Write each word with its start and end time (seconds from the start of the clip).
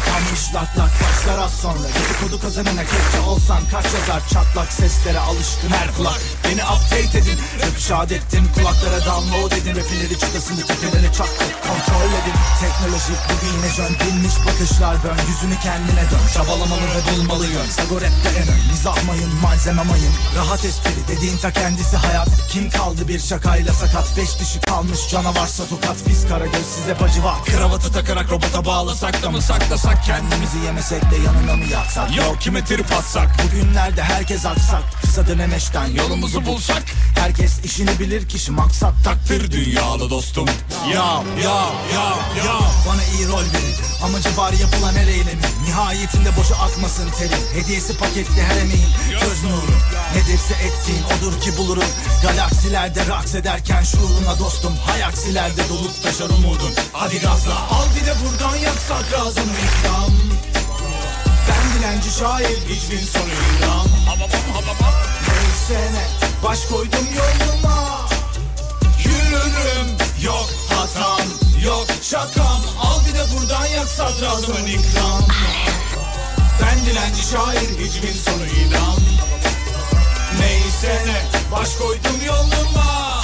kapanmış 0.00 0.54
lak 0.54 0.78
lak 0.78 0.90
başlar 1.26 1.44
az 1.44 1.52
sonra. 1.52 1.88
Dedikodu 1.96 2.40
kazanana 2.42 2.84
kepçe 2.84 3.20
olsan. 3.26 3.58
Kaç 3.72 3.84
yazar 3.84 4.28
Çatlak 4.32 4.72
seslere 4.72 5.18
alışkın 5.18 5.70
her 5.70 5.94
kulak. 5.96 6.20
Beni 6.44 6.62
update 6.64 7.18
edin. 7.18 7.38
Rap 7.62 7.78
şahit 7.78 8.12
ettim. 8.12 8.44
Kulaklara 8.54 9.04
download 9.04 9.52
edin 9.52 9.76
Rapinleri 9.76 10.18
çıtasını 10.18 10.66
tepeleri 10.66 11.12
çaktık 11.12 11.52
kontrol 11.68 12.10
edin. 12.20 12.36
Teknoloji 12.60 13.12
bugün 13.28 13.52
yine 13.56 13.70
jön. 13.76 13.92
Dinmiş 14.06 14.34
bakışlar 14.46 14.96
bön. 15.04 15.18
Yüzünü 15.28 15.60
kendine 15.60 16.04
dön. 16.10 16.24
Çabalamalı 16.34 16.86
ve 16.94 17.00
bulmalı 17.10 17.46
yön 17.46 17.66
Sago 17.66 17.94
rapte 17.94 18.28
en 18.40 18.48
ön. 18.48 18.60
Mizah 18.70 18.96
malzeme 19.42 19.82
mayın. 19.82 20.12
Rahat 20.36 20.64
espri 20.64 21.16
dediğin 21.16 21.38
ta 21.38 21.50
kendisi 21.50 21.96
hayat. 21.96 22.28
Kim 22.50 22.70
kaldı 22.70 23.08
bir 23.08 23.20
şakayla 23.20 23.72
sakat? 23.72 24.16
Beş 24.16 24.40
dişi 24.40 24.60
kalmış. 24.60 25.08
Canavarsa 25.10 25.66
tokat 25.66 25.96
Biz 26.08 26.28
kara 26.28 26.46
göz 26.46 26.66
size 26.76 27.00
bacı 27.00 27.24
var. 27.24 27.44
Kravatı 27.44 27.92
takarak 27.92 28.30
robota 28.30 28.64
bağlasak 28.64 29.22
da 29.22 29.30
mı? 29.30 29.42
Saklasak 29.42 30.04
Kendimizi 30.04 30.58
yemesek 30.66 31.02
de 31.10 31.15
yanına 31.24 31.56
mı 31.56 31.64
yatsak? 31.72 32.16
Yok 32.16 32.40
kime 32.40 32.64
trip 32.64 32.92
atsak? 32.92 33.28
Bugünlerde 33.44 34.02
herkes 34.02 34.46
aksak 34.46 34.82
Kısa 35.16 35.26
dönemeçten 35.26 35.86
yolumuzu 35.86 36.46
bulsak? 36.46 36.82
Herkes 37.18 37.64
işini 37.64 37.98
bilir 37.98 38.28
kişi 38.28 38.52
maksat 38.52 38.94
takdir. 39.04 39.50
Dünyalı 39.50 40.10
dostum. 40.10 40.48
Ya 40.92 41.22
ya 41.44 41.60
ya 41.94 42.08
ya 42.46 42.58
Bana 42.88 43.04
iyi 43.04 43.28
rol 43.28 43.38
verin. 43.38 43.76
Amacı 44.04 44.36
var 44.36 44.52
yapılan 44.52 44.94
her 44.94 45.06
eylemin. 45.06 45.46
Nihayetinde 45.66 46.36
boşa 46.36 46.54
akmasın 46.54 47.10
terim 47.18 47.38
Hediyesi 47.54 47.98
paketli 47.98 48.42
her 48.42 48.56
emeğin. 48.56 48.88
Göz 49.10 49.44
nuru. 49.44 49.76
Nedirse 50.14 50.54
ettiğin 50.54 51.02
odur 51.04 51.40
ki 51.40 51.56
bulurum. 51.56 51.88
Galaksilerde 52.22 53.06
raks 53.06 53.34
ederken 53.34 53.82
şuuruna 53.82 54.38
dostum. 54.38 54.76
Hayaksilerde 54.86 55.68
dolup 55.68 56.02
taşar 56.02 56.30
umudun 56.30 56.72
Hadi 56.92 57.20
gazla. 57.20 57.54
Al 57.54 57.86
bir 58.00 58.06
de 58.06 58.14
buradan 58.24 58.56
yaksak 58.56 59.06
ikram 59.06 60.06
Ben 60.06 60.15
dilenci 61.78 62.10
şair 62.18 62.56
hicvin 62.68 63.06
sonu 63.06 63.32
ilan. 63.58 63.86
Neyse 65.28 65.92
ne 65.92 66.28
baş 66.44 66.66
koydum 66.66 67.06
yoluma. 67.16 68.08
Yürürüm 69.04 69.88
yok 70.22 70.48
hatam 70.68 71.26
yok 71.64 71.86
şakam. 72.02 72.62
Al 72.80 73.00
bir 73.08 73.14
de 73.14 73.24
buradan 73.32 73.66
yak 73.66 73.88
sadrazamın 73.88 74.66
ikram. 74.66 75.22
Ben 76.62 76.86
dilenci 76.86 77.22
şair 77.22 77.70
hicvin 77.70 78.16
sonu 78.24 78.46
ilan. 78.46 78.96
Neyse 80.40 81.02
ne 81.06 81.50
baş 81.52 81.68
koydum 81.76 82.20
yoluma. 82.26 83.20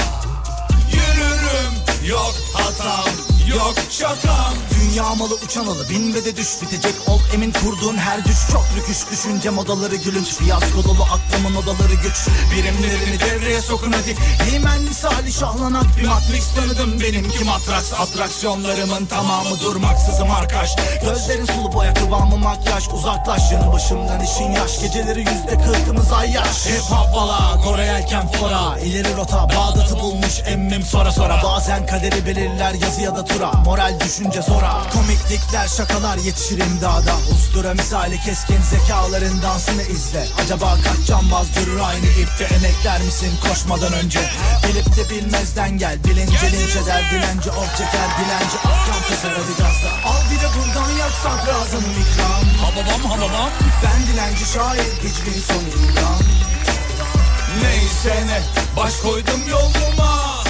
Yürürüm 0.92 1.72
yok 2.08 2.34
hatam 2.52 3.31
yok 3.48 3.74
şakam 3.90 4.54
Dünya 4.92 5.14
malı 5.14 5.34
uçan 5.34 5.66
alı 5.66 5.88
bin 5.90 6.14
ve 6.14 6.24
de 6.24 6.36
düş 6.36 6.62
bitecek. 6.62 6.94
Ol 7.08 7.20
Emin 7.34 7.52
kurduğun 7.52 7.96
her 7.96 8.24
düş. 8.24 8.36
Çok 8.52 8.64
rüküş 8.76 9.10
Düşünce 9.10 9.50
modaları 9.50 9.96
gülünç. 9.96 10.28
Fiyasko 10.28 10.84
dolu 10.84 11.02
aklımın 11.02 11.54
odaları 11.56 11.94
güç. 11.94 12.26
Birimlerini 12.52 13.20
devreye 13.20 13.60
sokun 13.60 13.92
hadi. 13.92 14.16
Heymen 14.50 14.82
misali 14.82 15.32
şahlanak 15.32 15.84
bir 15.98 16.06
matrix 16.06 16.54
tanıdım 16.54 17.00
Benimki 17.00 17.44
matraks 17.44 17.92
atraksiyonlarımın 17.92 19.06
tamamı 19.06 19.60
durmaksızım 19.60 20.30
arkadaş 20.30 20.76
Gözlerin 21.02 21.46
sulu 21.46 21.72
boya 21.72 21.94
kıvamı 21.94 22.36
makyaj. 22.36 22.88
Uzaklaş 22.88 23.52
yanı 23.52 23.72
başımdan 23.72 24.20
işin 24.20 24.52
yaş. 24.52 24.80
Geceleri 24.80 25.20
yüzde 25.20 25.64
kırkımız 25.64 26.12
ay 26.12 26.32
yaş 26.32 26.66
Hep 26.66 26.80
hopbala 26.80 27.60
Kore 27.64 27.84
yelken 27.84 28.28
fora. 28.28 28.78
İleri 28.78 29.16
rota 29.16 29.48
Bağdat'ı 29.48 30.00
bulmuş 30.00 30.40
emmim 30.46 30.82
sonra 30.82 31.12
sonra. 31.12 31.40
Bazen 31.44 31.86
kaderi 31.86 32.26
belirler 32.26 32.74
yazı 32.74 33.00
ya 33.00 33.16
da 33.16 33.24
tura 33.32 33.52
Moral 33.52 34.00
düşünce 34.00 34.42
zora. 34.42 34.82
Komiklikler 34.92 35.68
şakalar 35.68 36.16
yetişir 36.16 36.58
imdada. 36.58 37.14
Ustura 37.34 37.74
misali 37.74 38.20
keskin 38.20 38.60
zekaların 38.70 39.42
dansını 39.42 39.82
izle. 39.82 40.26
Acaba 40.44 40.76
kaç 40.84 41.06
cambaz 41.06 41.46
durur 41.56 41.80
aynı 41.80 42.06
ipte? 42.06 42.44
Emekler 42.44 43.00
misin 43.02 43.32
koşmadan 43.48 43.92
önce? 43.92 44.20
Bilip 44.68 44.96
de 44.96 45.10
bilmezden 45.10 45.78
gel. 45.78 46.04
Bilince 46.04 46.52
linç 46.52 46.76
eder 46.76 47.02
dilenci 47.10 47.50
of 47.50 47.70
çeker 47.78 48.08
dilenci. 48.18 48.56
Afkan 48.56 49.02
keser 49.08 49.30
hadi 49.30 49.54
gazla 49.62 50.10
Al 50.10 50.22
bir 50.30 50.40
de 50.40 50.48
buradan 50.56 50.90
yak 50.98 51.12
sadrazamın 51.22 51.94
ikram. 52.02 52.44
Hababam 52.64 53.10
hababam. 53.10 53.50
Ben 53.84 54.06
dilenci 54.12 54.44
şair 54.54 54.92
hiçbir 55.04 55.42
sonu 55.42 55.68
ilan 55.68 56.22
Neyse 57.62 58.26
ne 58.26 58.40
baş 58.76 58.96
koydum 58.96 59.40
yoluma. 59.50 60.42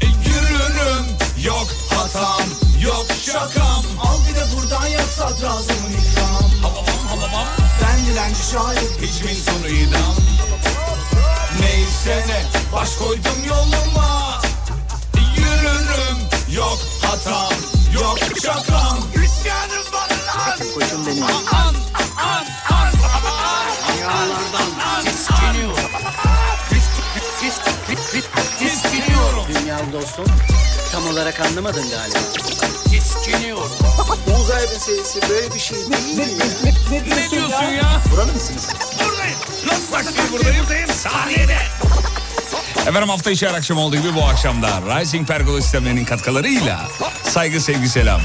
E, 0.00 0.06
Yürürüm 0.06 1.06
yok 1.44 1.68
hatam 2.14 2.48
yok 2.80 3.06
şakam 3.26 3.82
Al 4.02 4.18
bir 4.28 4.34
de 4.34 4.44
buradan 4.56 4.86
yak 4.86 5.08
sadrazamın 5.16 5.92
ikram 5.92 6.50
Hababam 6.62 7.06
hababam. 7.08 7.46
Ben 7.82 8.06
dilenci 8.06 8.42
şair 8.52 8.90
hiçbir 9.02 9.34
sonu 9.34 9.68
idam 9.68 10.14
Neyse 11.60 12.24
ne 12.28 12.44
baş 12.72 12.96
koydum 12.96 13.44
yoluma 13.48 14.40
Yürürüm 15.36 16.18
yok 16.56 16.78
hatam 17.02 17.52
yok 17.94 18.18
şakam 18.42 18.98
İsyanım 19.14 19.84
bana 19.92 20.26
lan 20.26 20.58
Koçum 20.74 21.06
benim. 21.06 21.22
An 21.22 21.28
an 21.52 21.74
an. 22.70 22.92
Dünyalardan 23.88 25.04
tiskiniyorum. 25.04 25.90
Tiskiniyorum. 28.58 29.44
Dünyalı 29.48 29.92
dostum. 29.92 30.26
Tam 30.98 31.06
olarak 31.06 31.40
anlamadın 31.40 31.90
galiba. 31.90 32.18
Tiskiniyorum. 32.90 33.70
Uzay 34.40 34.62
meselesi 34.62 35.20
böyle 35.30 35.54
bir 35.54 35.58
şey 35.58 35.78
değil 35.78 36.16
mi? 36.16 36.38
Ne 36.90 37.30
diyorsun 37.30 37.64
ya? 37.64 38.02
Buranın 38.12 38.34
mısınız? 38.34 38.68
Buradayım. 39.04 39.38
Nasıl 39.66 39.92
bak 39.92 40.04
buradayım? 40.32 40.62
Buradayım. 40.62 40.88
Sahnede. 40.88 41.58
Efendim 42.86 43.08
hafta 43.08 43.30
içi 43.30 43.48
her 43.48 43.54
akşam 43.54 43.78
olduğu 43.78 43.96
gibi 43.96 44.14
bu 44.14 44.24
akşamda 44.24 45.00
Rising 45.00 45.28
Pergola 45.28 45.62
sistemlerinin 45.62 46.04
katkılarıyla 46.04 46.88
saygı 47.24 47.60
sevgi 47.60 47.88
selam. 47.88 48.20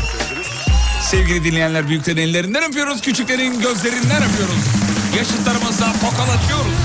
Sevgili 1.01 1.44
dinleyenler 1.44 1.88
büyüklerin 1.88 2.17
ellerinden 2.17 2.63
öpüyoruz, 2.63 3.01
küçüklerin 3.01 3.62
gözlerinden 3.62 4.23
öpüyoruz. 4.23 4.63
Yaşıtlarımızla 5.17 5.94
tokalaşıyoruz. 5.94 6.82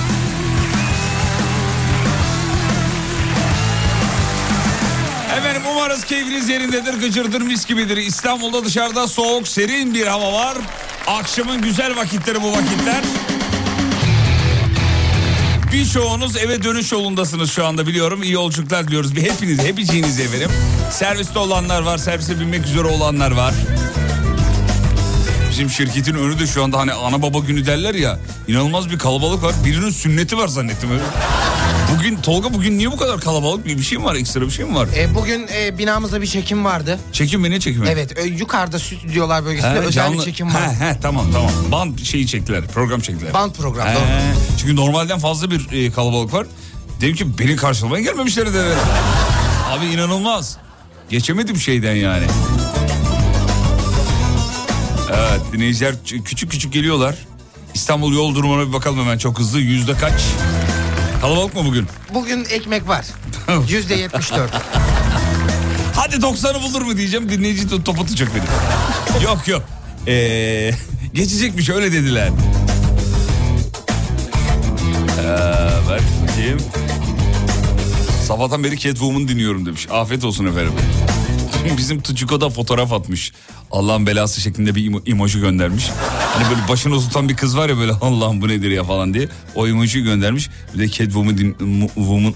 Umarız 5.79 6.05
keyfiniz 6.05 6.49
yerindedir, 6.49 6.95
gıcırdır, 6.95 7.41
mis 7.41 7.67
gibidir. 7.67 7.97
İstanbul'da 7.97 8.65
dışarıda 8.65 9.09
soğuk, 9.09 9.49
serin 9.49 9.95
bir 9.95 10.07
hava 10.07 10.33
var. 10.33 10.59
Akşamın 11.07 11.63
güzel 11.63 11.97
vakitleri 11.97 12.43
bu 12.43 12.53
vakitler. 12.53 13.05
Birçoğunuz 15.73 16.37
eve 16.37 16.63
dönüş 16.63 16.93
yolundasınız 16.93 17.53
şu 17.53 17.67
anda 17.67 17.87
biliyorum. 17.87 18.23
İyi 18.23 18.33
yolculuklar 18.33 18.89
diliyoruz. 18.89 19.17
Bir 19.17 19.23
hepiniz, 19.23 19.59
hepiciğinize 19.59 20.23
efendim. 20.23 20.51
Serviste 20.91 21.39
olanlar 21.39 21.83
var, 21.83 21.99
servise 21.99 22.41
binmek 22.41 22.67
üzere 22.67 22.87
olanlar 22.87 23.31
var. 23.31 23.55
Bizim 25.51 25.71
şirketin 25.71 26.15
önü 26.15 26.39
de 26.39 26.47
şu 26.47 26.65
anda 26.65 26.79
hani 26.79 26.93
ana 26.93 27.23
baba 27.23 27.39
günü 27.39 27.67
derler 27.67 27.95
ya. 27.95 28.19
inanılmaz 28.49 28.91
bir 28.91 28.99
kalabalık 28.99 29.43
var. 29.43 29.55
Birinin 29.65 29.91
sünneti 29.91 30.39
var 30.39 30.49
zannettim 30.49 30.91
öyle. 30.91 31.03
Bugün 31.97 32.17
Tolga 32.17 32.55
bugün 32.55 32.79
niye 32.79 32.93
bu 32.93 32.97
kadar 32.97 33.21
kalabalık? 33.21 33.67
Bir, 33.67 33.83
şey 33.83 33.99
mi 33.99 34.05
var? 34.05 34.15
Ekstra 34.15 34.41
bir 34.41 34.51
şey 34.51 34.65
mi 34.65 34.75
var? 34.75 34.89
E, 34.97 35.15
bugün 35.15 35.47
e, 35.55 35.79
binamızda 35.79 36.23
bir 36.23 36.27
çekim 36.27 36.65
vardı. 36.65 36.99
Çekim 37.13 37.41
mi 37.41 37.51
ne 37.51 37.61
çekim 37.61 37.81
mi? 37.83 37.89
Evet, 37.91 38.19
ö, 38.19 38.25
yukarıda 38.25 38.79
stüdyolar 38.79 39.45
bölgesinde 39.45 39.71
He, 39.75 39.79
özel 39.79 39.93
canlı- 39.93 40.19
bir 40.19 40.25
çekim 40.25 40.55
var. 40.55 40.63
He, 40.63 40.85
he, 40.85 40.99
tamam 41.03 41.27
tamam. 41.33 41.51
Band 41.73 41.99
şeyi 41.99 42.27
çektiler, 42.27 42.67
program 42.67 43.01
çektiler. 43.01 43.35
Band 43.35 43.53
programı. 43.53 43.91
He, 43.91 43.95
doğru. 43.95 44.03
çünkü 44.61 44.77
normalden 44.77 45.19
fazla 45.19 45.51
bir 45.51 45.73
e, 45.73 45.91
kalabalık 45.91 46.33
var. 46.33 46.47
Dedim 47.01 47.15
ki 47.17 47.39
beni 47.39 47.57
karşılamaya 47.57 48.03
gelmemişler 48.03 48.55
de. 48.55 48.75
Abi 49.71 49.87
inanılmaz. 49.87 50.57
Geçemedim 51.11 51.57
şeyden 51.57 51.95
yani. 51.95 52.25
Evet 55.11 55.41
dinleyiciler 55.53 55.95
küçük 56.25 56.51
küçük 56.51 56.73
geliyorlar. 56.73 57.15
İstanbul 57.75 58.15
yol 58.15 58.35
durumuna 58.35 58.69
bir 58.69 58.73
bakalım 58.73 58.99
hemen 59.01 59.19
çok 59.19 59.39
hızlı. 59.39 59.61
Yüzde 59.61 59.95
kaç? 59.95 60.23
Kalabalık 61.21 61.55
mı 61.55 61.65
bugün? 61.65 61.87
Bugün 62.15 62.45
ekmek 62.51 62.89
var. 62.89 63.07
Yüzde 63.69 63.95
yetmiş 63.95 64.33
dört. 64.33 64.53
Hadi 65.95 66.17
90'ı 66.17 66.63
bulur 66.63 66.83
mu 66.83 66.97
diyeceğim 66.97 67.29
dinleyici 67.29 67.71
de 67.71 67.83
top 67.85 68.01
atacak 68.01 68.29
beni. 68.35 69.25
yok 69.25 69.49
yok. 69.49 69.63
Ee, 70.07 70.71
geçecekmiş 71.15 71.71
öyle 71.71 71.93
dediler. 71.93 72.31
Evet 75.89 76.03
bakayım. 76.23 76.61
Sabahtan 78.27 78.65
beri 78.65 78.79
Catwoman 78.79 79.29
dinliyorum 79.29 79.67
demiş. 79.67 79.87
Afiyet 79.91 80.25
olsun 80.25 80.47
efendim. 80.47 80.73
Bizim 81.77 82.01
Tuçiko 82.01 82.41
da 82.41 82.51
fotoğraf 82.51 82.93
atmış. 82.93 83.33
Allah'ın 83.71 84.07
belası 84.07 84.41
şeklinde 84.41 84.75
bir 84.75 84.91
emo- 84.91 85.11
emoji 85.11 85.41
göndermiş. 85.41 85.91
Hani 86.35 86.45
böyle 86.51 86.69
başını 86.69 87.01
tutan 87.01 87.29
bir 87.29 87.37
kız 87.37 87.57
var 87.57 87.69
ya 87.69 87.79
böyle 87.79 87.93
Allah'ım 87.93 88.41
bu 88.41 88.49
nedir 88.49 88.71
ya 88.71 88.85
falan 88.85 89.15
diye. 89.15 89.29
O 89.55 89.67
emojiyi 89.69 90.05
göndermiş. 90.05 90.51
Bir 90.75 90.79
de 90.79 90.89
Catwoman 90.89 91.39
din, 91.39 91.57
woman, 91.95 92.35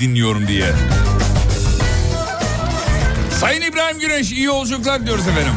dinliyorum 0.00 0.48
diye. 0.48 0.72
Sayın 3.40 3.62
İbrahim 3.62 3.98
Güneş 3.98 4.32
iyi 4.32 4.42
yolculuklar 4.42 5.06
diyoruz 5.06 5.28
efendim. 5.28 5.52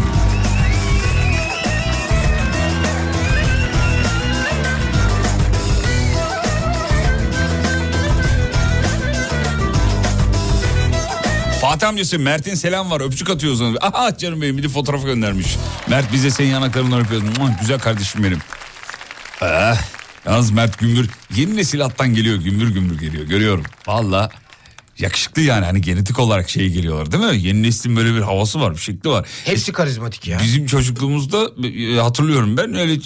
Fatih 11.64 11.88
amcası 11.88 12.20
Mert'in 12.20 12.56
selam 12.56 12.92
var 12.92 13.02
öpücük 13.02 13.30
atıyoruz 13.30 13.62
ona. 13.62 13.78
Aha 13.82 14.18
canım 14.18 14.42
benim 14.42 14.58
bir 14.58 14.64
de 14.64 14.70
fotoğraf 14.70 15.04
göndermiş. 15.04 15.58
Mert 15.90 16.14
bize 16.14 16.32
senin 16.32 16.50
yanaklarından 16.50 17.02
öpüyoruz. 17.02 17.38
Muah, 17.38 17.60
Güzel 17.62 17.80
kardeşim 17.80 18.24
benim. 18.24 18.40
Ah, 19.42 19.82
yalnız 20.26 20.52
Mert 20.52 20.80
Gümbür 20.80 21.10
yeni 21.36 21.56
nesil 21.58 21.86
attan 21.86 22.14
geliyor 22.14 22.36
gümbür 22.38 22.68
gümbür 22.74 23.00
geliyor 23.00 23.24
görüyorum. 23.24 23.64
Valla 23.88 24.30
yakışıklı 25.00 25.42
yani 25.42 25.66
hani 25.66 25.82
genetik 25.82 26.20
olarak 26.20 26.50
şey 26.50 26.70
geliyorlar 26.70 27.12
değil 27.12 27.24
mi? 27.24 27.48
Yeni 27.48 27.64
neslin 27.64 27.96
böyle 27.96 28.14
bir 28.16 28.22
havası 28.22 28.62
var 28.62 28.74
bir 28.74 28.80
şekli 28.80 29.10
var. 29.10 29.28
Hepsi 29.46 29.72
karizmatik 29.72 30.28
ya. 30.28 30.40
Bizim 30.44 30.66
çocukluğumuzda 30.66 31.68
e, 31.68 32.00
hatırlıyorum 32.00 32.58
ben 32.58 32.76
öyle 32.76 33.00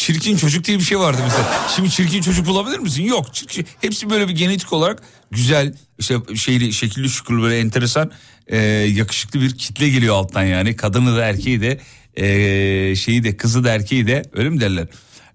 çirkin 0.00 0.36
çocuk 0.36 0.64
diye 0.64 0.78
bir 0.78 0.84
şey 0.84 0.98
vardı 0.98 1.18
mesela. 1.24 1.68
Şimdi 1.76 1.90
çirkin 1.90 2.22
çocuk 2.22 2.46
bulabilir 2.46 2.78
misin? 2.78 3.02
Yok. 3.04 3.34
Çirkin, 3.34 3.66
hepsi 3.80 4.10
böyle 4.10 4.28
bir 4.28 4.34
genetik 4.34 4.72
olarak 4.72 5.02
güzel 5.30 5.74
işte 5.98 6.14
şeyli 6.36 6.72
şekilli 6.72 7.08
şükürlü 7.10 7.42
böyle 7.42 7.58
enteresan 7.58 8.10
e, 8.46 8.56
yakışıklı 8.72 9.40
bir 9.40 9.58
kitle 9.58 9.88
geliyor 9.88 10.14
alttan 10.16 10.42
yani. 10.42 10.76
Kadını 10.76 11.16
da 11.16 11.24
erkeği 11.24 11.60
de 11.60 11.80
e, 12.16 12.96
şeyi 12.96 13.24
de 13.24 13.36
kızı 13.36 13.64
da 13.64 13.70
erkeği 13.70 14.06
de 14.06 14.22
öyle 14.32 14.48
mi 14.50 14.60
derler? 14.60 14.86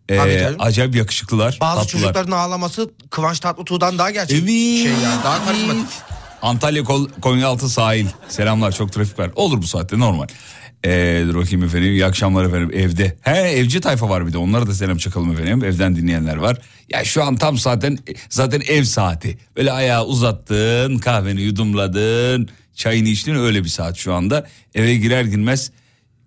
E, 0.10 0.18
Tabii 0.18 0.40
canım. 0.40 0.56
acayip 0.60 0.96
yakışıklılar. 0.96 1.58
Bazı 1.62 1.82
tatlılar. 1.82 2.02
çocukların 2.02 2.32
ağlaması 2.32 2.92
Kıvanç 3.10 3.40
Tatlıtuğ'dan 3.40 3.98
daha 3.98 4.12
gerçek 4.12 4.38
Evet. 4.40 4.48
şey 4.50 4.84
yani. 5.04 5.24
Daha 5.24 5.46
karizmatik. 5.46 5.88
Antalya 6.42 6.84
Kol- 6.84 7.10
Konyaaltı 7.22 7.70
sahil. 7.70 8.06
Selamlar 8.30 8.72
çok 8.72 8.94
trafik 8.94 9.20
var. 9.20 9.32
Olur 9.36 9.62
bu 9.62 9.68
saatte 9.68 10.00
normal. 10.00 10.28
Ee, 10.86 11.24
dur 11.28 11.36
bakayım 11.36 11.64
efendim. 11.64 11.92
İyi 11.92 12.06
akşamlar 12.06 12.46
efendim 12.46 12.72
evde. 12.74 13.18
He 13.22 13.32
evci 13.32 13.82
tayfa 13.82 14.10
var 14.10 14.28
bir 14.28 14.34
de 14.34 14.38
onlara 14.38 14.68
da 14.68 14.74
selam 14.74 14.98
çakalım 14.98 15.32
efendim. 15.32 15.64
Evden 15.64 15.96
dinleyenler 15.96 16.36
var. 16.36 16.58
Ya 16.90 17.04
şu 17.04 17.24
an 17.24 17.36
tam 17.36 17.58
zaten 17.58 17.98
zaten 18.30 18.62
ev 18.68 18.84
saati. 18.84 19.38
Böyle 19.58 19.72
ayağı 19.72 20.06
uzattın 20.06 20.98
kahveni 20.98 21.42
yudumladın. 21.42 22.50
Çayını 22.74 23.08
içtin 23.08 23.36
öyle 23.36 23.64
bir 23.64 23.70
saat 23.70 23.98
şu 23.98 24.14
anda. 24.14 24.48
Eve 24.76 24.96
girer 24.96 25.24
girmez 25.24 25.72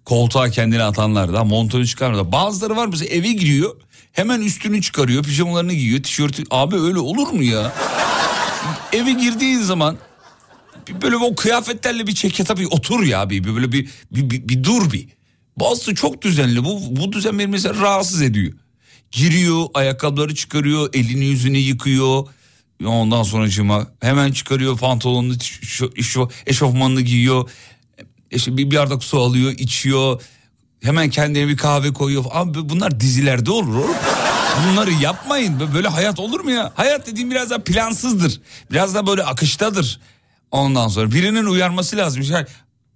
koltuğa 0.05 0.49
kendini 0.51 0.83
atanlar 0.83 1.33
da 1.33 1.45
montunu 1.45 1.87
çıkarmıyor. 1.87 2.33
Bazıları 2.33 2.77
var 2.77 2.87
mesela 2.87 3.15
eve 3.15 3.33
giriyor 3.33 3.77
hemen 4.13 4.41
üstünü 4.41 4.83
çıkarıyor 4.83 5.23
pijamalarını 5.23 5.73
giyiyor 5.73 6.03
tişörtü. 6.03 6.43
Abi 6.51 6.77
öyle 6.77 6.99
olur 6.99 7.29
mu 7.29 7.43
ya? 7.43 7.73
eve 8.93 9.13
girdiğin 9.13 9.59
zaman 9.59 9.97
bir 10.89 11.03
böyle 11.03 11.17
o 11.17 11.35
kıyafetlerle 11.35 12.07
bir 12.07 12.15
çeke 12.15 12.45
tabii 12.45 12.67
otur 12.67 13.03
ya 13.03 13.31
bir 13.31 13.45
bir 13.45 13.55
böyle 13.55 13.73
bir 13.73 13.89
bir, 14.13 14.31
bir, 14.31 14.49
bir 14.49 14.65
dur 14.65 14.93
bir. 14.93 15.09
Bazısı 15.57 15.95
çok 15.95 16.23
düzenli. 16.23 16.65
Bu 16.65 16.81
bu 16.91 17.13
düzen 17.13 17.39
beni 17.39 17.47
mesela 17.47 17.81
rahatsız 17.81 18.23
ediyor. 18.23 18.53
Giriyor, 19.13 19.67
ayakkabıları 19.75 20.35
çıkarıyor, 20.35 20.91
elini 20.93 21.25
yüzünü 21.25 21.59
yıkıyor. 21.59 22.29
Ondan 22.87 23.23
sonra 23.23 23.87
hemen 24.01 24.33
çıkarıyor 24.33 24.79
pantolonunu, 24.79 25.35
eşofmanını 26.47 27.01
giyiyor. 27.01 27.51
İşte 28.31 28.57
bir 28.57 28.77
bardak 28.77 29.05
su 29.05 29.19
alıyor, 29.19 29.53
içiyor. 29.53 30.23
Hemen 30.83 31.11
kendine 31.11 31.49
bir 31.49 31.57
kahve 31.57 31.93
koyuyor. 31.93 32.25
Abi 32.31 32.69
bunlar 32.69 33.01
dizilerde 33.01 33.51
olur 33.51 33.75
oğlum. 33.75 33.97
Bunları 34.67 34.93
yapmayın. 34.93 35.61
Böyle 35.75 35.89
hayat 35.89 36.21
olur 36.21 36.41
mu 36.41 36.51
ya? 36.51 36.73
Hayat 36.75 37.07
dediğim 37.07 37.31
biraz 37.31 37.51
daha 37.51 37.59
plansızdır. 37.59 38.41
Biraz 38.71 38.95
da 38.95 39.07
böyle 39.07 39.23
akıştadır. 39.23 40.01
Ondan 40.51 40.89
sonra 40.89 41.11
birinin 41.13 41.45
uyarması 41.47 41.97
lazım. 41.97 42.23
Yani 42.31 42.47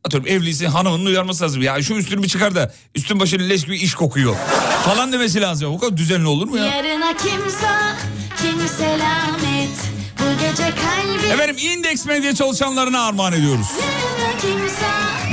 atıyorum 0.04 0.28
evliyse 0.28 0.68
hanımının 0.68 1.06
uyarması 1.06 1.44
lazım. 1.44 1.62
Ya 1.62 1.82
şu 1.82 1.94
üstünü 1.94 2.22
bir 2.22 2.28
çıkar 2.28 2.54
da 2.54 2.74
üstün 2.94 3.20
başını 3.20 3.48
leş 3.48 3.64
gibi 3.64 3.76
iş 3.78 3.94
kokuyor. 3.94 4.36
Falan 4.84 5.12
demesi 5.12 5.40
lazım. 5.40 5.72
Bu 5.72 5.78
kadar 5.78 5.96
düzenli 5.96 6.26
olur 6.26 6.48
mu 6.48 6.58
ya? 6.58 6.66
Yarına 6.66 7.12
kimse, 7.16 7.68
kim 8.42 8.68
selamet. 8.68 9.70
Bu 10.18 10.24
gece 10.40 10.62
kalbim 10.62 11.30
Efendim 11.32 11.56
indeks 11.58 12.06
medya 12.06 12.34
çalışanlarına 12.34 13.00
armağan 13.06 13.32
ediyoruz. 13.32 13.66
kimse 14.40 14.86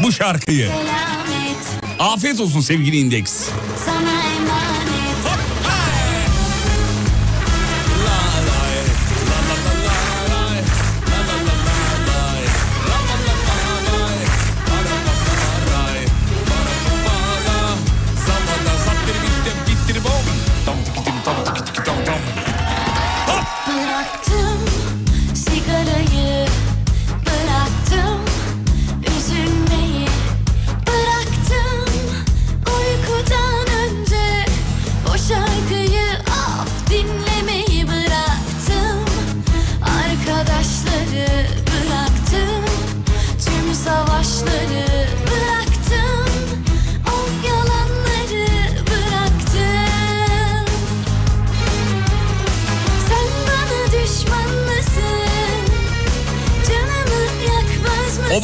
Bu 0.04 0.12
şarkıyı. 0.12 0.68
selamet. 0.68 2.00
Afiyet 2.00 2.40
olsun 2.40 2.62
sevgili 2.62 2.98
indeks. 2.98 3.34
Sana 3.86 4.19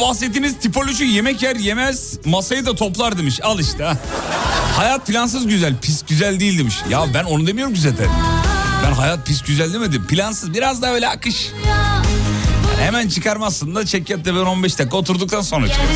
bahsettiğiniz 0.08 0.58
tipoloji 0.58 1.04
yemek 1.04 1.42
yer 1.42 1.56
yemez 1.56 2.18
masayı 2.24 2.66
da 2.66 2.74
toplar 2.74 3.18
demiş. 3.18 3.40
Al 3.42 3.58
işte 3.60 3.84
ha. 3.84 3.96
Hayat 4.76 5.06
plansız 5.06 5.46
güzel, 5.46 5.74
pis 5.82 6.04
güzel 6.08 6.40
değil 6.40 6.58
demiş. 6.58 6.76
Ya 6.90 7.04
ben 7.14 7.24
onu 7.24 7.46
demiyorum 7.46 7.74
ki 7.74 7.80
zaten. 7.80 8.08
Ben 8.86 8.92
hayat 8.92 9.26
pis 9.26 9.42
güzel 9.42 9.72
demedim. 9.72 10.06
Plansız 10.06 10.54
biraz 10.54 10.82
daha 10.82 10.92
öyle 10.94 11.08
akış. 11.08 11.52
Hemen 12.80 13.08
çıkarmazsın 13.08 13.74
da 13.74 13.86
çekyatta 13.86 14.34
ben 14.34 14.40
15 14.40 14.78
dakika 14.78 14.96
oturduktan 14.96 15.40
sonra 15.40 15.68
çıkar. 15.68 15.86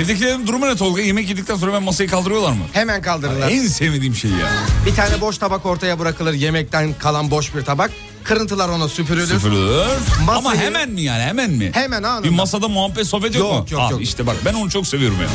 Evdekilerin 0.00 0.46
durumu 0.46 0.66
ne 0.66 0.76
Tolga? 0.76 1.02
Yemek 1.02 1.28
yedikten 1.28 1.56
sonra 1.56 1.72
ben 1.72 1.82
masayı 1.82 2.08
kaldırıyorlar 2.10 2.52
mı? 2.52 2.64
Hemen 2.72 3.02
kaldırırlar. 3.02 3.50
En 3.50 3.66
sevmediğim 3.66 4.14
şey 4.14 4.30
ya. 4.30 4.48
Bir 4.86 4.94
tane 4.94 5.20
boş 5.20 5.38
tabak 5.38 5.66
ortaya 5.66 5.98
bırakılır. 5.98 6.32
Yemekten 6.34 6.94
kalan 6.98 7.30
boş 7.30 7.54
bir 7.54 7.62
tabak. 7.64 7.90
Kırıntılar 8.24 8.68
ona 8.68 8.88
süpürülür. 8.88 9.26
Sıfırılır. 9.26 9.86
Masayı- 10.26 10.38
Ama 10.38 10.54
hemen 10.54 10.90
mi 10.90 11.02
yani 11.02 11.22
hemen 11.22 11.50
mi? 11.50 11.70
Hemen 11.74 12.02
anında. 12.02 12.24
Bir 12.24 12.30
masada 12.30 12.68
muhabbet 12.68 13.06
sohbet 13.06 13.34
yok, 13.34 13.42
Yok, 13.52 13.52
mu? 13.52 13.66
yok, 13.70 13.80
Ah, 13.86 13.90
yok. 13.90 14.02
İşte 14.02 14.26
bak 14.26 14.36
ben 14.44 14.54
onu 14.54 14.70
çok 14.70 14.86
seviyorum 14.86 15.16
ya. 15.20 15.28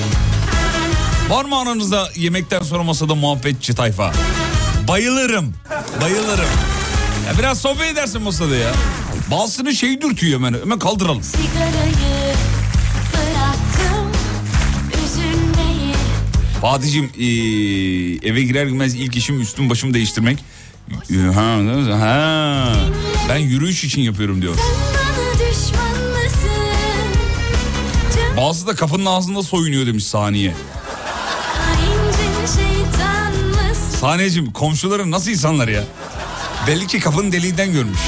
Var 1.35 1.45
mı 1.45 1.59
aranızda 1.59 2.09
yemekten 2.15 2.61
sonra 2.61 2.83
masada 2.83 3.15
muhabbetçi 3.15 3.75
tayfa? 3.75 4.13
Bayılırım. 4.87 5.53
Bayılırım. 6.01 6.49
Ya 7.27 7.39
biraz 7.39 7.61
sohbet 7.61 7.91
edersin 7.93 8.21
masada 8.21 8.55
ya. 8.55 8.71
Bazısını 9.31 9.73
şey 9.75 10.01
dürtüyor 10.01 10.39
hemen. 10.39 10.53
Hemen 10.61 10.79
kaldıralım. 10.79 11.23
sigarayı 11.23 12.14
Fatih'cim 16.65 17.05
ee, 17.19 17.23
eve 18.29 18.43
girer 18.43 18.65
girmez 18.65 18.95
ilk 18.95 19.17
işim 19.17 19.41
üstüm 19.41 19.69
başımı 19.69 19.93
değiştirmek. 19.93 20.37
Ee, 21.11 21.15
Ha, 21.15 21.57
ha. 21.99 22.75
Ben 23.29 23.37
yürüyüş 23.37 23.83
için 23.83 24.01
yapıyorum 24.01 24.41
diyor. 24.41 24.55
Bazısı 28.37 28.67
da 28.67 28.75
kapının 28.75 29.05
ağzında 29.05 29.43
soyunuyor 29.43 29.85
demiş 29.85 30.03
saniye. 30.05 30.53
Saniyeciğim 34.01 34.51
komşuların 34.51 35.11
nasıl 35.11 35.31
insanlar 35.31 35.67
ya? 35.67 35.83
Belli 36.67 36.87
ki 36.87 36.99
kapının 36.99 37.31
deliğinden 37.31 37.73
görmüş. 37.73 37.99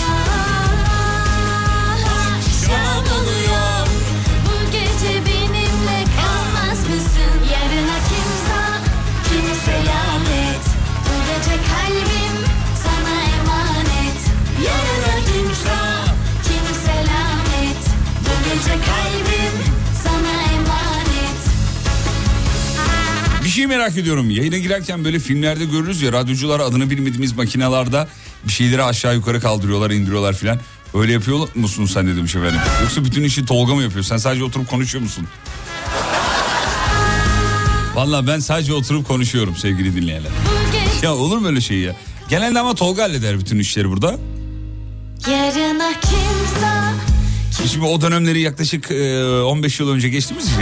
Şey 23.58 23.68
merak 23.68 23.98
ediyorum. 23.98 24.30
Yayına 24.30 24.58
girerken 24.58 25.06
böyle 25.06 25.20
filmlerde 25.20 25.66
görürüz 25.66 26.02
ya 26.02 26.12
radyocular 26.12 26.60
adını 26.60 26.90
bilmediğimiz 26.90 27.34
makinalarda 27.34 28.08
bir 28.44 28.52
şeyleri 28.52 28.84
aşağı 28.84 29.16
yukarı 29.16 29.42
kaldırıyorlar 29.42 29.92
indiriyorlar 29.92 30.34
filan. 30.34 30.60
Öyle 30.94 31.12
yapıyor 31.12 31.48
musun 31.56 31.86
sen 31.86 32.08
de 32.08 32.16
demiş 32.16 32.36
efendim. 32.36 32.60
Yoksa 32.82 33.06
bütün 33.06 33.24
işi 33.24 33.46
Tolga 33.46 33.76
mı 33.76 33.84
yapıyor? 33.84 34.04
Sen 34.04 34.18
sadece 34.18 34.44
oturup 34.44 34.70
konuşuyor 34.70 35.04
musun? 35.04 35.28
Vallahi 37.96 38.28
ben 38.28 38.40
sadece 38.40 38.74
oturup 38.74 39.08
konuşuyorum 39.08 39.56
sevgili 39.56 39.96
dinleyenler. 39.96 40.32
Ya 41.04 41.16
olur 41.16 41.38
mu 41.38 41.48
öyle 41.48 41.62
şey 41.62 41.78
ya? 41.78 41.96
Genelde 42.30 42.60
ama 42.60 42.76
Tolga 42.76 43.04
halleder 43.04 43.40
bütün 43.40 43.60
işleri 43.60 43.90
burada. 43.90 44.18
yarına 45.28 45.92
kimse 46.02 47.68
Şimdi 47.68 47.86
o 47.86 48.02
dönemleri 48.02 48.42
yaklaşık 48.42 48.92
e, 48.92 49.26
15 49.42 49.80
yıl 49.80 49.90
önce 49.90 50.10
geçtiğimiz 50.10 50.46
için. 50.46 50.62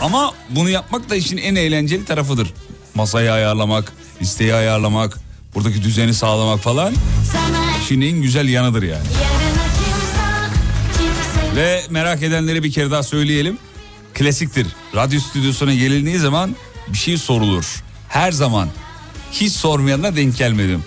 Ama 0.00 0.32
bunu 0.50 0.70
yapmak 0.70 1.10
da 1.10 1.16
işin 1.16 1.36
en 1.36 1.54
eğlenceli 1.54 2.04
tarafıdır. 2.04 2.52
Masayı 2.94 3.32
ayarlamak, 3.32 3.92
listeyi 4.22 4.54
ayarlamak, 4.54 5.18
buradaki 5.54 5.82
düzeni 5.82 6.14
sağlamak 6.14 6.60
falan. 6.60 6.94
İşin 7.82 8.00
en 8.00 8.22
güzel 8.22 8.48
yanıdır 8.48 8.82
yani. 8.82 9.06
Ve 11.56 11.82
merak 11.90 12.22
edenlere 12.22 12.62
bir 12.62 12.72
kere 12.72 12.90
daha 12.90 13.02
söyleyelim. 13.02 13.58
Klasiktir. 14.14 14.66
Radyo 14.94 15.20
stüdyosuna 15.20 15.74
gelindiği 15.74 16.18
zaman 16.18 16.56
bir 16.88 16.98
şey 16.98 17.18
sorulur. 17.18 17.82
Her 18.08 18.32
zaman. 18.32 18.68
Hiç 19.32 19.52
sormayanına 19.52 20.16
denk 20.16 20.36
gelmedim. 20.36 20.84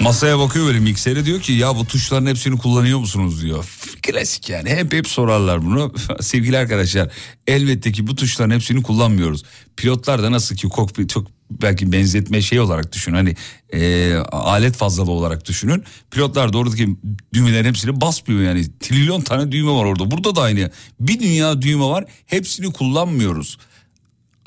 Masaya 0.00 0.38
bakıyor 0.38 0.66
böyle 0.66 0.80
miksere 0.80 1.24
diyor 1.24 1.40
ki 1.40 1.52
ya 1.52 1.76
bu 1.76 1.84
tuşların 1.84 2.26
hepsini 2.26 2.58
kullanıyor 2.58 2.98
musunuz 2.98 3.42
diyor. 3.42 3.64
Klasik 4.02 4.48
yani 4.48 4.70
hep 4.70 4.92
hep 4.92 5.08
sorarlar 5.08 5.62
bunu. 5.64 5.94
Sevgili 6.20 6.58
arkadaşlar 6.58 7.12
elbette 7.46 7.92
ki 7.92 8.06
bu 8.06 8.16
tuşların 8.16 8.54
hepsini 8.54 8.82
kullanmıyoruz. 8.82 9.42
Pilotlar 9.76 10.22
da 10.22 10.32
nasıl 10.32 10.56
ki 10.56 10.68
kokpit 10.68 11.10
çok 11.10 11.26
belki 11.50 11.92
benzetme 11.92 12.42
şey 12.42 12.60
olarak 12.60 12.92
düşün 12.92 13.12
hani 13.12 13.34
e, 13.72 14.14
alet 14.32 14.76
fazlalığı 14.76 15.10
olarak 15.10 15.48
düşünün. 15.48 15.84
Pilotlar 16.10 16.52
da 16.52 16.58
oradaki 16.58 16.96
düğmelerin 17.34 17.68
hepsini 17.68 18.00
basmıyor 18.00 18.40
yani 18.42 18.78
trilyon 18.80 19.20
tane 19.20 19.52
düğme 19.52 19.70
var 19.70 19.84
orada. 19.84 20.10
Burada 20.10 20.36
da 20.36 20.42
aynı 20.42 20.70
bir 21.00 21.20
dünya 21.20 21.62
düğme 21.62 21.84
var 21.84 22.04
hepsini 22.26 22.72
kullanmıyoruz. 22.72 23.58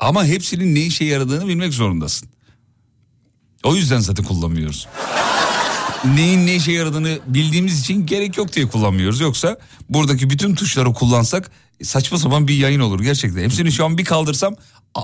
Ama 0.00 0.24
hepsinin 0.24 0.74
ne 0.74 0.80
işe 0.80 1.04
yaradığını 1.04 1.48
bilmek 1.48 1.74
zorundasın. 1.74 2.33
O 3.64 3.74
yüzden 3.74 3.98
zaten 3.98 4.24
kullanmıyoruz 4.24 4.88
neyin 6.04 6.46
ne 6.46 6.54
işe 6.54 6.72
yaradığını 6.72 7.18
bildiğimiz 7.26 7.80
için 7.80 8.06
gerek 8.06 8.36
yok 8.36 8.52
diye 8.52 8.66
kullanmıyoruz. 8.66 9.20
Yoksa 9.20 9.58
buradaki 9.88 10.30
bütün 10.30 10.54
tuşları 10.54 10.92
kullansak 10.92 11.50
saçma 11.82 12.18
sapan 12.18 12.48
bir 12.48 12.54
yayın 12.54 12.80
olur 12.80 13.00
gerçekten. 13.00 13.42
Hepsini 13.42 13.72
şu 13.72 13.84
an 13.84 13.98
bir 13.98 14.04
kaldırsam 14.04 14.56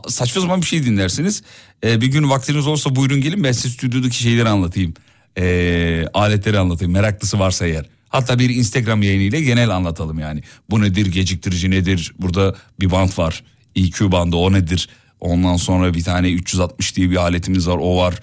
saçma 0.09 0.43
sapan 0.43 0.61
bir 0.61 0.67
şey 0.67 0.85
dinlersiniz. 0.85 1.43
Ee, 1.85 2.01
bir 2.01 2.07
gün 2.07 2.31
vaktiniz 2.31 2.67
olursa 2.67 2.97
buyurun 2.97 3.21
gelin 3.21 3.45
ben 3.45 3.53
size 3.53 3.69
stüdyodaki 3.69 4.17
şeyleri 4.17 4.49
anlatayım. 4.49 4.95
Ee, 5.39 6.05
aletleri 6.15 6.59
anlatayım 6.59 6.93
meraklısı 6.93 7.39
varsa 7.39 7.67
eğer. 7.67 7.87
Hatta 8.09 8.39
bir 8.39 8.51
Instagram 8.51 9.03
yayınıyla 9.03 9.41
genel 9.41 9.71
anlatalım 9.71 10.19
yani. 10.19 10.43
Bu 10.71 10.83
nedir 10.83 11.07
geciktirici 11.07 11.71
nedir 11.71 12.13
burada 12.19 12.55
bir 12.81 12.91
band 12.91 13.19
var 13.19 13.45
EQ 13.77 14.13
bandı 14.13 14.37
o 14.37 14.53
nedir. 14.53 14.89
Ondan 15.21 15.57
sonra 15.57 15.95
bir 15.95 16.05
tane 16.05 16.31
360 16.31 16.97
diye 16.97 17.11
bir 17.11 17.17
aletimiz 17.17 17.69
var 17.69 17.79
o 17.81 17.97
var. 17.97 18.15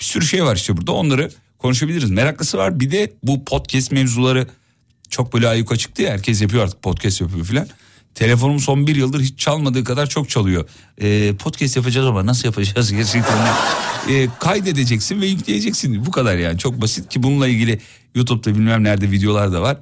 Bir 0.00 0.04
sürü 0.04 0.26
şey 0.26 0.44
var 0.44 0.56
işte 0.56 0.76
burada 0.76 0.92
onları 0.92 1.30
konuşabiliriz. 1.58 2.10
Meraklısı 2.10 2.58
var 2.58 2.80
bir 2.80 2.90
de 2.90 3.12
bu 3.22 3.44
podcast 3.44 3.92
mevzuları 3.92 4.46
çok 5.10 5.34
böyle 5.34 5.48
ayyuka 5.48 5.76
çıktı 5.76 6.02
ya 6.02 6.12
herkes 6.12 6.42
yapıyor 6.42 6.62
artık 6.64 6.82
podcast 6.82 7.20
yapıyor 7.20 7.46
filan. 7.46 7.68
Telefonum 8.14 8.60
son 8.60 8.86
bir 8.86 8.96
yıldır 8.96 9.20
hiç 9.20 9.38
çalmadığı 9.38 9.84
kadar 9.84 10.06
çok 10.06 10.30
çalıyor. 10.30 10.68
Ee, 11.00 11.34
podcast 11.38 11.76
yapacağız 11.76 12.06
ama 12.06 12.26
nasıl 12.26 12.44
yapacağız 12.44 12.92
gerçekten? 12.92 13.38
Ee, 14.10 14.28
kaydedeceksin 14.40 15.20
ve 15.20 15.26
yükleyeceksin 15.26 16.06
bu 16.06 16.10
kadar 16.10 16.36
yani 16.36 16.58
çok 16.58 16.80
basit 16.80 17.08
ki 17.08 17.22
bununla 17.22 17.48
ilgili 17.48 17.80
YouTube'da 18.14 18.54
bilmem 18.54 18.84
nerede 18.84 19.10
videolar 19.10 19.52
da 19.52 19.62
var. 19.62 19.78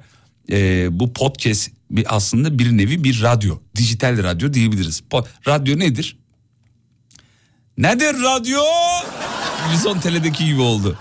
Ee, 0.51 0.87
bu 0.91 1.13
podcast 1.13 1.71
bir 1.91 2.15
aslında 2.15 2.59
bir 2.59 2.77
nevi 2.77 3.03
bir 3.03 3.21
radyo 3.21 3.57
dijital 3.75 4.23
radyo 4.23 4.53
diyebiliriz. 4.53 5.03
Po- 5.11 5.25
radyo 5.47 5.79
nedir? 5.79 6.17
Nedir 7.77 8.13
radyo? 8.23 8.61
Vizon 9.71 9.99
Tele'deki 9.99 10.45
gibi 10.45 10.61
oldu. 10.61 10.97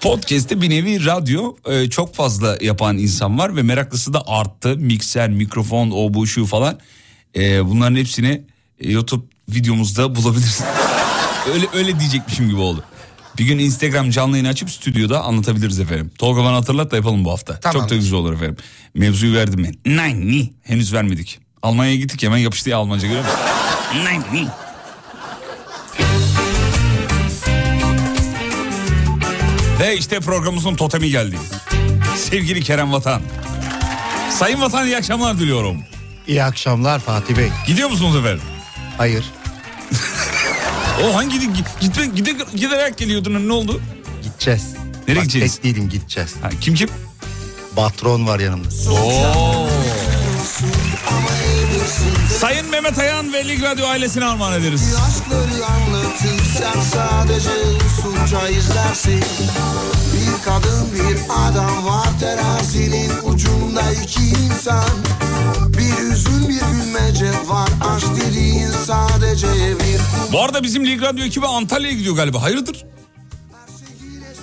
Podcast'te 0.00 0.60
bir 0.60 0.70
nevi 0.70 1.04
radyo 1.06 1.54
e, 1.66 1.90
çok 1.90 2.14
fazla 2.14 2.58
yapan 2.60 2.98
insan 2.98 3.38
var 3.38 3.56
ve 3.56 3.62
meraklısı 3.62 4.12
da 4.12 4.22
arttı. 4.26 4.76
Mikser, 4.76 5.30
mikrofon, 5.30 5.90
o 5.90 6.14
bu 6.14 6.26
şu 6.26 6.46
falan. 6.46 6.78
E, 7.36 7.66
bunların 7.66 7.96
hepsini 7.96 8.42
e, 8.80 8.92
YouTube 8.92 9.24
videomuzda 9.48 10.14
bulabilirsin. 10.14 10.66
öyle 11.54 11.66
öyle 11.74 12.00
diyecekmişim 12.00 12.48
gibi 12.48 12.60
oldu. 12.60 12.84
Bir 13.38 13.44
gün 13.44 13.58
Instagram 13.58 14.10
canlı 14.10 14.36
yayını 14.36 14.48
açıp 14.48 14.70
stüdyoda 14.70 15.22
anlatabiliriz 15.22 15.80
efendim. 15.80 16.10
Tolga 16.18 16.44
bana 16.44 16.56
hatırlat 16.56 16.90
da 16.90 16.96
yapalım 16.96 17.24
bu 17.24 17.30
hafta. 17.30 17.60
Tamam. 17.60 17.80
Çok 17.80 17.90
da 17.90 17.94
güzel 17.94 18.18
olur 18.18 18.32
efendim. 18.32 18.56
Mevzuyu 18.94 19.34
verdim 19.34 19.64
ben. 19.64 19.96
Nein, 19.96 20.28
ni. 20.32 20.52
Henüz 20.62 20.92
vermedik. 20.92 21.38
Almanya'ya 21.62 21.96
gittik 21.96 22.22
hemen 22.22 22.38
yapıştı 22.38 22.70
ya 22.70 22.78
Almanca 22.78 23.06
görüyor 23.06 23.24
musun? 23.24 23.38
Nein, 24.04 24.22
ni. 24.32 24.48
Ve 29.80 29.96
işte 29.96 30.20
programımızın 30.20 30.74
totemi 30.74 31.10
geldi. 31.10 31.38
Sevgili 32.16 32.62
Kerem 32.62 32.92
Vatan. 32.92 33.22
Sayın 34.38 34.60
Vatan 34.60 34.86
iyi 34.86 34.96
akşamlar 34.96 35.38
diliyorum. 35.38 35.76
İyi 36.26 36.44
akşamlar 36.44 36.98
Fatih 36.98 37.36
Bey. 37.36 37.48
Gidiyor 37.66 37.90
musunuz 37.90 38.16
efendim? 38.16 38.42
Hayır 38.98 39.24
O 41.04 41.14
hangi 41.16 41.40
gitme 41.80 42.06
gide, 42.06 42.36
giderek 42.54 42.98
geliyordun 42.98 43.48
ne 43.48 43.52
oldu? 43.52 43.80
gideceğiz. 44.22 44.74
Nereye 45.08 45.16
Bak, 45.18 45.22
gideceğiz? 45.24 45.54
Tek 45.54 45.64
değilim 45.64 45.88
gideceğiz. 45.88 46.34
Ha, 46.42 46.50
kim 46.60 46.74
kim? 46.74 46.88
Patron 47.76 48.26
var 48.26 48.40
yanımda. 48.40 48.68
Oo. 48.92 49.68
Sayın 52.40 52.70
Mehmet 52.70 52.98
Ayan 52.98 53.32
ve 53.32 53.48
Lig 53.48 53.62
Radyo 53.62 53.86
ailesine 53.86 54.24
armağan 54.24 54.60
ederiz. 54.60 54.94
Anlatırsan 56.12 56.80
sadece 56.80 57.50
usulca 57.86 58.48
izlersin 58.48 59.24
Bir 60.14 60.44
kadın 60.44 60.88
bir 60.94 61.18
adam 61.30 61.86
var 61.86 62.08
terazinin 62.20 63.10
ucunda 63.24 63.82
iki 64.04 64.22
insan 64.22 64.88
Bir 65.68 66.12
üzün 66.12 66.48
bir 66.48 66.60
gülmece 66.60 67.30
var 67.48 67.68
aşk 67.80 68.06
dediğin 68.16 68.70
sadece 68.70 69.46
bir 69.78 70.00
Bu 70.32 70.42
arada 70.42 70.62
bizim 70.62 70.86
Lig 70.86 71.02
Radyo 71.02 71.24
ekibi 71.24 71.46
Antalya'ya 71.46 71.96
gidiyor 71.96 72.16
galiba. 72.16 72.42
Hayırdır? 72.42 72.84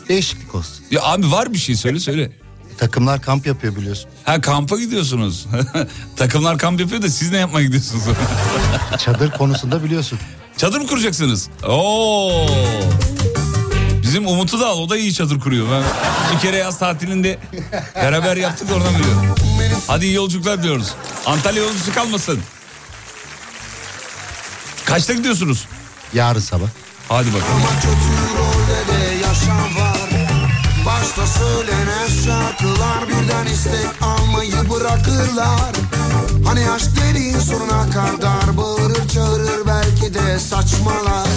Değişiklik 0.09 0.55
olsun. 0.55 0.85
Ya 0.91 1.01
abi 1.03 1.31
var 1.31 1.53
bir 1.53 1.59
şey 1.59 1.75
söyle 1.75 1.99
söyle. 1.99 2.31
Takımlar 2.77 3.21
kamp 3.21 3.47
yapıyor 3.47 3.75
biliyorsun. 3.75 4.09
Ha 4.23 4.41
kampa 4.41 4.77
gidiyorsunuz. 4.77 5.47
Takımlar 6.15 6.57
kamp 6.57 6.79
yapıyor 6.79 7.01
da 7.01 7.09
siz 7.09 7.31
ne 7.31 7.38
yapmaya 7.38 7.65
gidiyorsunuz? 7.65 8.03
Çadır 8.97 9.31
konusunda 9.31 9.83
biliyorsun. 9.83 10.19
Çadır 10.59 10.81
mı 10.81 10.87
kuracaksınız? 10.87 11.49
Oo. 11.67 12.47
Bizim 14.03 14.27
Umut'u 14.27 14.59
da 14.59 14.67
al 14.67 14.79
o 14.79 14.89
da 14.89 14.97
iyi 14.97 15.13
çadır 15.13 15.39
kuruyor. 15.39 15.67
Ben 15.71 15.83
bir 16.35 16.41
kere 16.41 16.57
yaz 16.57 16.79
tatilinde 16.79 17.39
beraber 17.95 18.37
yaptık 18.37 18.69
da 18.69 18.73
oradan 18.75 18.95
biliyorum. 18.99 19.35
Hadi 19.87 20.05
iyi 20.05 20.13
yolculuklar 20.13 20.63
diyoruz. 20.63 20.93
Antalya 21.25 21.63
yolcusu 21.63 21.93
kalmasın. 21.93 22.39
Kaçta 24.85 25.13
gidiyorsunuz? 25.13 25.65
Yarın 26.13 26.39
sabah. 26.39 26.67
Hadi 27.09 27.27
bakalım. 27.27 27.53
Ama 27.55 27.69
kötü 27.81 28.37
rolde 28.37 28.93
de 28.93 29.15
yaşam 29.27 29.75
var 29.75 30.09
Başta 30.85 31.27
söylenen 31.27 32.07
şarkılar 32.25 33.07
birden 33.07 33.45
istek 33.53 34.01
almayı 34.01 34.69
bırakırlar 34.69 35.71
Hani 36.46 36.72
aşk 36.72 36.89
dediğin 36.96 37.39
sonuna 37.39 37.86
kadar 37.89 38.58
bağırır 38.58 39.08
çağırır 39.08 39.67
belki 39.67 40.13
de 40.13 40.39
saçmalar 40.39 41.27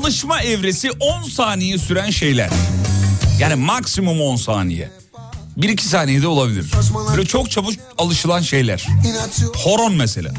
Alışma 0.00 0.40
evresi 0.42 0.90
10 0.90 1.22
saniye 1.22 1.78
süren 1.78 2.10
şeyler. 2.10 2.50
Yani 3.38 3.54
maksimum 3.54 4.20
10 4.20 4.36
saniye. 4.36 4.90
1-2 5.58 5.80
saniyede 5.80 6.26
olabilir. 6.26 6.66
Böyle 7.16 7.26
çok 7.28 7.50
çabuk 7.50 7.72
alışılan 7.98 8.40
şeyler. 8.42 8.86
Horon 9.56 9.92
mesela. 9.92 10.30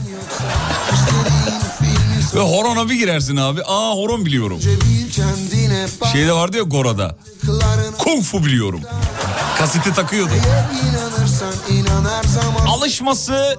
Ve 2.35 2.39
horona 2.39 2.89
bir 2.89 2.95
girersin 2.95 3.35
abi. 3.35 3.61
Aa 3.63 3.91
horon 3.95 4.25
biliyorum. 4.25 4.59
Şeyde 6.11 6.33
vardı 6.33 6.57
ya 6.57 6.63
Gora'da. 6.63 7.17
Kung 7.97 8.23
fu 8.23 8.45
biliyorum. 8.45 8.81
Kaseti 9.57 9.93
takıyordu. 9.93 10.33
Alışması 12.67 13.55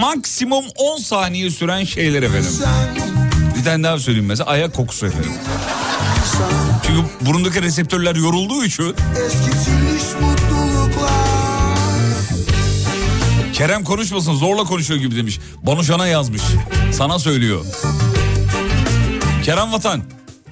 maksimum 0.00 0.64
10 0.76 0.98
saniye 0.98 1.50
süren 1.50 1.84
şeyler 1.84 2.22
efendim. 2.22 2.50
Bir 3.58 3.64
tane 3.64 3.84
daha 3.84 3.98
söyleyeyim 3.98 4.28
mesela 4.28 4.50
ayak 4.50 4.74
kokusu 4.74 5.06
efendim. 5.06 5.30
Çünkü 6.86 7.02
burundaki 7.20 7.62
reseptörler 7.62 8.16
yorulduğu 8.16 8.64
için 8.64 8.94
Kerem 13.52 13.84
konuşmasın 13.84 14.34
zorla 14.34 14.64
konuşuyor 14.64 15.00
gibi 15.00 15.16
demiş. 15.16 15.40
Banuşan'a 15.62 16.06
yazmış. 16.06 16.42
Sana 16.92 17.18
söylüyor. 17.18 17.64
Kerem 19.44 19.72
Vatan 19.72 20.02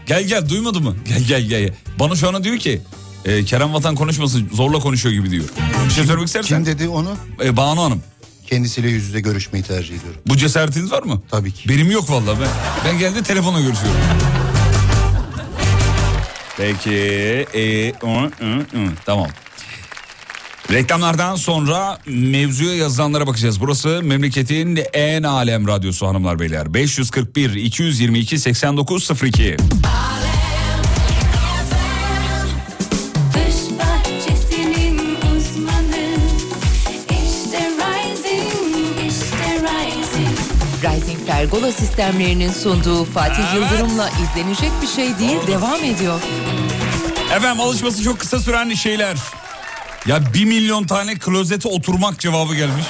gel 0.06 0.22
gel 0.22 0.48
duymadı 0.48 0.80
mı? 0.80 0.96
Gel 1.08 1.22
gel 1.22 1.42
gel. 1.42 1.74
Banuşan'a 1.98 2.44
diyor 2.44 2.58
ki 2.58 2.82
e, 3.24 3.44
Kerem 3.44 3.74
Vatan 3.74 3.94
konuşmasın 3.94 4.50
zorla 4.52 4.78
konuşuyor 4.78 5.14
gibi 5.14 5.30
diyor. 5.30 5.44
Bir 5.86 5.90
şey 5.90 6.04
söylemek 6.04 6.26
istersen. 6.26 6.64
Kim 6.64 6.66
dedi 6.66 6.88
onu? 6.88 7.16
E, 7.44 7.56
Banu 7.56 7.82
Hanım. 7.82 8.02
Kendisiyle 8.46 8.88
yüz 8.88 9.04
yüze 9.04 9.20
görüşmeyi 9.20 9.64
tercih 9.64 9.94
ediyorum. 9.98 10.20
Bu 10.26 10.36
cesaretiniz 10.36 10.92
var 10.92 11.02
mı? 11.02 11.22
Tabii 11.30 11.52
ki. 11.52 11.68
Benim 11.68 11.90
yok 11.90 12.10
vallahi 12.10 12.40
ben. 12.40 12.48
Ben 12.84 12.98
geldi 12.98 13.22
telefonla 13.22 13.60
görüşüyorum. 13.60 14.00
Peki. 16.56 16.90
E, 17.54 17.88
ı, 17.90 18.30
ı, 18.42 18.58
ı. 18.60 18.88
Tamam. 19.06 19.28
Reklamlardan 20.72 21.36
sonra 21.36 21.98
mevzuya 22.06 22.74
yazılanlara 22.74 23.26
bakacağız. 23.26 23.60
Burası 23.60 24.00
memleketin 24.02 24.80
en 24.92 25.22
alem 25.22 25.68
radyosu 25.68 26.06
hanımlar 26.06 26.38
beyler. 26.38 26.74
541 26.74 27.50
222 27.54 28.38
8902. 28.38 29.56
Dış 29.58 30.15
Pergola 41.50 41.72
sistemlerinin 41.72 42.52
sunduğu 42.52 43.04
Fatih 43.04 43.54
Yıldırım'la 43.54 44.10
izlenecek 44.10 44.70
bir 44.82 44.86
şey 44.86 45.18
değil 45.18 45.46
devam 45.46 45.84
ediyor. 45.84 46.20
Efendim 47.36 47.60
alışması 47.60 48.02
çok 48.02 48.20
kısa 48.20 48.38
süren 48.38 48.74
şeyler. 48.74 49.16
Ya 50.06 50.34
bir 50.34 50.44
milyon 50.44 50.86
tane 50.86 51.14
klozete 51.14 51.68
oturmak 51.68 52.20
cevabı 52.20 52.54
gelmiş. 52.54 52.84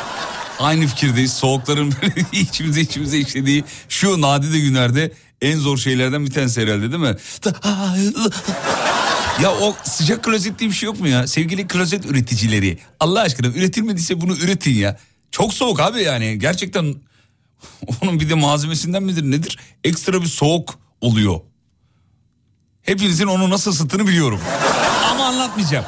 Aynı 0.58 0.86
fikirdeyiz. 0.86 1.32
Soğukların 1.32 1.94
böyle 2.02 2.14
içimize 2.32 2.80
içimize 2.80 3.18
işlediği 3.18 3.64
şu 3.88 4.20
nadide 4.20 4.58
günlerde 4.58 5.12
en 5.42 5.58
zor 5.58 5.78
şeylerden 5.78 6.26
bir 6.26 6.30
tanesi 6.30 6.62
herhalde 6.62 6.92
değil 6.92 7.02
mi? 7.02 7.16
Ya 9.42 9.52
o 9.52 9.76
sıcak 9.84 10.24
klozet 10.24 10.58
diye 10.58 10.70
bir 10.70 10.74
şey 10.74 10.86
yok 10.86 11.00
mu 11.00 11.08
ya? 11.08 11.26
Sevgili 11.26 11.66
klozet 11.66 12.06
üreticileri. 12.06 12.78
Allah 13.00 13.20
aşkına 13.20 13.46
üretilmediyse 13.46 14.20
bunu 14.20 14.36
üretin 14.36 14.74
ya. 14.74 14.98
Çok 15.30 15.54
soğuk 15.54 15.80
abi 15.80 16.02
yani. 16.02 16.38
Gerçekten 16.38 16.94
onun 18.02 18.20
bir 18.20 18.30
de 18.30 18.34
malzemesinden 18.34 19.02
midir 19.02 19.22
nedir? 19.30 19.58
Ekstra 19.84 20.22
bir 20.22 20.26
soğuk 20.26 20.78
oluyor. 21.00 21.40
Hepinizin 22.82 23.26
onu 23.26 23.50
nasıl 23.50 23.70
ısıttığını 23.70 24.06
biliyorum. 24.06 24.40
Ama 25.10 25.24
anlatmayacağım. 25.24 25.84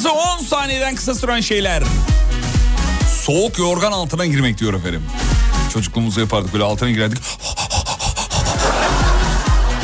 Alışması 0.00 0.20
10 0.40 0.44
saniyeden 0.44 0.94
kısa 0.94 1.14
süren 1.14 1.40
şeyler. 1.40 1.82
Soğuk 3.22 3.58
yorgan 3.58 3.92
altına 3.92 4.26
girmek 4.26 4.58
diyor 4.58 4.74
efendim. 4.74 5.02
Çocukluğumuzda 5.72 6.20
yapardık 6.20 6.52
böyle 6.52 6.64
altına 6.64 6.90
girerdik. 6.90 7.18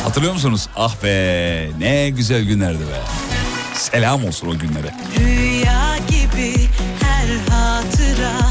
Hatırlıyor 0.04 0.32
musunuz? 0.32 0.68
Ah 0.76 0.94
be 1.02 1.70
ne 1.78 2.10
güzel 2.10 2.44
günlerdi 2.44 2.80
be. 2.80 3.00
Selam 3.74 4.24
olsun 4.24 4.48
o 4.48 4.58
günlere. 4.58 4.94
Rüya 5.18 5.98
gibi 6.08 6.68
her 7.02 7.54
hatıra, 7.54 8.45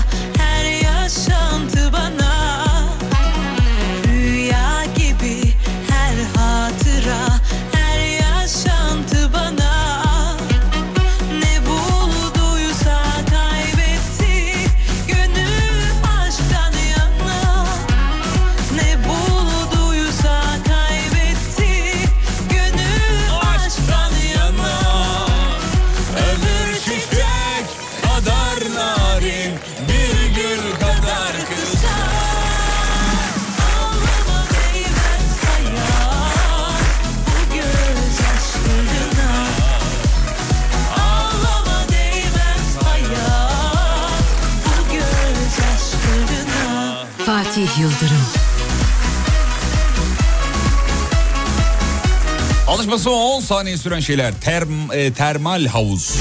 Alışması 52.67 53.12
10 53.12 53.41
saniye 53.41 53.78
süren 53.78 53.99
şeyler. 53.99 54.34
Term, 54.41 54.91
e, 54.93 55.13
termal 55.13 55.65
havuz. 55.65 56.12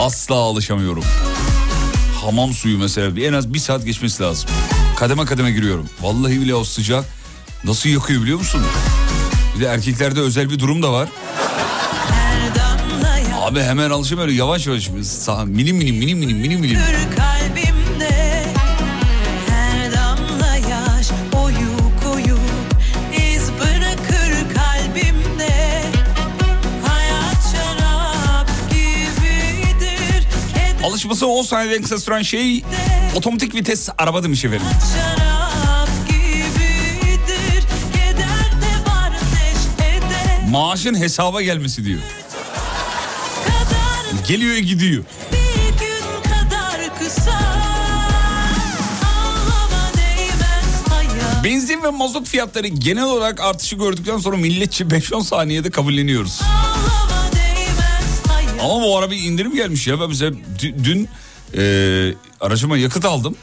Asla 0.00 0.34
alışamıyorum. 0.34 1.04
Hamam 2.24 2.52
suyu 2.52 2.78
mesela 2.78 3.20
en 3.26 3.32
az 3.32 3.54
bir 3.54 3.58
saat 3.58 3.84
geçmesi 3.84 4.22
lazım. 4.22 4.50
Kademe 4.96 5.24
kademe 5.24 5.50
giriyorum. 5.50 5.88
Vallahi 6.00 6.40
bile 6.40 6.54
o 6.54 6.64
sıcak 6.64 7.04
nasıl 7.64 7.88
yakıyor 7.88 8.22
biliyor 8.22 8.38
musun? 8.38 8.62
Bir 9.56 9.60
de 9.60 9.66
erkeklerde 9.66 10.20
özel 10.20 10.50
bir 10.50 10.58
durum 10.58 10.82
da 10.82 10.92
var. 10.92 11.08
Abi 13.42 13.60
hemen 13.62 13.90
alışamıyorum 13.90 14.34
yavaş 14.34 14.66
yavaş. 14.66 14.90
Sağ, 15.02 15.44
milim 15.44 15.76
milim 15.76 15.96
milim 15.96 16.18
milim 16.18 16.60
milim 16.60 16.78
Alışması 31.14 31.38
10 31.38 31.42
saniyeden 31.42 31.82
kısa 31.82 31.98
süren 31.98 32.22
şey 32.22 32.64
otomatik 33.14 33.54
vites 33.54 33.88
araba 33.98 34.22
demiş 34.22 34.44
efendim. 34.44 34.66
gibidir 36.08 37.64
Maaşın 40.50 40.94
hesaba 40.94 41.42
gelmesi 41.42 41.84
diyor. 41.84 42.00
kadar 43.44 44.26
Geliyor 44.28 44.56
gidiyor. 44.56 45.04
Benzin 51.44 51.82
ve 51.82 51.90
mazot 51.90 52.26
fiyatları 52.26 52.66
genel 52.66 53.04
olarak 53.04 53.40
artışı 53.40 53.76
gördükten 53.76 54.18
sonra 54.18 54.36
milletçi 54.36 54.84
5-10 54.84 55.24
saniyede 55.24 55.70
kabulleniyoruz. 55.70 56.40
Ağlama 56.42 56.52
değmez 56.52 56.58
hayat 56.58 56.63
Ama 58.64 58.82
bu 58.82 58.98
ara 58.98 59.10
bir 59.10 59.16
indirim 59.22 59.54
gelmiş 59.54 59.86
ya. 59.86 60.00
Ben 60.00 60.08
mesela 60.08 60.36
dü- 60.58 60.84
dün 60.84 61.08
e, 61.56 62.14
aracıma 62.40 62.76
yakıt 62.76 63.04
aldım. 63.04 63.36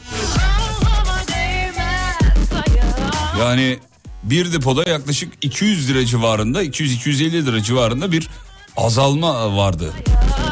Yani 3.39 3.79
bir 4.23 4.53
depoda 4.53 4.89
yaklaşık 4.89 5.33
200 5.41 5.89
lira 5.89 6.05
civarında, 6.05 6.63
200-250 6.63 7.45
lira 7.45 7.63
civarında 7.63 8.11
bir 8.11 8.27
azalma 8.77 9.57
vardı. 9.57 9.93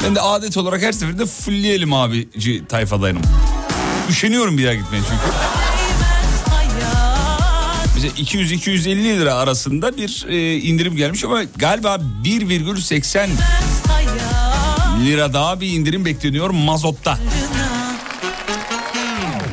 Ben 0.04 0.16
de 0.16 0.22
adet 0.22 0.58
olarak 0.58 0.82
her 0.82 0.92
seferinde 0.92 1.26
fullleyelim 1.26 1.94
abici 1.94 2.66
tayfadayım. 2.70 3.20
Üşeniyorum 4.10 4.58
bir 4.58 4.66
daha 4.66 4.74
gitmeye 4.74 5.02
çünkü. 5.10 5.36
Bize 7.96 8.08
200-250 8.08 8.96
lira 9.20 9.34
arasında 9.34 9.98
bir 9.98 10.26
e, 10.30 10.56
indirim 10.58 10.96
gelmiş 10.96 11.24
ama 11.24 11.44
galiba 11.44 11.96
1,80 12.24 13.18
hayat 13.18 13.30
lira 15.06 15.34
daha 15.34 15.62
bir 15.62 15.68
indirim 15.68 16.06
bekleniyor 16.06 16.50
mazotta. 16.50 17.18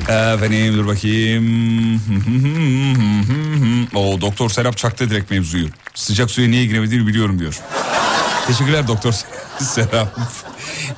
Efendim 0.09 0.75
dur 0.79 0.87
bakayım. 0.87 2.01
o 3.95 4.21
Doktor 4.21 4.51
Serap 4.51 4.77
çaktı 4.77 5.11
direkt 5.11 5.31
mevzuyu. 5.31 5.67
Sıcak 5.95 6.31
suya 6.31 6.49
niye 6.49 6.67
giremediğini 6.67 7.07
biliyorum 7.07 7.39
diyor. 7.39 7.61
Teşekkürler 8.47 8.89
Doktor 8.89 9.13
Serap. 9.61 10.19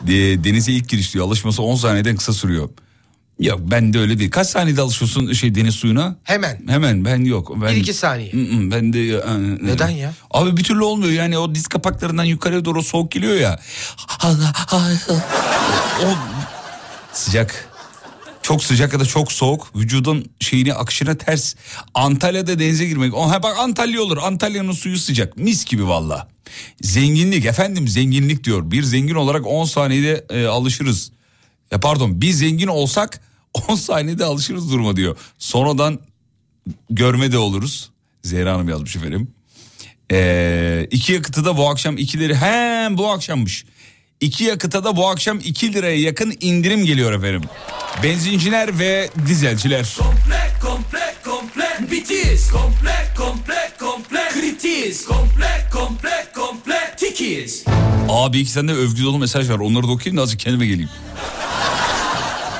De- 0.06 0.44
Denize 0.44 0.72
ilk 0.72 0.88
giriş 0.88 1.14
diyor. 1.14 1.26
Alışması 1.26 1.62
10 1.62 1.76
saniyeden 1.76 2.16
kısa 2.16 2.32
sürüyor. 2.32 2.68
Yok 3.38 3.60
ben 3.62 3.92
de 3.92 3.98
öyle 3.98 4.18
değil. 4.18 4.30
Kaç 4.30 4.46
saniyede 4.46 4.80
alışıyorsun 4.80 5.32
şey 5.32 5.54
deniz 5.54 5.74
suyuna? 5.74 6.16
Hemen. 6.24 6.60
Hemen 6.68 7.04
ben 7.04 7.24
yok. 7.24 7.52
Ben, 7.62 7.68
Bir 7.74 7.80
iki 7.80 7.94
saniye. 7.94 8.32
Mm, 8.32 8.40
mm, 8.40 8.70
Ben 8.70 8.92
de... 8.92 8.98
Neden 9.62 9.88
ya? 9.88 10.14
Abi 10.30 10.56
bir 10.56 10.64
türlü 10.64 10.82
olmuyor 10.82 11.12
yani 11.12 11.38
o 11.38 11.54
diz 11.54 11.66
kapaklarından 11.66 12.24
yukarıya 12.24 12.64
doğru 12.64 12.82
soğuk 12.82 13.10
geliyor 13.12 13.34
ya. 13.34 13.60
o 16.04 16.14
sıcak. 17.12 17.68
Çok 18.42 18.64
sıcak 18.64 18.92
ya 18.92 19.00
da 19.00 19.04
çok 19.04 19.32
soğuk 19.32 19.76
vücudun 19.76 20.24
şeyini 20.40 20.74
akışına 20.74 21.14
ters. 21.18 21.54
Antalya'da 21.94 22.58
denize 22.58 22.86
girmek. 22.86 23.14
Oh, 23.14 23.30
ha 23.30 23.42
bak 23.42 23.56
Antalya 23.58 24.02
olur. 24.02 24.18
Antalya'nın 24.22 24.72
suyu 24.72 24.98
sıcak. 24.98 25.36
Mis 25.36 25.64
gibi 25.64 25.88
valla. 25.88 26.28
Zenginlik 26.82 27.44
efendim 27.44 27.88
zenginlik 27.88 28.44
diyor. 28.44 28.70
Bir 28.70 28.82
zengin 28.82 29.14
olarak 29.14 29.46
10 29.46 29.64
saniyede 29.64 30.26
e, 30.30 30.46
alışırız. 30.46 31.10
Ya 31.70 31.80
pardon 31.80 32.20
bir 32.20 32.30
zengin 32.30 32.66
olsak 32.66 33.20
10 33.68 33.74
saniyede 33.74 34.24
alışırız 34.24 34.72
duruma 34.72 34.96
diyor. 34.96 35.16
Sonradan 35.38 35.98
görme 36.90 37.32
de 37.32 37.38
oluruz. 37.38 37.90
Zehra 38.22 38.52
Hanım 38.54 38.68
yazmış 38.68 38.96
efendim. 38.96 39.30
Ee, 40.12 40.86
iki 40.90 41.12
yakıtı 41.12 41.44
da 41.44 41.56
bu 41.56 41.68
akşam 41.68 41.98
2 41.98 42.18
lira. 42.18 42.34
Hem 42.34 42.98
bu 42.98 43.08
akşammış. 43.10 43.64
İki 44.20 44.44
yakıta 44.44 44.84
da 44.84 44.96
bu 44.96 45.08
akşam 45.08 45.38
2 45.38 45.72
liraya 45.72 46.00
yakın 46.00 46.34
indirim 46.40 46.84
geliyor 46.84 47.12
efendim. 47.12 47.42
Benzinciler 48.02 48.78
ve 48.78 49.10
dizelciler. 49.26 49.96
Komple 49.98 50.50
komple 50.62 51.14
komple 51.24 51.90
bitiz 51.90 52.50
komple 52.50 53.14
komple 53.16 53.70
komple 53.78 54.28
kritiz 54.32 55.04
komple 55.04 55.68
komple 55.72 56.26
komple 56.34 56.94
tikiz 56.96 57.64
Abi 58.08 58.38
iki 58.38 58.54
tane 58.54 58.72
de 58.72 58.76
övgü 58.76 59.04
dolu 59.04 59.18
mesaj 59.18 59.50
var. 59.50 59.58
Onları 59.58 59.82
da 59.82 59.90
okuyayım 59.90 60.16
da 60.16 60.22
azıcık 60.22 60.40
kendime 60.40 60.66
geleyim. 60.66 60.90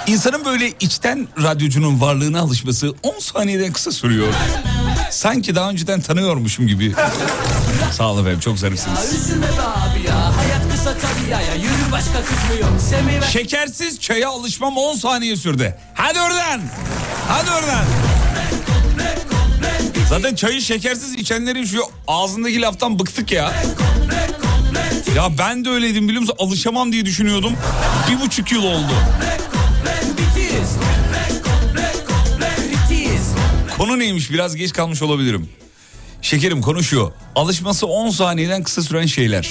İnsanın 0.08 0.44
böyle 0.44 0.72
içten 0.80 1.28
radyocunun 1.42 2.00
varlığına 2.00 2.40
alışması 2.40 2.94
10 3.02 3.18
saniyeden 3.18 3.72
kısa 3.72 3.92
sürüyor. 3.92 4.28
Sanki 5.10 5.54
daha 5.54 5.70
önceden 5.70 6.00
tanıyormuşum 6.00 6.66
gibi. 6.66 6.94
Sağ 7.92 8.10
olun 8.10 8.20
efendim 8.20 8.40
çok 8.40 8.58
zarifsiniz. 8.58 8.98
Şekersiz 13.32 14.00
çaya 14.00 14.28
alışmam 14.28 14.76
10 14.76 14.94
saniye 14.96 15.36
sürdü. 15.36 15.74
Hadi 15.94 16.20
oradan. 16.20 16.60
Hadi 17.28 17.50
oradan. 17.50 17.84
Zaten 20.08 20.34
çayı 20.34 20.60
şekersiz 20.60 21.14
içenlerin 21.14 21.64
şu 21.64 21.82
ağzındaki 22.08 22.60
laftan 22.62 22.98
bıktık 22.98 23.32
ya. 23.32 23.52
Ya 25.16 25.38
ben 25.38 25.64
de 25.64 25.70
öyleydim 25.70 26.08
biliyor 26.08 26.20
musun? 26.20 26.36
Alışamam 26.38 26.92
diye 26.92 27.04
düşünüyordum. 27.06 27.52
Bir 28.10 28.20
buçuk 28.20 28.52
yıl 28.52 28.64
oldu. 28.64 28.92
Neymiş 33.98 34.30
biraz 34.30 34.56
geç 34.56 34.72
kalmış 34.72 35.02
olabilirim. 35.02 35.48
Şekerim 36.22 36.62
konu 36.62 36.82
şu. 36.84 37.12
Alışması 37.34 37.86
10 37.86 38.10
saniyeden 38.10 38.62
kısa 38.62 38.82
süren 38.82 39.06
şeyler. 39.06 39.42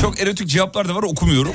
Çok 0.00 0.20
erotik 0.20 0.48
cevaplar 0.48 0.88
da 0.88 0.94
var 0.94 1.02
okumuyorum. 1.02 1.52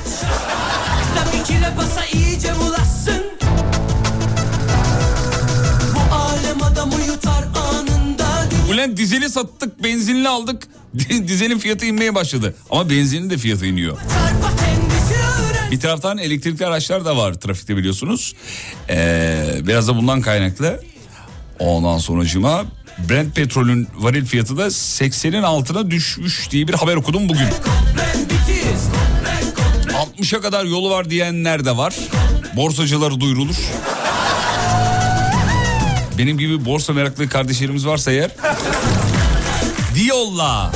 Ulan 8.74 8.98
dizeli 8.98 9.30
sattık 9.30 9.84
benzinli 9.84 10.30
aldık. 10.30 10.68
Dizelin 11.10 11.60
fiyatı 11.60 11.86
inmeye 11.86 12.16
başladı. 12.16 12.56
Ama 12.70 12.90
benzinin 12.90 13.30
de 13.30 13.38
fiyatı 13.38 13.66
iniyor. 13.66 13.98
Bir 15.72 15.80
taraftan 15.80 16.18
elektrikli 16.18 16.66
araçlar 16.66 17.06
da 17.06 17.18
var 17.18 17.34
trafikte 17.34 17.78
biliyorsunuz. 17.78 18.34
Ee, 18.90 19.56
biraz 19.62 19.88
da 19.88 19.96
bundan 19.98 20.22
kaynaklı. 20.22 20.84
Ondan 21.60 21.98
sonracıma 21.98 22.66
Brent 23.10 23.36
petrolün 23.36 23.88
varil 23.96 24.26
fiyatı 24.26 24.58
da 24.58 24.66
80'in 24.66 25.44
altına 25.44 25.92
düşmüş 25.92 26.52
diye 26.52 26.68
bir 26.68 26.74
haber 26.74 26.96
okudum 26.96 27.30
bugün. 27.30 27.48
bitiz 28.30 28.90
60'a 30.20 30.42
kadar 30.42 30.66
yolu 30.66 30.90
var 30.90 31.10
diyenler 31.10 31.66
de 31.66 31.78
var. 31.78 31.94
Borsacıları 32.56 33.20
duyurulur. 33.20 33.56
Benim 36.18 36.38
gibi 36.38 36.66
borsa 36.66 36.94
meraklı 36.94 37.30
kardeşlerimiz 37.30 37.88
varsa 37.88 38.12
eğer. 38.12 38.32
Diyolla. 39.96 40.72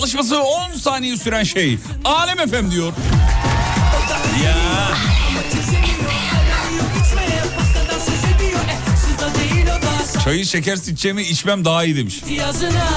Alışması 0.00 0.42
10 0.42 0.72
saniye 0.76 1.16
süren 1.16 1.42
şey. 1.44 1.78
Alem 2.04 2.40
efem 2.40 2.70
diyor. 2.70 2.92
Ya. 4.44 4.56
Çayı 10.24 10.46
şekersiz 10.46 10.88
içeceğimi 10.88 11.22
içmem 11.22 11.64
daha 11.64 11.84
iyi 11.84 11.96
demiş. 11.96 12.22
yazına 12.30 12.88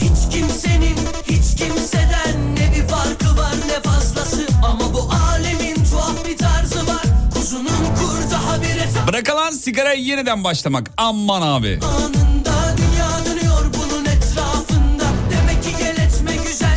Hiç 0.00 0.34
kimsenin 0.34 0.96
hiç 1.28 1.58
kimseden 1.60 2.54
Ne 2.54 2.72
bir 2.76 2.88
farkı 2.88 3.36
var 3.36 3.54
ne 3.68 3.90
fazlası 3.90 4.46
Ama 4.64 4.94
bu 4.94 5.10
alemin 5.32 5.74
tuhaf 5.74 6.28
bir 6.28 6.36
tarzı 6.36 6.86
var 6.86 7.02
Kuzunun 7.34 7.94
kurda 7.98 8.46
habire 8.48 8.88
Bırakılan 9.08 9.50
sigaraya 9.50 10.00
yeniden 10.00 10.44
başlamak. 10.44 10.90
Aman 10.96 11.42
abi. 11.42 11.80
Anında 11.82 12.33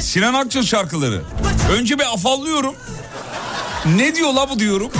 Sinan 0.07 0.33
Akçıl 0.33 0.63
şarkıları. 0.63 1.21
Önce 1.71 1.99
bir 1.99 2.13
afallıyorum. 2.13 2.75
Ne 3.95 4.15
diyor 4.15 4.33
la 4.33 4.49
bu 4.49 4.59
diyorum. 4.59 4.91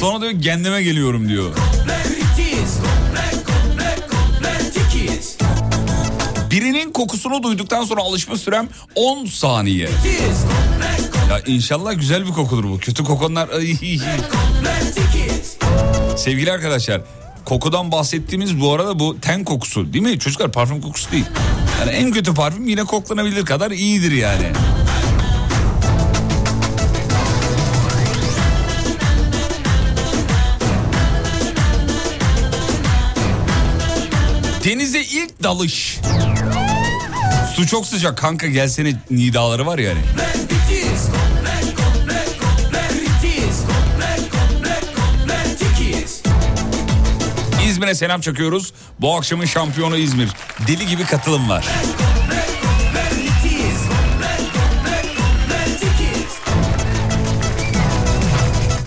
Sonra 0.00 0.20
diyor 0.20 0.42
kendime 0.42 0.82
geliyorum 0.82 1.28
diyor. 1.28 1.54
Birinin 6.50 6.92
kokusunu 6.92 7.42
duyduktan 7.42 7.84
sonra 7.84 8.00
alışma 8.00 8.36
sürem 8.36 8.68
10 8.94 9.26
saniye. 9.26 9.88
Ya 11.30 11.40
inşallah 11.46 11.94
güzel 11.94 12.26
bir 12.26 12.32
kokudur 12.32 12.64
bu. 12.64 12.78
Kötü 12.78 13.04
kokanlar... 13.04 13.48
Sevgili 16.16 16.52
arkadaşlar 16.52 17.00
kokudan 17.44 17.92
bahsettiğimiz 17.92 18.60
bu 18.60 18.72
arada 18.72 18.98
bu 18.98 19.20
ten 19.20 19.44
kokusu 19.44 19.92
değil 19.92 20.04
mi? 20.04 20.18
Çocuklar 20.18 20.52
parfüm 20.52 20.80
kokusu 20.80 21.12
değil. 21.12 21.24
Yani 21.80 21.90
en 21.90 22.12
kötü 22.12 22.34
parfüm 22.34 22.68
yine 22.68 22.84
koklanabilir 22.84 23.44
kadar 23.44 23.70
iyidir 23.70 24.12
yani. 24.12 24.52
Denize 34.64 35.00
ilk 35.00 35.42
dalış. 35.42 36.00
Su 37.56 37.66
çok 37.66 37.86
sıcak 37.86 38.18
kanka 38.18 38.46
gelsene 38.46 38.92
nidaları 39.10 39.66
var 39.66 39.78
yani. 39.78 39.98
Bitiz 39.98 40.53
İzmir'e 47.94 48.08
selam 48.08 48.20
çakıyoruz. 48.20 48.72
Bu 49.00 49.16
akşamın 49.16 49.44
şampiyonu 49.44 49.96
İzmir. 49.96 50.30
Deli 50.66 50.86
gibi 50.86 51.04
katılım 51.04 51.48
var. 51.48 51.66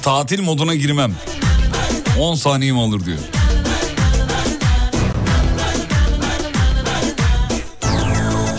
Tatil 0.02 0.42
moduna 0.42 0.76
girmem. 0.76 1.14
10 2.20 2.36
saniyem 2.36 2.78
olur 2.78 3.06
diyor. 3.06 3.18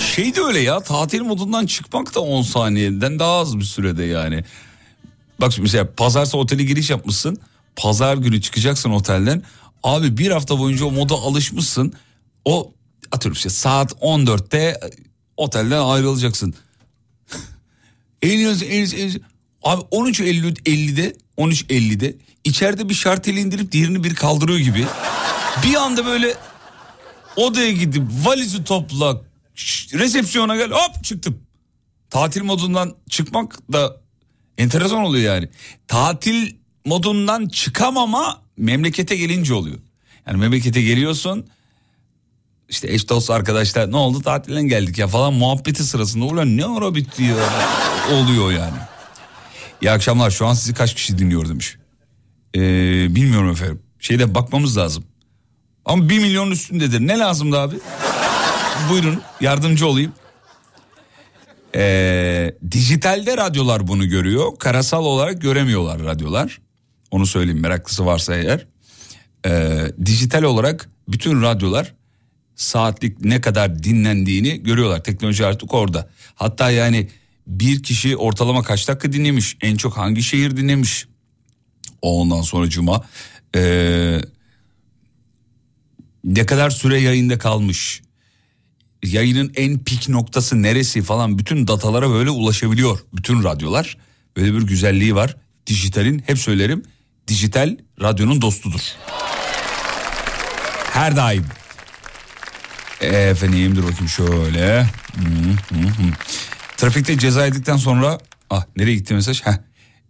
Şey 0.01 0.35
de 0.35 0.41
öyle 0.41 0.59
ya 0.59 0.81
tatil 0.81 1.23
modundan 1.23 1.67
çıkmak 1.67 2.15
da 2.15 2.21
10 2.21 2.43
saniyeden 2.43 3.19
daha 3.19 3.39
az 3.39 3.59
bir 3.59 3.65
sürede 3.65 4.05
yani. 4.05 4.45
Bak 5.41 5.53
mesela 5.61 5.89
pazarsa 5.97 6.39
otele 6.39 6.63
giriş 6.63 6.91
yapmışsın. 6.91 7.39
Pazar 7.77 8.17
günü 8.17 8.41
çıkacaksın 8.41 8.91
otelden. 8.91 9.43
Abi 9.83 10.19
bir 10.19 10.31
hafta 10.31 10.59
boyunca 10.59 10.85
o 10.85 10.91
moda 10.91 11.15
alışmışsın. 11.15 11.93
O 12.45 12.73
atıyorum 13.13 13.37
işte 13.37 13.51
saat 13.51 13.93
14'te 13.93 14.81
otelden 15.37 15.81
ayrılacaksın. 15.81 16.55
Eğleniyorsun, 18.23 18.67
eğleniyorsun, 18.67 18.97
eğleniyorsun. 18.97 19.23
Abi 19.63 19.83
13.50'de 19.83 21.17
13.50'de 21.39 22.17
içeride 22.45 22.89
bir 22.89 22.95
şarteli 22.95 23.41
indirip 23.41 23.73
diğerini 23.73 24.05
bir 24.05 24.15
kaldırıyor 24.15 24.59
gibi. 24.59 24.87
Bir 25.65 25.75
anda 25.75 26.07
böyle 26.07 26.35
odaya 27.37 27.73
gidip 27.73 28.03
valizi 28.25 28.65
topla 28.65 29.21
resepsiyona 29.93 30.57
gel 30.57 30.71
hop 30.71 31.05
çıktım. 31.05 31.39
Tatil 32.11 32.43
modundan 32.43 32.95
çıkmak 33.11 33.73
da 33.73 33.97
enteresan 34.59 34.99
oluyor 34.99 35.35
yani. 35.35 35.49
Tatil 35.89 36.55
modundan 36.85 37.49
çıkamama 37.49 38.43
memlekete 38.59 39.17
gelince 39.17 39.55
oluyor. 39.55 39.79
Yani 40.27 40.39
memlekete 40.39 40.83
geliyorsun 40.83 41.47
işte 42.69 42.93
eş 42.93 43.09
dost 43.09 43.31
arkadaşlar 43.31 43.93
ne 43.93 43.97
oldu 43.97 44.21
tatilden 44.23 44.69
geldik 44.69 44.99
ya 44.99 45.09
falan 45.09 45.35
muhabbeti 45.35 45.85
sırasında 45.85 46.25
ulan 46.25 46.57
ne 46.57 46.65
ara 46.65 46.95
bitti 46.95 47.23
ya 47.23 47.37
oluyor 48.13 48.53
yani. 48.53 48.77
İyi 49.83 49.91
akşamlar 49.91 50.31
şu 50.31 50.47
an 50.47 50.55
sizi 50.55 50.75
kaç 50.75 50.95
kişi 50.95 51.19
dinliyor 51.19 51.49
demiş. 51.49 51.77
Ee, 52.55 52.61
bilmiyorum 53.15 53.51
efendim 53.51 53.83
şeyde 54.01 54.35
bakmamız 54.35 54.77
lazım. 54.77 55.05
Ama 55.85 56.09
bir 56.09 56.19
milyon 56.19 56.51
üstündedir 56.51 57.01
ne 57.01 57.19
lazımdı 57.19 57.59
abi? 57.59 57.77
Buyurun 58.91 59.23
yardımcı 59.41 59.87
olayım. 59.87 60.13
Ee, 61.75 62.55
dijitalde 62.71 63.37
radyolar 63.37 63.87
bunu 63.87 64.09
görüyor. 64.09 64.59
Karasal 64.59 65.05
olarak 65.05 65.43
göremiyorlar 65.43 66.05
radyolar. 66.05 66.61
Onu 67.11 67.27
söyleyeyim 67.27 67.61
meraklısı 67.61 68.07
varsa 68.07 68.37
eğer. 68.37 68.67
Ee, 69.47 69.93
dijital 70.05 70.43
olarak 70.43 70.91
bütün 71.09 71.43
radyolar 71.43 71.95
saatlik 72.57 73.25
ne 73.25 73.41
kadar 73.41 73.83
dinlendiğini 73.83 74.63
görüyorlar. 74.63 75.05
Teknoloji 75.05 75.47
artık 75.47 75.75
orada. 75.75 76.11
Hatta 76.35 76.71
yani 76.71 77.09
bir 77.47 77.83
kişi 77.83 78.17
ortalama 78.17 78.63
kaç 78.63 78.89
dakika 78.89 79.13
dinlemiş? 79.13 79.57
En 79.63 79.77
çok 79.77 79.97
hangi 79.97 80.23
şehir 80.23 80.57
dinlemiş? 80.57 81.07
Ondan 82.03 82.43
sonra 82.43 82.69
cuma. 82.69 83.05
Ee, 83.57 84.21
ne 86.25 86.47
kadar 86.47 86.71
süre 86.71 87.01
yayında 87.01 87.39
kalmış? 87.39 88.03
Yayının 89.05 89.53
en 89.57 89.79
pik 89.79 90.09
noktası 90.09 90.63
neresi 90.63 91.03
falan 91.03 91.39
bütün 91.39 91.69
datalara 91.69 92.11
böyle 92.11 92.31
ulaşabiliyor. 92.31 92.99
Bütün 93.13 93.45
radyolar. 93.45 93.97
Böyle 94.37 94.55
bir 94.55 94.63
güzelliği 94.63 95.15
var. 95.15 95.37
Dijitalin 95.67 96.23
hep 96.27 96.39
söylerim 96.39 96.83
dijital 97.29 97.77
radyonun 98.01 98.43
dostudur. 98.43 98.81
Her 100.93 101.17
daim. 101.17 101.45
Efendim 103.01 103.77
dur 103.77 103.83
bakayım 103.83 104.09
şöyle. 104.09 104.83
Hı, 104.83 105.75
hı, 105.75 105.81
hı. 105.81 106.13
Trafikte 106.77 107.19
ceza 107.19 107.47
yedikten 107.47 107.77
sonra 107.77 108.19
ah 108.51 108.65
nereye 108.77 108.95
gitti 108.95 109.15
mesaj? 109.15 109.43
Heh. 109.43 109.53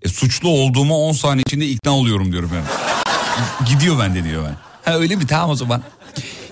E, 0.02 0.08
suçlu 0.08 0.48
olduğuma 0.48 0.94
10 0.94 1.12
saniye 1.12 1.42
içinde 1.46 1.68
ikna 1.68 1.90
oluyorum 1.90 2.32
diyorum 2.32 2.50
yani. 2.54 2.66
Gidiyor 3.68 3.98
bende 3.98 4.24
diyor 4.24 4.44
ben. 4.44 4.56
Ha 4.92 4.98
öyle 4.98 5.16
mi 5.16 5.26
tamam 5.26 5.50
o 5.50 5.54
zaman. 5.54 5.82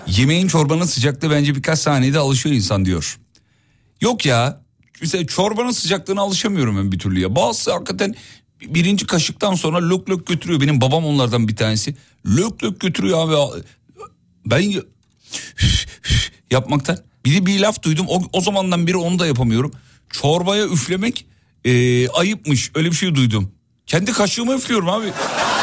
Yemeğin 0.07 0.47
çorbanın 0.47 0.85
sıcaklığı 0.85 1.31
bence 1.31 1.55
birkaç 1.55 1.79
saniyede 1.79 2.19
alışıyor 2.19 2.55
insan 2.55 2.85
diyor. 2.85 3.19
Yok 4.01 4.25
ya 4.25 4.61
mesela 5.01 5.27
çorbanın 5.27 5.71
sıcaklığına 5.71 6.21
alışamıyorum 6.21 6.77
ben 6.77 6.91
bir 6.91 6.99
türlü 6.99 7.19
ya. 7.19 7.35
Bazısı 7.35 7.71
hakikaten 7.73 8.15
birinci 8.61 9.05
kaşıktan 9.07 9.55
sonra 9.55 9.89
lök 9.89 10.09
lök 10.09 10.27
götürüyor. 10.27 10.61
Benim 10.61 10.81
babam 10.81 11.05
onlardan 11.05 11.47
bir 11.47 11.55
tanesi. 11.55 11.95
Lök 12.25 12.63
lök 12.63 12.79
götürüyor 12.79 13.29
abi. 13.29 13.63
Ben 14.45 14.73
yapmaktan. 16.51 16.97
Bir 17.25 17.35
de 17.35 17.45
bir 17.45 17.59
laf 17.59 17.83
duydum 17.83 18.05
o, 18.09 18.23
o 18.33 18.41
zamandan 18.41 18.87
beri 18.87 18.97
onu 18.97 19.19
da 19.19 19.27
yapamıyorum. 19.27 19.71
Çorbaya 20.09 20.65
üflemek 20.65 21.25
e, 21.65 22.07
ayıpmış 22.09 22.71
öyle 22.75 22.91
bir 22.91 22.95
şey 22.95 23.15
duydum. 23.15 23.51
Kendi 23.87 24.11
kaşığıma 24.11 24.55
üflüyorum 24.55 24.89
abi. 24.89 25.07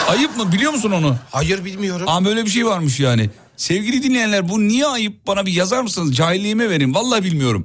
Ayıp 0.08 0.36
mı 0.36 0.52
biliyor 0.52 0.72
musun 0.72 0.90
onu? 0.90 1.16
Hayır 1.30 1.64
bilmiyorum. 1.64 2.06
Aa 2.08 2.24
böyle 2.24 2.44
bir 2.44 2.50
şey 2.50 2.66
varmış 2.66 3.00
yani. 3.00 3.30
Sevgili 3.56 4.02
dinleyenler 4.02 4.48
bu 4.48 4.68
niye 4.68 4.86
ayıp 4.86 5.26
bana 5.26 5.46
bir 5.46 5.52
yazar 5.52 5.80
mısınız? 5.80 6.16
Cahilliğime 6.16 6.70
verin 6.70 6.94
vallahi 6.94 7.22
bilmiyorum. 7.22 7.64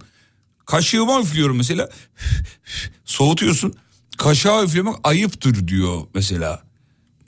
Kaşığıma 0.66 1.22
üflüyorum 1.22 1.58
mesela. 1.58 1.90
Soğutuyorsun. 3.06 3.74
Kaşığa 4.24 4.64
üflemek 4.64 4.96
ayıptır 5.04 5.68
diyor 5.68 6.02
mesela. 6.14 6.62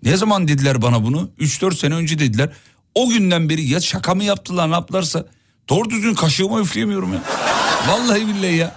Ne 0.03 0.17
zaman 0.17 0.47
dediler 0.47 0.81
bana 0.81 1.03
bunu? 1.03 1.29
3-4 1.39 1.75
sene 1.75 1.93
önce 1.95 2.19
dediler. 2.19 2.49
O 2.95 3.09
günden 3.09 3.49
beri 3.49 3.61
ya 3.63 3.79
şaka 3.79 4.15
mı 4.15 4.23
yaptılar 4.23 4.69
ne 4.69 4.73
yaptılarsa 4.73 5.25
doğru 5.69 5.89
düzgün 5.89 6.13
kaşığıma 6.13 6.59
üfleyemiyorum 6.61 7.13
ya. 7.13 7.23
Vallahi 7.87 8.27
billahi 8.27 8.55
ya. 8.55 8.75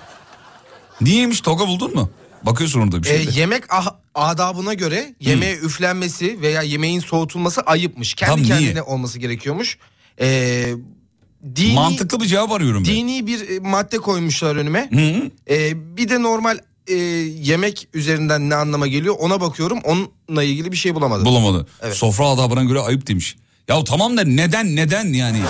Niyeymiş 1.01 1.41
toka 1.41 1.69
buldun 1.69 1.95
mu? 1.95 2.11
Bakıyorsun 2.43 2.81
orada 2.81 3.03
bir 3.03 3.09
Ee, 3.09 3.17
şeyde. 3.25 3.41
yemek 3.41 3.65
ah- 3.69 3.95
adabına 4.15 4.75
göre 4.75 5.15
yemeğe 5.21 5.57
üflenmesi 5.57 6.41
veya 6.41 6.63
yemeğin 6.63 7.01
soğutulması 7.01 7.61
ayıpmış. 7.61 8.15
Kendi 8.15 8.31
Tam 8.31 8.43
niye? 8.43 8.49
kendine 8.59 8.83
olması 8.83 9.19
gerekiyormuş. 9.19 9.79
Ee, 10.21 10.67
dini, 11.57 11.75
Mantıklı 11.75 12.21
bir 12.21 12.27
cevap 12.27 12.53
arıyorum 12.53 12.85
ben. 12.85 12.95
dini 12.95 13.27
bir 13.27 13.49
e, 13.51 13.59
madde 13.61 13.99
koymuşlar 13.99 14.57
önüme. 14.57 14.91
Hı. 14.93 15.31
Ee, 15.55 15.97
bir 15.97 16.09
de 16.09 16.23
normal 16.23 16.59
e, 16.89 16.95
yemek 16.95 17.89
üzerinden 17.95 18.51
ne 18.51 18.55
anlama 18.55 18.87
geliyor 18.87 19.15
ona 19.19 19.41
bakıyorum. 19.41 19.79
Onunla 19.85 20.43
ilgili 20.43 20.73
bir 20.73 20.77
şey 20.77 20.95
bulamadım. 20.95 21.25
Bulamadı. 21.27 21.67
Evet. 21.83 21.97
Sofra 21.97 22.27
adabına 22.29 22.65
göre 22.65 22.81
ayıp 22.81 23.07
demiş. 23.07 23.37
Ya 23.69 23.85
tamam 23.85 24.17
da 24.17 24.25
neden 24.25 24.77
neden 24.77 25.13
yani? 25.13 25.41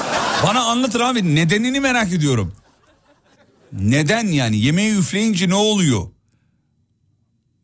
Bana 0.46 0.64
anlatır 0.64 1.00
abi 1.00 1.34
nedenini 1.34 1.80
merak 1.80 2.12
ediyorum. 2.12 2.52
Neden 3.72 4.26
yani 4.26 4.56
yemeği 4.58 4.92
üfleyince 4.94 5.48
ne 5.48 5.54
oluyor? 5.54 6.02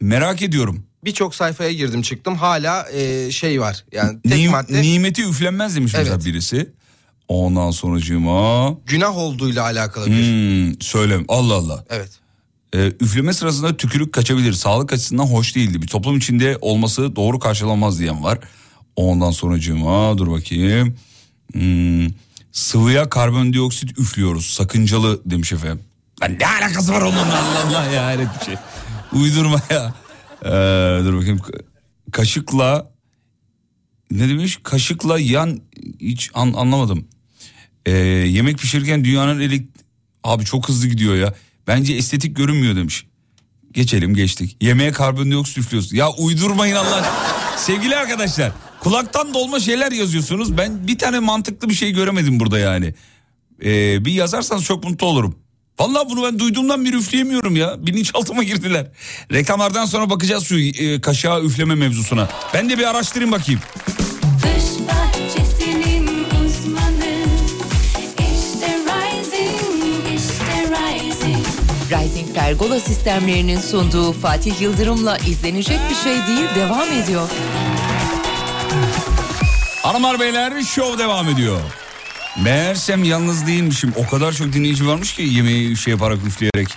Merak 0.01 0.43
ediyorum. 0.43 0.85
Birçok 1.05 1.35
sayfaya 1.35 1.73
girdim 1.73 2.03
çıktım 2.03 2.37
hala 2.37 2.91
e, 2.93 3.31
şey 3.31 3.61
var. 3.61 3.85
Yani 3.93 4.19
tek 4.23 4.39
Ni- 4.39 4.49
madde 4.49 4.83
Nimeti 4.83 5.23
üflenmez 5.25 5.77
demiş 5.77 5.93
mesela 5.97 6.15
Evet. 6.15 6.27
birisi. 6.27 6.71
Ondan 7.29 7.71
sonracığıma 7.71 8.71
günah 8.87 9.17
olduğuyla 9.17 9.63
alakalı 9.63 10.07
bir. 10.07 10.13
hmm, 10.13 10.81
söylem 10.81 11.25
Allah 11.29 11.55
Allah. 11.55 11.85
Evet. 11.91 12.11
Ee, 12.75 12.93
üfleme 13.01 13.33
sırasında 13.33 13.77
tükürük 13.77 14.13
kaçabilir. 14.13 14.53
Sağlık 14.53 14.93
açısından 14.93 15.25
hoş 15.25 15.57
değildi. 15.57 15.83
Bir 15.83 15.87
toplum 15.87 16.17
içinde 16.19 16.59
olması 16.61 17.17
doğru 17.17 17.39
karşılanmaz 17.39 17.99
diyen 17.99 18.25
var. 18.25 18.39
Ondan 18.97 19.31
sonracığıma 19.31 20.19
dur 20.19 20.31
bakayım. 20.31 20.97
Hmm, 21.53 22.07
sıvıya 22.53 23.09
karbondioksit 23.09 23.99
üflüyoruz. 23.99 24.47
Sakıncalı 24.47 25.21
demiş 25.31 25.53
efendim. 25.53 25.81
Lan 26.23 26.37
ne 26.41 26.47
alakası 26.47 26.93
var 26.93 27.03
onunla 27.03 27.39
Allah 27.39 27.67
Allah 27.67 27.85
ya 27.93 28.05
hayret 28.05 28.29
bir 28.41 28.45
şey. 28.45 28.55
Uydurma 29.13 29.61
ya. 29.71 29.95
Ee, 30.45 31.05
dur 31.05 31.15
bakayım. 31.17 31.39
Ka- 31.39 31.63
Kaşıkla 32.13 32.91
ne 34.11 34.29
demiş? 34.29 34.59
Kaşıkla 34.63 35.19
yan 35.19 35.61
hiç 36.01 36.31
an, 36.35 36.53
anlamadım. 36.53 37.09
Ee, 37.87 37.93
yemek 38.27 38.59
pişirirken 38.59 39.05
dünyanın 39.05 39.41
elik... 39.41 39.71
Abi 40.25 40.45
çok 40.45 40.69
hızlı 40.69 40.89
gidiyor 40.89 41.15
ya. 41.15 41.35
Bence 41.71 41.95
estetik 41.95 42.37
görünmüyor 42.37 42.77
demiş. 42.77 43.07
Geçelim 43.73 44.15
geçtik. 44.15 44.57
Yemeğe 44.61 44.93
karbondioksit 44.93 45.59
üflüyorsun. 45.59 45.97
Ya 45.97 46.11
uydurmayın 46.13 46.77
Allah. 46.77 47.13
Sevgili 47.57 47.97
arkadaşlar 47.97 48.53
kulaktan 48.81 49.35
dolma 49.35 49.61
şeyler 49.61 49.93
yazıyorsunuz. 49.93 50.59
Ben 50.59 50.87
bir 50.87 50.99
tane 50.99 51.19
mantıklı 51.19 51.69
bir 51.69 51.75
şey 51.75 51.93
göremedim 51.93 52.41
burada 52.41 52.59
yani. 52.59 52.95
Ee, 53.65 54.05
bir 54.05 54.13
yazarsanız 54.13 54.65
çok 54.65 54.85
mutlu 54.85 55.07
olurum. 55.07 55.39
Vallahi 55.81 56.11
bunu 56.11 56.23
ben 56.23 56.39
duyduğumdan 56.39 56.85
beri 56.85 56.97
üfleyemiyorum 56.97 57.57
ya. 57.57 57.87
Bilinçaltıma 57.87 58.43
girdiler. 58.43 58.87
Reklamlardan 59.33 59.85
sonra 59.85 60.11
bakacağız 60.11 60.45
şu 60.45 60.59
e, 60.59 61.01
kaşığa 61.01 61.41
üfleme 61.41 61.75
mevzusuna. 61.75 62.29
Ben 62.55 62.71
de 62.71 62.79
bir 62.79 62.91
araştırayım 62.91 63.33
bakayım. 63.33 63.61
Rising 71.91 72.35
Pergola 72.35 72.81
sistemlerinin 72.81 73.59
sunduğu 73.59 74.13
Fatih 74.13 74.61
Yıldırım'la 74.61 75.19
izlenecek 75.19 75.79
bir 75.91 75.95
şey 75.95 76.13
değil 76.13 76.49
devam 76.57 76.93
ediyor. 76.93 77.29
Hanımlar 79.83 80.21
beyler 80.21 80.63
şov 80.63 80.99
devam 80.99 81.29
ediyor. 81.29 81.61
Meğersem 82.43 83.05
yalnız 83.05 83.47
değilmişim. 83.47 83.93
O 83.97 84.11
kadar 84.11 84.33
çok 84.33 84.53
dinleyici 84.53 84.87
varmış 84.87 85.15
ki 85.15 85.23
yemeği 85.23 85.77
şey 85.77 85.91
yaparak 85.91 86.19
üfleyerek. 86.27 86.69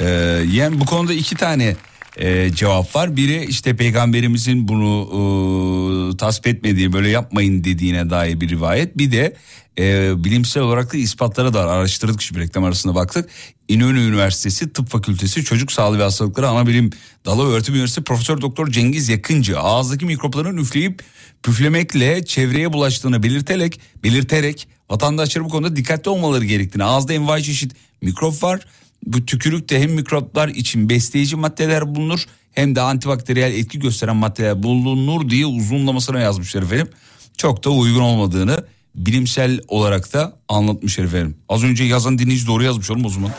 Ee, 0.00 0.06
yani 0.52 0.80
bu 0.80 0.84
konuda 0.86 1.12
iki 1.12 1.34
tane 1.36 1.76
e, 2.16 2.52
cevap 2.52 2.96
var. 2.96 3.16
Biri 3.16 3.44
işte 3.44 3.76
peygamberimizin 3.76 4.68
bunu 4.68 6.12
e, 6.14 6.16
tasvip 6.16 6.46
etmediği 6.46 6.92
böyle 6.92 7.08
yapmayın 7.08 7.64
dediğine 7.64 8.10
dair 8.10 8.40
bir 8.40 8.48
rivayet. 8.48 8.98
Bir 8.98 9.12
de 9.12 9.36
e, 9.78 10.14
bilimsel 10.24 10.62
olarak 10.62 10.92
da 10.92 10.96
ispatlara 10.96 11.54
da 11.54 11.70
araştırdık 11.70 12.22
şu 12.22 12.34
reklam 12.34 12.64
arasında 12.64 12.94
baktık. 12.94 13.30
İnönü 13.68 14.00
Üniversitesi 14.00 14.72
Tıp 14.72 14.88
Fakültesi 14.88 15.44
Çocuk 15.44 15.72
Sağlığı 15.72 15.98
ve 15.98 16.02
Hastalıkları 16.02 16.48
Anabilim 16.48 16.90
Dalı 17.24 17.46
Öğretim 17.46 17.74
Üniversitesi 17.74 18.04
Profesör 18.04 18.40
Doktor 18.40 18.70
Cengiz 18.70 19.08
Yakıncı 19.08 19.58
ağızdaki 19.60 20.04
mikropların 20.04 20.56
üfleyip 20.56 21.02
püflemekle 21.42 22.24
çevreye 22.24 22.72
bulaştığını 22.72 23.22
belirterek 23.22 23.80
belirterek 24.04 24.68
vatandaşları 24.90 25.44
bu 25.44 25.48
konuda 25.48 25.76
dikkatli 25.76 26.10
olmaları 26.10 26.44
gerektiğini 26.44 26.84
ağızda 26.84 27.12
envai 27.12 27.42
çeşit 27.42 27.72
mikrop 28.02 28.42
var. 28.42 28.60
Bu 29.06 29.26
tükürükte 29.26 29.80
hem 29.80 29.92
mikroplar 29.92 30.48
için 30.48 30.88
besleyici 30.88 31.36
maddeler 31.36 31.94
bulunur 31.94 32.24
hem 32.52 32.74
de 32.74 32.80
antibakteriyel 32.80 33.54
etki 33.54 33.78
gösteren 33.78 34.16
maddeler 34.16 34.62
bulunur 34.62 35.30
diye 35.30 35.46
uzunlamasına 35.46 36.20
yazmışlar 36.20 36.62
efendim. 36.62 36.88
Çok 37.36 37.64
da 37.64 37.70
uygun 37.70 38.00
olmadığını 38.00 38.64
bilimsel 38.96 39.60
olarak 39.68 40.12
da 40.12 40.32
anlatmışlar 40.48 41.04
efendim. 41.04 41.36
Az 41.48 41.64
önce 41.64 41.84
yazan 41.84 42.18
dinleyici 42.18 42.46
doğru 42.46 42.62
yazmış 42.62 42.90
oğlum 42.90 43.04
o 43.04 43.08
zaman. 43.08 43.30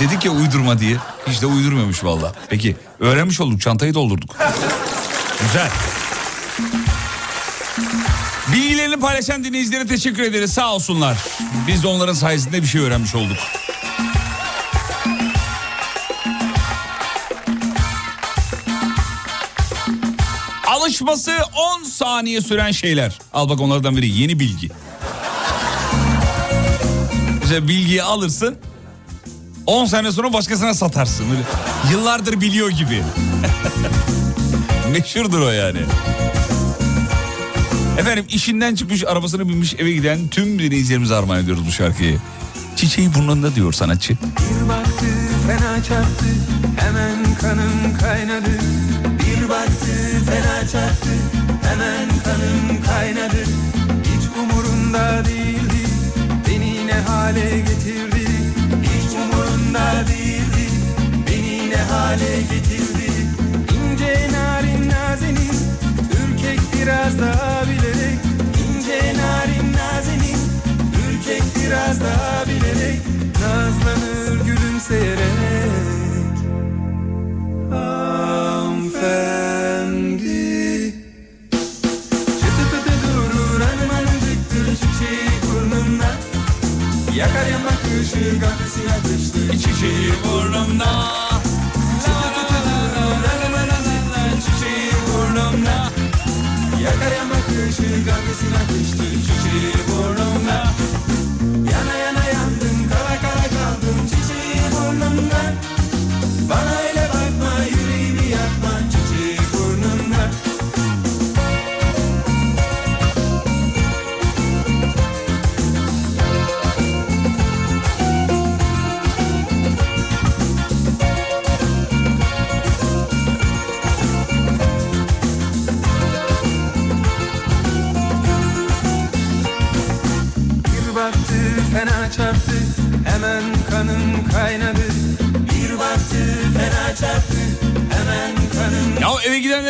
Dedik 0.00 0.24
ya 0.24 0.32
uydurma 0.32 0.78
diye. 0.78 0.96
Hiç 1.26 1.42
de 1.42 1.46
uydurmamış 1.46 2.04
valla. 2.04 2.32
Peki 2.50 2.76
öğrenmiş 3.00 3.40
olduk 3.40 3.60
çantayı 3.60 3.94
doldurduk. 3.94 4.36
Güzel. 5.40 5.70
Bilgilerini 8.52 9.00
paylaşan 9.00 9.44
dinleyicilere 9.44 9.86
teşekkür 9.86 10.22
ederiz 10.22 10.52
sağ 10.52 10.74
olsunlar. 10.74 11.18
Biz 11.66 11.82
de 11.82 11.86
onların 11.88 12.14
sayesinde 12.14 12.62
bir 12.62 12.66
şey 12.66 12.80
öğrenmiş 12.80 13.14
olduk. 13.14 13.36
Alışması 20.88 21.32
10 21.80 21.84
saniye 21.84 22.40
süren 22.40 22.70
şeyler. 22.70 23.18
Al 23.32 23.48
bak 23.48 23.60
onlardan 23.60 23.96
biri 23.96 24.08
yeni 24.08 24.40
bilgi. 24.40 24.70
Mesela 27.40 27.68
bilgiyi 27.68 28.02
alırsın 28.02 28.56
10 29.66 29.86
sene 29.86 30.12
sonra 30.12 30.32
başkasına 30.32 30.74
satarsın. 30.74 31.26
Böyle 31.30 31.42
yıllardır 31.92 32.40
biliyor 32.40 32.70
gibi. 32.70 33.02
Meşhurdur 34.92 35.40
o 35.40 35.50
yani. 35.50 35.78
Efendim 37.98 38.24
işinden 38.28 38.74
çıkmış 38.74 39.04
arabasına 39.04 39.48
binmiş 39.48 39.74
eve 39.78 39.92
giden 39.92 40.28
tüm 40.28 40.58
dinleyicilerimize 40.58 41.14
armağan 41.14 41.42
ediyoruz 41.42 41.62
bu 41.66 41.72
şarkıyı. 41.72 42.18
Çiçeği 42.76 43.14
burnunda 43.14 43.54
diyor 43.54 43.72
sanatçı. 43.72 44.12
Bir 44.12 44.68
baktı 44.68 45.06
fena 45.46 45.82
çarptı 45.82 46.26
hemen 46.76 47.34
kanım 47.40 47.98
kaynadı 48.00 48.50
Bir 49.48 49.52
baktı 49.52 50.24
fena 50.26 50.68
çarptı 50.68 51.08
hemen 51.62 52.08
kanım 52.24 52.82
kaynadı. 52.86 53.42
Hiç 54.04 54.24
umurunda 54.38 55.24
değildi. 55.24 55.88
Beni 56.48 56.86
ne 56.86 56.92
hale 56.92 57.58
getirdi? 57.58 58.28
Hiç 58.82 59.12
umurunda 59.14 60.04
değildi. 60.08 60.70
Beni 61.26 61.70
ne 61.70 61.76
hale 61.76 62.42
getirdi 62.42 62.77
gafesine 88.40 88.92
atıştı 88.92 89.58
çiçeği 89.58 90.12
burnumda. 90.24 90.84
Çiçeği 94.44 94.92
burnumda. 95.08 95.90
Yakar 96.82 97.12
yamak 97.16 97.48
ışığı 97.68 98.04
gafesine 98.04 98.56
atıştı. 98.56 99.04
Çiçeği 99.26 99.74
burnumda 99.88 100.72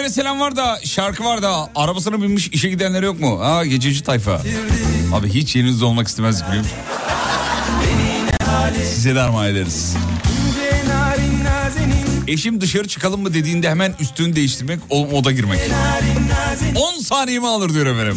eve 0.08 0.12
gidenlere 0.12 0.14
selam 0.14 0.40
var 0.40 0.56
da 0.56 0.80
şarkı 0.84 1.24
var 1.24 1.42
da 1.42 1.70
arabasına 1.74 2.22
binmiş 2.22 2.48
işe 2.48 2.68
gidenlere 2.68 3.06
yok 3.06 3.20
mu? 3.20 3.40
Ha 3.40 3.64
gececi 3.64 4.02
tayfa. 4.02 4.42
Abi 5.12 5.28
hiç 5.28 5.56
yerinizde 5.56 5.84
olmak 5.84 6.08
istemezdik 6.08 6.48
biliyor 6.48 6.62
musun? 6.64 6.78
Size 8.94 9.14
de 9.14 9.20
armağan 9.20 9.46
ederiz. 9.48 9.94
Eşim 12.28 12.60
dışarı 12.60 12.88
çıkalım 12.88 13.22
mı 13.22 13.34
dediğinde 13.34 13.70
hemen 13.70 13.94
üstünü 14.00 14.36
değiştirmek, 14.36 14.80
o 14.90 15.06
moda 15.06 15.32
girmek. 15.32 15.60
narin 15.70 16.28
nazenin 16.28 16.74
10 16.74 16.98
saniyemi 17.00 17.48
alır 17.48 17.74
diyor 17.74 17.86
efendim. 17.86 18.16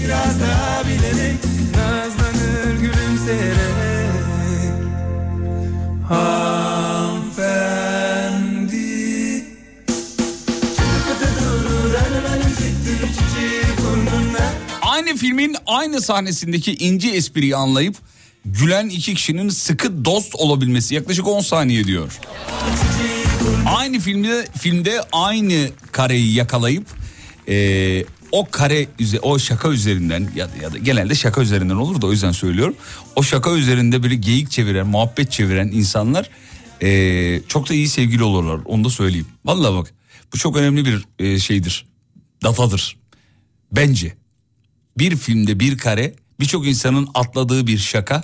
Aynı 15.72 16.02
sahnesindeki 16.02 16.74
ince 16.74 17.10
espriyi 17.10 17.56
anlayıp 17.56 17.96
gülen 18.46 18.90
iki 18.90 19.14
kişinin 19.16 19.50
sıkı 19.50 20.06
dost 20.06 20.36
olabilmesi 20.36 20.96
yaklaşık 20.96 21.28
10 21.28 21.42
saniye 21.42 21.84
diyor. 21.84 22.20
Aynı 23.66 24.00
filmde 24.00 24.48
filmde 24.60 25.02
aynı 25.12 25.70
kareyi 25.92 26.34
yakalayıp 26.34 26.86
eee, 27.48 28.06
o 28.32 28.48
kare 28.52 28.88
o 29.22 29.40
şaka 29.40 29.70
üzerinden 29.70 30.32
ya 30.36 30.50
ya 30.62 30.74
da 30.74 30.78
genelde 30.78 31.16
şaka 31.16 31.42
üzerinden 31.42 31.76
olur 31.76 32.02
da 32.02 32.08
o 32.08 32.12
yüzden 32.12 32.32
söylüyorum. 32.32 32.76
O 33.16 33.24
şaka 33.24 33.52
üzerinde 33.52 34.04
böyle 34.04 34.16
geyik 34.16 34.52
çeviren, 34.52 34.88
muhabbet 34.88 35.32
çeviren 35.32 35.68
insanlar 35.68 36.30
eee, 36.82 37.42
çok 37.48 37.70
da 37.70 37.74
iyi 37.74 37.88
sevgili 37.90 38.24
olurlar. 38.24 38.60
Onu 38.66 38.84
da 38.84 38.90
söyleyeyim. 38.90 39.28
Vallahi 39.46 39.74
bak 39.76 39.94
bu 40.34 40.38
çok 40.38 40.58
önemli 40.58 40.86
bir 40.86 41.06
eee, 41.20 41.40
şeydir. 41.40 41.86
Datadır. 42.44 42.98
Bence 43.72 44.14
bir 45.02 45.16
filmde 45.16 45.60
bir 45.60 45.78
kare 45.78 46.14
birçok 46.40 46.68
insanın 46.68 47.08
atladığı 47.14 47.68
bir 47.68 47.78
şaka 47.78 48.24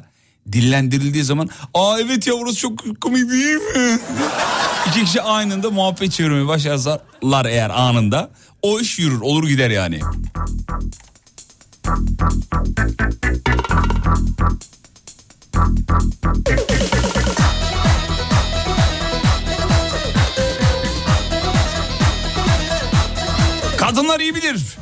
dillendirildiği 0.51 1.23
zaman 1.23 1.49
aa 1.73 1.99
evet 1.99 2.27
ya 2.27 2.33
burası 2.39 2.57
çok 2.57 3.01
komik 3.01 3.31
değil 3.31 3.55
mi? 3.55 3.99
İki 4.87 5.05
kişi 5.05 5.21
aynında 5.21 5.71
muhabbet 5.71 6.11
çevirmeye 6.11 6.47
başlarlar 6.47 7.45
eğer 7.45 7.69
anında 7.69 8.31
o 8.61 8.79
iş 8.79 8.99
yürür 8.99 9.21
olur 9.21 9.47
gider 9.47 9.69
yani. 9.69 9.99
Kadınlar 23.77 24.19
iyi 24.19 24.35
bilir. 24.35 24.77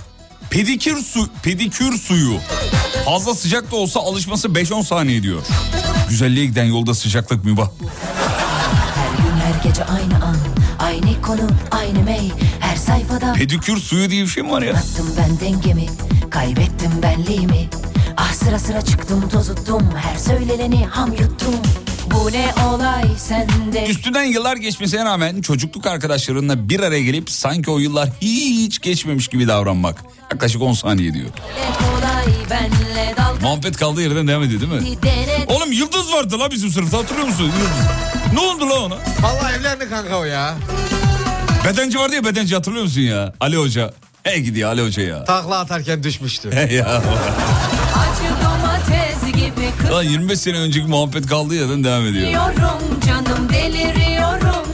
Pedikür 0.56 0.98
su 0.98 1.28
pedikür 1.44 1.98
suyu 1.98 2.38
fazla 3.06 3.36
sıcak 3.36 3.72
da 3.72 3.76
olsa 3.76 4.00
alışması 4.00 4.48
5-10 4.48 4.84
saniye 4.84 5.24
diyor. 5.24 5.42
Güzelliğe 6.10 6.46
giden 6.46 6.64
yolda 6.64 6.94
sıcaklık 6.94 7.46
mübah. 7.46 7.70
Her 8.96 9.18
gün 9.18 9.38
her 9.40 9.64
gece 9.64 9.86
aynı 9.86 10.26
an 10.26 10.36
Aynı 10.80 11.22
konu 11.22 11.50
aynı 11.72 12.04
mey 12.04 12.32
Her 12.60 12.76
sayfada 12.76 13.34
Pedikür 13.34 13.78
suyu 13.78 14.10
diye 14.10 14.24
bir 14.24 14.28
şey 14.28 14.44
mi 14.44 14.52
var 14.52 14.62
ya? 14.62 14.74
Attım 14.74 15.08
ben 15.18 15.40
dengemi 15.40 15.86
Kaybettim 16.30 16.92
benliğimi 17.04 17.70
Ah 18.18 18.34
sıra 18.34 18.60
sıra 18.60 18.82
çıktım 18.82 19.30
tozuttum 19.30 19.84
Her 19.98 20.18
söyleneni 20.20 20.86
ham 20.86 21.12
yuttum 21.12 21.56
Bu 22.12 22.32
ne 22.32 22.54
olay 22.68 23.04
sende 23.18 23.86
Üstünden 23.88 24.24
yıllar 24.24 24.58
geçmesine 24.58 25.06
rağmen 25.06 25.42
çocukluk 25.42 25.86
arkadaşlarınla 25.88 26.70
bir 26.70 26.80
araya 26.80 27.02
gelip 27.04 27.30
sanki 27.32 27.72
o 27.72 27.78
yıllar 27.80 28.10
hiç 28.22 28.80
geçmemiş 28.82 29.28
gibi 29.28 29.48
davranmak. 29.48 30.04
Yaklaşık 30.32 30.62
10 30.62 30.74
saniye 30.74 31.14
diyor. 31.14 31.30
Muhabbet 33.42 33.78
kaldığı 33.78 34.02
yerden 34.02 34.28
devam 34.28 34.44
ediyor 34.44 34.62
değil 34.62 34.72
mi? 34.72 34.98
Oğlum 35.48 35.72
Yıldız 35.72 36.14
vardı 36.14 36.40
la 36.40 36.52
bizim 36.52 36.70
sınıfta 36.70 36.98
hatırlıyor 36.98 37.28
musun? 37.28 37.44
Yıldız. 37.44 37.70
Ne 38.34 38.40
oldu 38.40 38.70
la 38.70 38.80
ona? 38.80 38.96
Vallahi 39.22 39.56
evlendi 39.60 39.90
kanka 39.90 40.18
o 40.18 40.24
ya. 40.24 40.56
Bedenci 41.66 42.00
vardı 42.00 42.16
ya 42.16 42.26
bedenci 42.26 42.56
hatırlıyor 42.56 42.84
musun 42.84 43.02
ya? 43.02 43.34
Ali 43.40 43.58
Hoca. 43.58 43.94
He 44.24 44.40
gidiyor 44.40 44.70
Ali 44.70 44.82
Hoca 44.82 45.04
ya. 45.04 45.24
Takla 45.24 45.60
atarken 45.60 46.04
düşmüştü. 46.04 46.52
He 46.52 46.74
ya. 46.76 47.02
Lan 49.92 50.04
25 50.04 50.40
sene 50.40 50.58
önceki 50.58 50.88
muhabbet 50.88 51.28
kaldığı 51.28 51.56
yerden 51.56 51.84
devam 51.84 52.06
ediyor. 52.06 52.32
kızıyorum 52.32 53.00
Canım 53.08 53.50
deliriyorum 53.50 54.66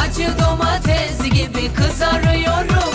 Acı 0.00 0.28
domates 0.38 1.22
gibi 1.22 1.72
kızarıyorum 1.74 2.94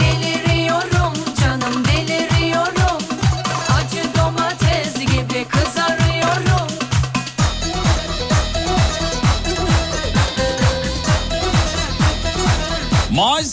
Deliriyorum 0.00 1.14
canım 1.40 1.84
deliriyorum 1.84 2.98
Acı 3.76 4.02
domates 4.18 4.94
gibi 4.98 5.44
kızarıyorum 5.48 6.68
Maaş... 13.10 13.46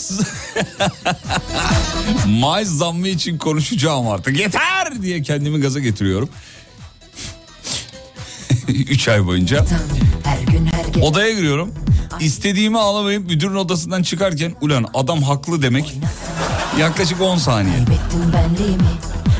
Maaş 2.26 2.66
zammı 2.66 3.08
için 3.08 3.38
konuşacağım 3.38 4.08
artık. 4.08 4.38
Yeter 4.38 5.02
diye 5.02 5.22
kendimi 5.22 5.60
gaza 5.60 5.80
getiriyorum. 5.80 6.28
3 8.90 9.08
ay 9.08 9.26
boyunca. 9.26 9.64
Odaya 11.02 11.32
giriyorum. 11.34 11.74
İstediğimi 12.20 12.78
alamayıp 12.78 13.26
müdürün 13.26 13.54
odasından 13.54 14.02
çıkarken 14.02 14.54
ulan 14.60 14.86
adam 14.94 15.22
haklı 15.22 15.62
demek 15.62 15.94
yaklaşık 16.78 17.20
10 17.20 17.36
saniye. 17.36 17.74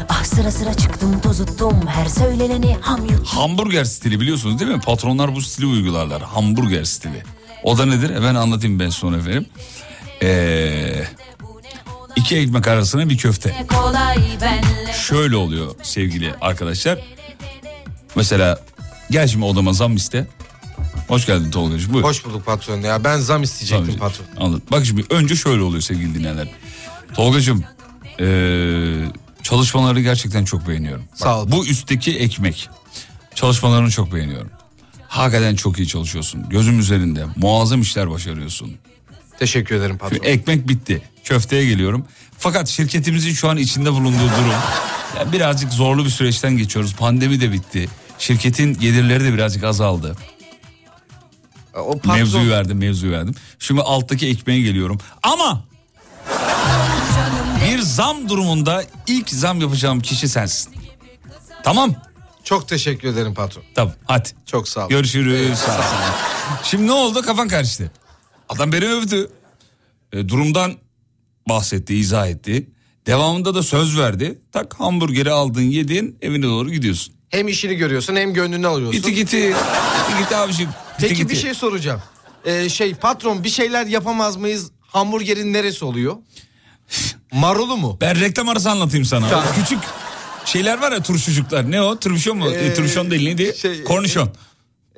Ah 0.08 0.24
sıra 0.24 0.50
sıra 0.50 0.74
çıktım 0.74 1.20
tozuttum 1.20 1.86
Her 1.86 2.06
söyleneni 2.06 2.76
ham 2.80 3.04
yuttum 3.04 3.24
Hamburger 3.24 3.84
stili 3.84 4.20
biliyorsunuz 4.20 4.60
değil 4.60 4.70
mi? 4.70 4.80
Patronlar 4.80 5.34
bu 5.34 5.42
stili 5.42 5.66
uygularlar. 5.66 6.22
Hamburger 6.22 6.84
stili. 6.84 7.22
O 7.62 7.78
da 7.78 7.86
nedir? 7.86 8.12
Ben 8.22 8.34
anlatayım 8.34 8.78
ben 8.80 8.90
sonra 8.90 9.16
efendim. 9.16 9.46
Ee, 10.22 11.02
iki 12.16 12.36
ekmek 12.36 12.68
arasına 12.68 13.08
bir 13.08 13.18
köfte. 13.18 13.54
Şöyle 15.08 15.36
oluyor 15.36 15.74
sevgili 15.82 16.34
arkadaşlar. 16.40 16.98
Mesela 18.16 18.58
gel 19.10 19.28
şimdi 19.28 19.44
odama 19.44 19.72
zam 19.72 19.96
iste. 19.96 20.26
Hoş 21.08 21.26
geldin 21.26 21.50
Tolga'cığım 21.50 21.92
buyur. 21.92 22.04
Hoş 22.04 22.24
bulduk 22.24 22.46
patron 22.46 22.80
ya. 22.80 23.04
Ben 23.04 23.18
zam 23.18 23.42
isteyecektim 23.42 23.86
Tabii. 23.86 23.98
patron. 23.98 24.26
Anladım. 24.36 24.62
Bak 24.70 24.86
şimdi 24.86 25.04
önce 25.10 25.36
şöyle 25.36 25.62
oluyor 25.62 25.82
sevgili 25.82 26.14
dinleyenler. 26.14 26.48
Tolga'cığım 27.14 27.64
ee, 28.20 29.04
çalışmaları 29.42 30.00
gerçekten 30.00 30.44
çok 30.44 30.68
beğeniyorum. 30.68 31.04
Bak, 31.10 31.18
Sağ 31.18 31.40
ol. 31.40 31.50
Bu 31.50 31.66
üstteki 31.66 32.18
ekmek. 32.18 32.68
Çalışmalarını 33.34 33.90
çok 33.90 34.14
beğeniyorum. 34.14 34.50
Hakikaten 35.08 35.54
çok 35.56 35.78
iyi 35.78 35.88
çalışıyorsun. 35.88 36.48
Gözüm 36.48 36.78
üzerinde. 36.78 37.24
Muazzam 37.36 37.80
işler 37.80 38.10
başarıyorsun. 38.10 38.72
Teşekkür 39.38 39.74
ederim 39.74 39.98
Şimdi 40.08 40.18
patron. 40.18 40.32
ekmek 40.32 40.68
bitti. 40.68 41.02
Köfteye 41.24 41.64
geliyorum. 41.64 42.04
Fakat 42.38 42.68
şirketimizin 42.68 43.32
şu 43.32 43.48
an 43.48 43.56
içinde 43.56 43.92
bulunduğu 43.92 44.18
durum 44.18 44.52
yani 45.18 45.32
birazcık 45.32 45.72
zorlu 45.72 46.04
bir 46.04 46.10
süreçten 46.10 46.56
geçiyoruz. 46.56 46.94
Pandemi 46.94 47.40
de 47.40 47.52
bitti. 47.52 47.88
Şirketin 48.20 48.74
gelirleri 48.74 49.24
de 49.24 49.32
birazcık 49.34 49.64
azaldı. 49.64 50.16
O 51.74 51.92
patron... 51.92 52.16
Mevzuyu 52.16 52.50
verdim, 52.50 52.78
mevzuyu 52.78 53.12
verdim. 53.12 53.34
Şimdi 53.58 53.80
alttaki 53.80 54.28
ekmeğe 54.28 54.60
geliyorum. 54.60 54.98
Ama 55.22 55.64
bir 57.64 57.78
zam 57.78 58.28
durumunda 58.28 58.84
ilk 59.06 59.30
zam 59.30 59.60
yapacağım 59.60 60.00
kişi 60.00 60.28
sensin. 60.28 60.72
Tamam. 61.64 61.94
Çok 62.44 62.68
teşekkür 62.68 63.08
ederim 63.08 63.34
patron. 63.34 63.64
Tamam 63.74 63.94
hadi. 64.04 64.28
Çok 64.46 64.68
sağ 64.68 64.84
ol. 64.86 64.88
Görüşürüz. 64.88 65.58
Sağ 65.58 65.78
ol. 65.78 65.82
Şimdi 66.64 66.86
ne 66.86 66.92
oldu? 66.92 67.22
Kafan 67.22 67.48
karıştı. 67.48 67.90
Adam 68.48 68.72
beni 68.72 68.84
övdü. 68.84 69.30
E, 70.12 70.28
durumdan 70.28 70.76
bahsetti, 71.48 71.94
izah 71.94 72.28
etti. 72.28 72.70
Devamında 73.06 73.54
da 73.54 73.62
söz 73.62 73.98
verdi. 73.98 74.38
Tak 74.52 74.80
hamburgeri 74.80 75.30
aldın, 75.30 75.62
yedin, 75.62 76.18
evine 76.22 76.46
doğru 76.46 76.70
gidiyorsun. 76.70 77.19
Hem 77.30 77.48
işini 77.48 77.74
görüyorsun 77.74 78.16
hem 78.16 78.32
gönlünü 78.34 78.66
alıyorsun. 78.66 79.00
Giti 79.02 79.14
giti. 79.14 79.36
Giti 80.08 80.22
giti 80.22 80.36
abiciğim. 80.36 80.70
Giti 80.70 81.08
Peki 81.08 81.14
giti. 81.14 81.28
bir 81.30 81.36
şey 81.36 81.54
soracağım. 81.54 82.02
Ee, 82.44 82.68
şey 82.68 82.94
patron 82.94 83.44
bir 83.44 83.48
şeyler 83.50 83.86
yapamaz 83.86 84.36
mıyız? 84.36 84.70
Hamburgerin 84.80 85.52
neresi 85.52 85.84
oluyor? 85.84 86.16
Marulu 87.32 87.76
mu? 87.76 87.98
Ben 88.00 88.20
reklam 88.20 88.48
arası 88.48 88.70
anlatayım 88.70 89.04
sana. 89.04 89.28
Tamam. 89.28 89.44
Küçük 89.62 89.78
şeyler 90.44 90.78
var 90.82 90.92
ya 90.92 91.02
turşucuklar. 91.02 91.70
Ne 91.70 91.82
o? 91.82 91.98
Turşon 91.98 92.38
mu? 92.38 92.50
Ee, 92.50 92.54
E, 92.66 92.74
turşon 92.74 93.10
değil 93.10 93.22
neydi? 93.24 93.54
şey, 93.58 93.84
Kornişon. 93.84 94.30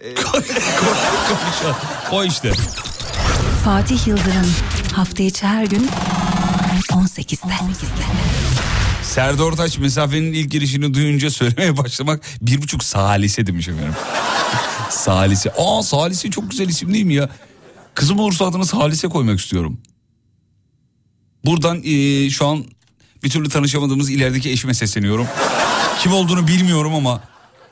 Kornişon. 0.25 1.77
O 2.13 2.25
işte. 2.25 2.53
Fatih 3.65 4.07
Yıldırım 4.07 4.55
hafta 4.97 5.23
içi 5.23 5.47
her 5.47 5.65
gün 5.65 5.89
18'de. 6.91 7.53
Serdar 9.15 9.45
Ortaç 9.45 9.79
mesafenin 9.79 10.33
ilk 10.33 10.51
girişini 10.51 10.95
duyunca 10.95 11.31
söylemeye 11.31 11.77
başlamak 11.77 12.23
bir 12.41 12.63
buçuk 12.63 12.85
salise 12.85 13.47
demiş 13.47 13.69
efendim. 13.69 13.95
salise. 14.91 15.53
Aa 15.59 15.83
salise 15.83 16.31
çok 16.31 16.51
güzel 16.51 16.69
isim 16.69 16.95
değil 16.95 17.05
mi 17.05 17.15
ya? 17.15 17.29
Kızım 17.95 18.19
olursa 18.19 18.47
adını 18.47 18.67
salise 18.67 19.09
koymak 19.09 19.41
istiyorum. 19.41 19.81
Buradan 21.45 21.83
eee, 21.83 22.31
şu 22.31 22.47
an 22.47 22.65
bir 23.25 23.31
türlü 23.31 23.49
tanışamadığımız 23.49 24.11
ilerideki 24.11 24.51
eşime 24.51 24.75
sesleniyorum. 24.75 25.27
Kim 26.01 26.13
olduğunu 26.13 26.49
bilmiyorum 26.49 26.95
ama 26.95 27.23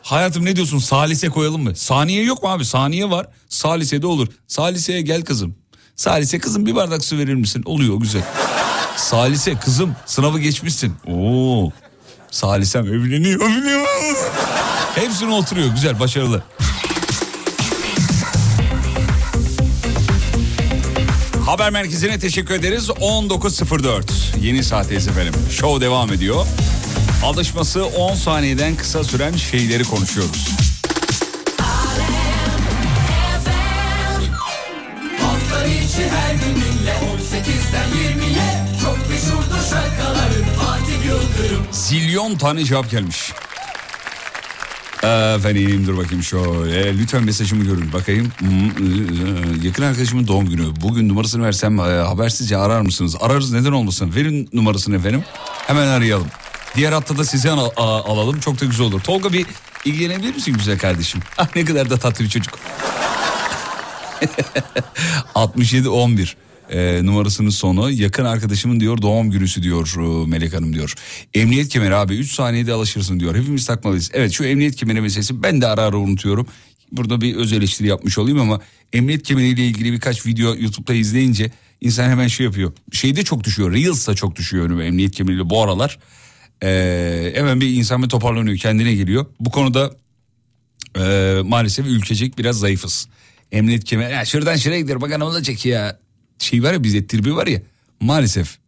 hayatım 0.02 0.44
ne 0.44 0.56
diyorsun 0.56 0.78
salise 0.78 1.28
koyalım 1.28 1.62
mı? 1.62 1.76
Saniye 1.76 2.24
yok 2.24 2.42
mu 2.42 2.48
abi? 2.48 2.64
Saniye 2.64 3.10
var. 3.10 3.26
Salise 3.48 4.02
de 4.02 4.06
olur. 4.06 4.28
Salise'ye 4.46 5.00
gel 5.00 5.22
kızım. 5.22 5.59
Salise 6.00 6.38
kızım 6.38 6.66
bir 6.66 6.74
bardak 6.74 7.04
su 7.04 7.18
verir 7.18 7.34
misin? 7.34 7.62
Oluyor 7.66 7.96
güzel. 7.96 8.22
Salise 8.96 9.54
kızım 9.54 9.96
sınavı 10.06 10.38
geçmişsin. 10.38 10.94
Oo. 11.06 11.70
Salisem 12.30 12.86
evleniyor, 12.86 13.40
evleniyor. 13.40 13.86
Hepsine 14.94 15.34
oturuyor 15.34 15.68
güzel 15.68 16.00
başarılı. 16.00 16.42
Haber 21.46 21.70
merkezine 21.70 22.18
teşekkür 22.18 22.54
ederiz. 22.54 22.88
19.04 22.88 24.02
yeni 24.40 24.64
saatteyiz 24.64 25.08
efendim. 25.08 25.34
Show 25.50 25.86
devam 25.86 26.12
ediyor. 26.12 26.46
Alışması 27.24 27.84
10 27.84 28.14
saniyeden 28.14 28.76
kısa 28.76 29.04
süren 29.04 29.36
şeyleri 29.36 29.84
konuşuyoruz. 29.84 30.48
Hafta 31.58 32.29
gününle 36.32 36.92
18'den 36.92 37.88
20'ye 37.90 38.66
Çok 38.82 38.98
meşhurdur 39.10 39.70
şarkıların 39.70 40.44
Fatih 40.58 41.06
Yıldırım 41.06 41.66
Zilyon 41.72 42.36
tane 42.36 42.64
cevap 42.64 42.90
gelmiş. 42.90 43.32
Efendim 45.02 45.86
dur 45.86 45.96
bakayım 45.98 46.22
şöyle. 46.22 46.98
Lütfen 46.98 47.24
mesajımı 47.24 47.64
görün 47.64 47.92
bakayım. 47.92 48.32
Hmm, 48.38 49.64
Yakın 49.64 49.82
arkadaşımın 49.82 50.26
doğum 50.26 50.46
günü. 50.48 50.66
Bugün 50.80 51.08
numarasını 51.08 51.44
versem 51.46 51.78
e, 51.80 51.82
habersizce 51.82 52.56
arar 52.56 52.80
mısınız? 52.80 53.16
Ararız 53.20 53.52
neden 53.52 53.72
olmasın. 53.72 54.14
Verin 54.14 54.48
numarasını 54.52 54.96
efendim. 54.96 55.24
Hemen 55.66 55.86
arayalım. 55.86 56.26
Diğer 56.76 56.92
hatta 56.92 57.18
da 57.18 57.24
sizi 57.24 57.50
al- 57.50 57.70
alalım. 57.76 58.40
Çok 58.40 58.60
da 58.60 58.64
güzel 58.64 58.86
olur. 58.86 59.00
Tolga 59.00 59.32
bir 59.32 59.46
ilgilenebilir 59.84 60.34
misin 60.34 60.54
güzel 60.54 60.78
kardeşim? 60.78 61.20
Ah 61.38 61.48
ne 61.56 61.64
kadar 61.64 61.90
da 61.90 61.96
tatlı 61.98 62.24
bir 62.24 62.30
çocuk. 62.30 62.58
6711 65.34 66.36
e, 66.70 67.00
numarasının 67.06 67.50
sonu 67.50 67.90
yakın 67.90 68.24
arkadaşımın 68.24 68.80
diyor 68.80 69.02
doğum 69.02 69.30
günüsü 69.30 69.62
diyor 69.62 69.94
e, 69.96 70.26
Melek 70.26 70.54
Hanım 70.54 70.74
diyor. 70.74 70.94
Emniyet 71.34 71.68
kemeri 71.68 71.94
abi 71.94 72.14
3 72.14 72.32
saniyede 72.32 72.72
alışırsın 72.72 73.20
diyor. 73.20 73.36
Hepimiz 73.36 73.66
takmalıyız. 73.66 74.10
Evet 74.14 74.32
şu 74.32 74.44
emniyet 74.44 74.76
kemeri 74.76 75.00
meselesi 75.00 75.42
ben 75.42 75.60
de 75.60 75.66
ara 75.66 75.82
ara 75.82 75.96
unutuyorum. 75.96 76.46
Burada 76.92 77.20
bir 77.20 77.36
öz 77.36 77.52
eleştiri 77.52 77.88
yapmış 77.88 78.18
olayım 78.18 78.40
ama 78.40 78.60
emniyet 78.92 79.22
kemeriyle 79.22 79.66
ilgili 79.66 79.92
birkaç 79.92 80.26
video 80.26 80.54
YouTube'da 80.54 80.94
izleyince 80.94 81.50
insan 81.80 82.10
hemen 82.10 82.26
şey 82.26 82.46
yapıyor. 82.46 82.72
Şeyde 82.92 83.24
çok 83.24 83.44
düşüyor. 83.44 83.72
Reels'ta 83.72 84.14
çok 84.14 84.36
düşüyor 84.36 84.66
önüme 84.66 84.86
emniyet 84.86 85.14
kemeriyle 85.14 85.50
bu 85.50 85.62
aralar. 85.62 85.98
E, 86.62 87.32
hemen 87.34 87.60
bir 87.60 87.68
insan 87.68 88.02
bir 88.02 88.08
toparlanıyor 88.08 88.56
kendine 88.56 88.94
geliyor. 88.94 89.26
Bu 89.40 89.50
konuda 89.50 89.96
e, 90.98 91.36
maalesef 91.44 91.86
ülkecek 91.86 92.38
biraz 92.38 92.58
zayıfız. 92.58 93.08
Emniyet 93.52 93.84
kemeri 93.84 94.12
ya 94.12 94.24
şuradan 94.24 94.56
şuraya 94.56 94.80
gider 94.80 95.00
bak 95.00 95.18
ne 95.18 95.24
olacak 95.24 95.66
ya. 95.66 95.98
Şey 96.38 96.62
var 96.62 96.72
ya 96.72 96.84
bizde 96.84 97.06
tribi 97.06 97.36
var 97.36 97.46
ya 97.46 97.62
maalesef. 98.00 98.58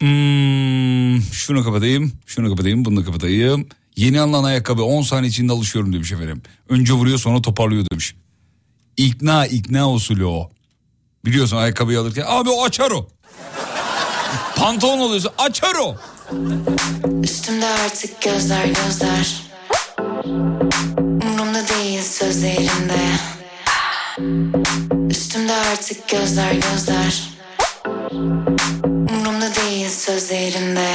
Hmm, 0.00 1.22
şunu 1.32 1.64
kapatayım 1.64 2.12
şunu 2.26 2.48
kapatayım 2.48 2.84
bunu 2.84 3.04
kapatayım. 3.04 3.68
Yeni 3.96 4.20
alınan 4.20 4.44
ayakkabı 4.44 4.82
10 4.82 5.02
saniye 5.02 5.28
içinde 5.30 5.52
alışıyorum 5.52 5.92
demiş 5.92 6.12
efendim. 6.12 6.42
Önce 6.68 6.92
vuruyor 6.92 7.18
sonra 7.18 7.42
toparlıyor 7.42 7.86
demiş. 7.92 8.14
İkna 8.96 9.46
ikna 9.46 9.92
usulü 9.92 10.24
o. 10.24 10.50
Biliyorsun 11.24 11.56
ayakkabıyı 11.56 12.00
alırken 12.00 12.24
abi 12.28 12.50
o 12.50 12.64
açar 12.64 12.90
o. 12.90 13.08
Pantolon 14.56 14.98
oluyorsa 14.98 15.32
açar 15.38 15.74
o. 15.74 15.96
Üstümde 17.22 17.66
artık 17.66 18.22
gözler 18.22 18.66
gözler 18.66 19.42
Umrumda 21.24 21.68
değil 21.68 22.02
sözlerinde 22.02 23.01
Üstümde 25.10 25.52
artık 25.52 26.08
gözler 26.08 26.52
gözler. 26.52 27.22
Umrumda 28.84 29.54
değil 29.54 29.88
sözlerinde. 29.88 30.86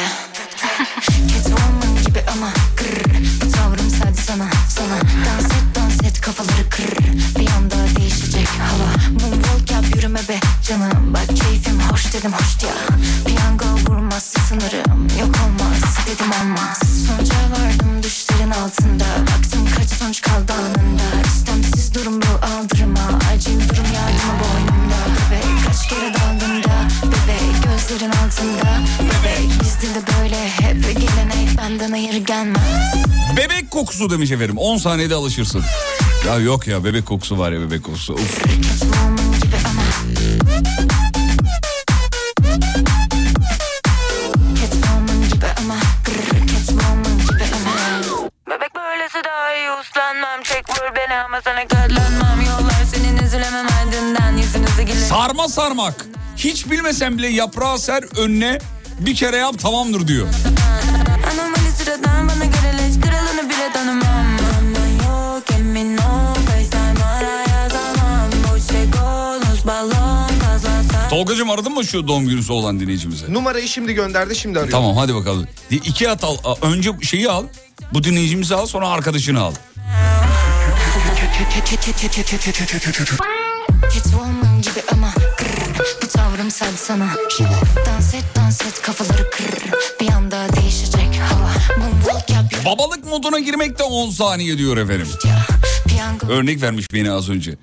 Catwoman 1.33 2.03
gibi 2.05 2.19
ama 2.31 2.49
kırr 2.75 3.03
Bu 3.41 3.51
tavrım 3.51 3.89
sadece 3.89 4.21
sana 4.21 4.49
sana. 4.69 4.95
Dans 5.25 5.45
et 5.45 5.76
dans 6.07 6.13
et 6.13 6.21
kafaları 6.21 6.69
kırr 6.69 6.97
Bir 7.39 7.49
anda 7.51 7.75
değişecek 7.99 8.47
hava. 8.47 8.89
Moonwalk 9.11 9.71
yap 9.71 9.95
yürüme 9.95 10.19
be 10.29 10.39
canım. 10.67 11.13
Bak 11.13 11.27
keyfim 11.27 11.79
hoş 11.79 12.13
dedim 12.13 12.31
hoş 12.33 12.63
ya. 12.63 12.97
Piyango 13.25 13.65
vurmazsa 13.89 14.39
sınırım 14.41 15.07
Yok 15.19 15.35
olmaz. 15.45 15.97
Dedim 16.07 16.31
olmaz. 16.41 16.79
Sonuca 17.07 17.35
vardım 17.35 18.03
düşlerin 18.03 18.51
altında. 18.51 19.05
Baktım 19.21 19.67
kaç 19.77 19.89
sonuç 19.89 20.21
kaldı 20.21 20.53
anında. 20.53 21.27
İstemsiz 21.27 21.93
durum 21.93 22.21
bu 22.21 22.45
aldırma. 22.45 23.19
Acil 23.33 23.59
durum 23.69 23.87
yardımı 23.95 24.35
boynumda. 24.43 24.99
Bebek 25.31 25.65
kaç 25.65 25.89
kere 25.89 26.13
daldın 26.13 26.27
da 26.27 26.27
Bebek 26.27 26.36
gözlerin 27.87 28.11
altında 28.11 28.79
Bebek 28.99 29.61
bizde 29.61 29.95
de 29.95 30.03
böyle 30.21 30.49
hep 30.49 30.83
gelenek 30.83 31.57
Benden 31.57 31.91
hayır 31.91 32.25
gelmez 32.25 32.93
Bebek 33.37 33.71
kokusu 33.71 34.09
demiş 34.09 34.31
efendim. 34.31 34.57
10 34.57 34.77
saniyede 34.77 35.15
alışırsın. 35.15 35.63
Ya 36.27 36.35
yok 36.35 36.67
ya 36.67 36.83
bebek 36.83 37.05
kokusu 37.05 37.39
var 37.39 37.51
ya 37.51 37.61
bebek 37.61 37.83
kokusu. 37.83 38.13
Uf. 38.13 38.43
Sarma 55.09 55.47
sarmak. 55.47 56.16
Hiç 56.37 56.71
bilmesen 56.71 57.17
bile 57.17 57.27
yaprağı 57.27 57.79
ser 57.79 58.03
önüne 58.17 58.59
bir 58.99 59.15
kere 59.15 59.37
yap 59.37 59.59
tamamdır 59.59 60.07
diyor. 60.07 60.27
Tolgacığım 71.09 71.49
aradın 71.49 71.73
mı 71.73 71.85
şu 71.85 72.07
doğum 72.07 72.27
günüsü 72.27 72.53
olan 72.53 72.79
dinleyicimizi? 72.79 73.33
Numarayı 73.33 73.67
şimdi 73.67 73.93
gönderdi 73.93 74.35
şimdi 74.35 74.59
arıyor. 74.59 74.71
Tamam 74.71 74.97
hadi 74.97 75.15
bakalım. 75.15 75.47
İki 75.71 76.09
at 76.09 76.23
al. 76.23 76.37
Önce 76.61 76.91
şeyi 77.01 77.29
al. 77.29 77.45
Bu 77.93 78.03
dinleyicimizi 78.03 78.55
al 78.55 78.65
sonra 78.65 78.87
arkadaşını 78.89 79.41
al. 79.41 79.53
Sen 86.37 86.71
sana 86.75 87.09
Dans 87.85 88.13
et 88.13 88.23
dans 88.35 88.61
et 88.61 88.81
kafaları 88.81 89.29
kır 89.29 89.71
Bir 90.01 90.13
anda 90.13 90.47
değişecek 90.55 91.19
hava 91.29 91.51
Moonwalk 91.77 92.29
yap 92.29 92.53
yürü 92.53 92.65
Babalık 92.65 93.05
moduna 93.05 93.39
girmek 93.39 93.79
de 93.79 93.83
10 93.83 94.09
saniye 94.09 94.57
diyor 94.57 94.77
efendim. 94.77 95.07
Örnek 96.29 96.61
vermiş 96.61 96.85
beni 96.93 97.11
az 97.11 97.29
önce. 97.29 97.55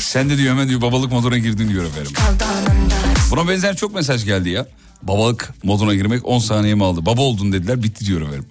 Sen 0.00 0.30
de 0.30 0.38
diyor 0.38 0.54
hemen 0.54 0.68
diyor 0.68 0.80
babalık 0.80 1.12
moduna 1.12 1.38
girdin 1.38 1.68
diyor 1.68 1.84
efendim. 1.84 2.12
Buna 3.30 3.48
benzer 3.48 3.76
çok 3.76 3.94
mesaj 3.94 4.24
geldi 4.24 4.48
ya. 4.48 4.66
Babalık 5.02 5.54
moduna 5.62 5.94
girmek 5.94 6.26
10 6.26 6.38
saniye 6.38 6.74
mi 6.74 6.84
aldı? 6.84 7.06
Baba 7.06 7.22
oldun 7.22 7.52
dediler 7.52 7.82
bitti 7.82 8.06
diyor 8.06 8.20
efendim. 8.20 8.46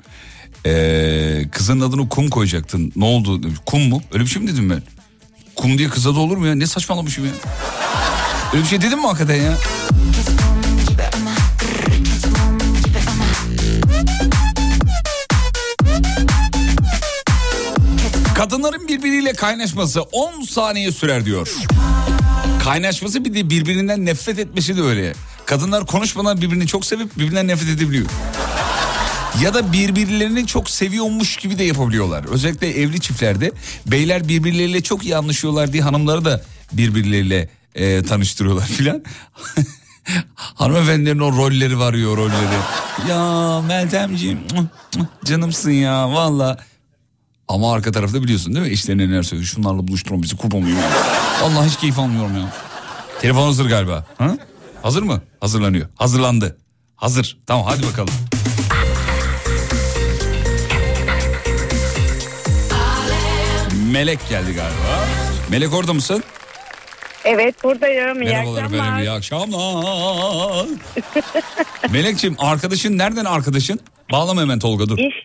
Ee, 0.66 1.46
kızın 1.52 1.80
adını 1.80 2.10
kum 2.10 2.30
koyacaktın. 2.30 2.92
Ne 2.96 3.06
oldu? 3.06 3.42
Kum 3.66 3.82
mu? 3.90 4.02
Öyle 4.12 4.24
bir 4.24 4.30
şey 4.30 4.42
mi 4.42 4.48
dedim 4.48 4.70
ben? 4.70 4.82
Kum 5.56 5.78
diye 5.78 5.90
kıza 5.90 6.16
da 6.16 6.20
olur 6.20 6.38
mu 6.38 6.48
ya? 6.48 6.56
Ne 6.56 6.68
saçmalamışım 6.68 7.26
ya? 7.26 7.32
Öyle 8.54 8.64
bir 8.64 8.68
şey 8.70 8.82
dedim 8.82 9.00
mi 9.00 9.06
hakikaten 9.08 9.36
ya? 9.36 9.54
Kadınların 18.36 18.88
birbiriyle 18.88 19.34
kaynaşması 19.34 20.02
10 20.02 20.42
saniye 20.42 20.92
sürer 20.92 21.26
diyor. 21.26 21.50
Kaynaşması 22.64 23.26
bir 23.26 23.34
de 23.34 23.50
birbirinden 23.50 24.06
nefret 24.06 24.40
etmesi 24.40 24.78
de 24.78 24.82
öyle. 24.82 25.14
Kadınlar 25.46 25.86
konuşmadan 25.86 26.42
birbirini 26.42 26.68
çok 26.68 26.86
sevip 26.86 27.18
birbirinden 27.18 27.48
nefret 27.48 27.70
edebiliyor. 27.70 28.06
Ya 29.44 29.54
da 29.54 29.74
birbirlerini 29.74 30.48
çok 30.48 30.70
seviyormuş 30.70 31.38
gibi 31.38 31.58
de 31.58 31.64
yapabiliyorlar. 31.64 32.26
Özellikle 32.26 32.82
evli 32.82 33.00
çiftlerde 33.02 33.52
beyler 33.86 34.28
birbirleriyle 34.28 34.82
çok 34.82 35.04
iyi 35.06 35.18
anlaşıyorlar 35.18 35.74
diye 35.74 35.84
hanımları 35.84 36.26
da 36.26 36.42
birbirleriyle 36.72 37.50
e, 37.76 38.04
tanıştırıyorlar 38.04 38.66
filan. 38.78 39.04
Hanımefendilerin 40.36 41.20
o 41.20 41.32
rolleri 41.32 41.80
var 41.80 41.94
ya 41.94 42.10
o 42.10 42.18
rolleri. 42.18 42.58
Ya 43.10 43.62
Meltemciğim 43.62 44.40
canımsın 45.26 45.72
ya 45.72 46.10
valla. 46.14 46.58
Ama 47.48 47.74
arka 47.74 47.92
tarafta 47.92 48.24
biliyorsun 48.24 48.56
değil 48.56 48.66
mi? 48.66 48.72
İşlerine 48.72 49.10
neler 49.10 49.24
söylüyor. 49.24 49.48
Şunlarla 49.48 49.88
buluşturun 49.88 50.24
bizi 50.24 50.36
ya. 50.70 50.90
Allah 51.44 51.66
hiç 51.66 51.78
keyif 51.78 52.00
almıyorum 52.00 52.38
ya. 52.38 52.54
Telefon 53.22 53.46
hazır 53.46 53.66
galiba. 53.66 54.06
Ha? 54.18 54.38
Hazır 54.82 55.04
mı? 55.04 55.22
Hazırlanıyor. 55.40 55.88
Hazırlandı. 55.96 56.58
Hazır. 56.96 57.38
Tamam 57.48 57.66
hadi 57.68 57.84
bakalım. 57.84 58.14
Melek 63.96 64.20
geldi 64.30 64.54
galiba. 64.54 65.06
Melek 65.52 65.74
orada 65.74 65.94
mısın? 65.94 66.24
Evet 67.26 67.64
buradayım. 67.64 68.22
İyi 68.22 68.26
Merhabalar 68.30 68.64
akşamlar. 68.64 68.80
efendim 68.86 69.04
iyi 69.04 69.12
akşamlar. 69.12 70.66
Melekciğim 71.92 72.36
arkadaşın 72.40 72.98
nereden 72.98 73.26
arkadaşın? 73.26 73.80
Bağlama 74.12 74.42
hemen 74.42 74.60
Tolga 74.60 74.90
dur. 74.90 74.98
İş, 74.98 75.16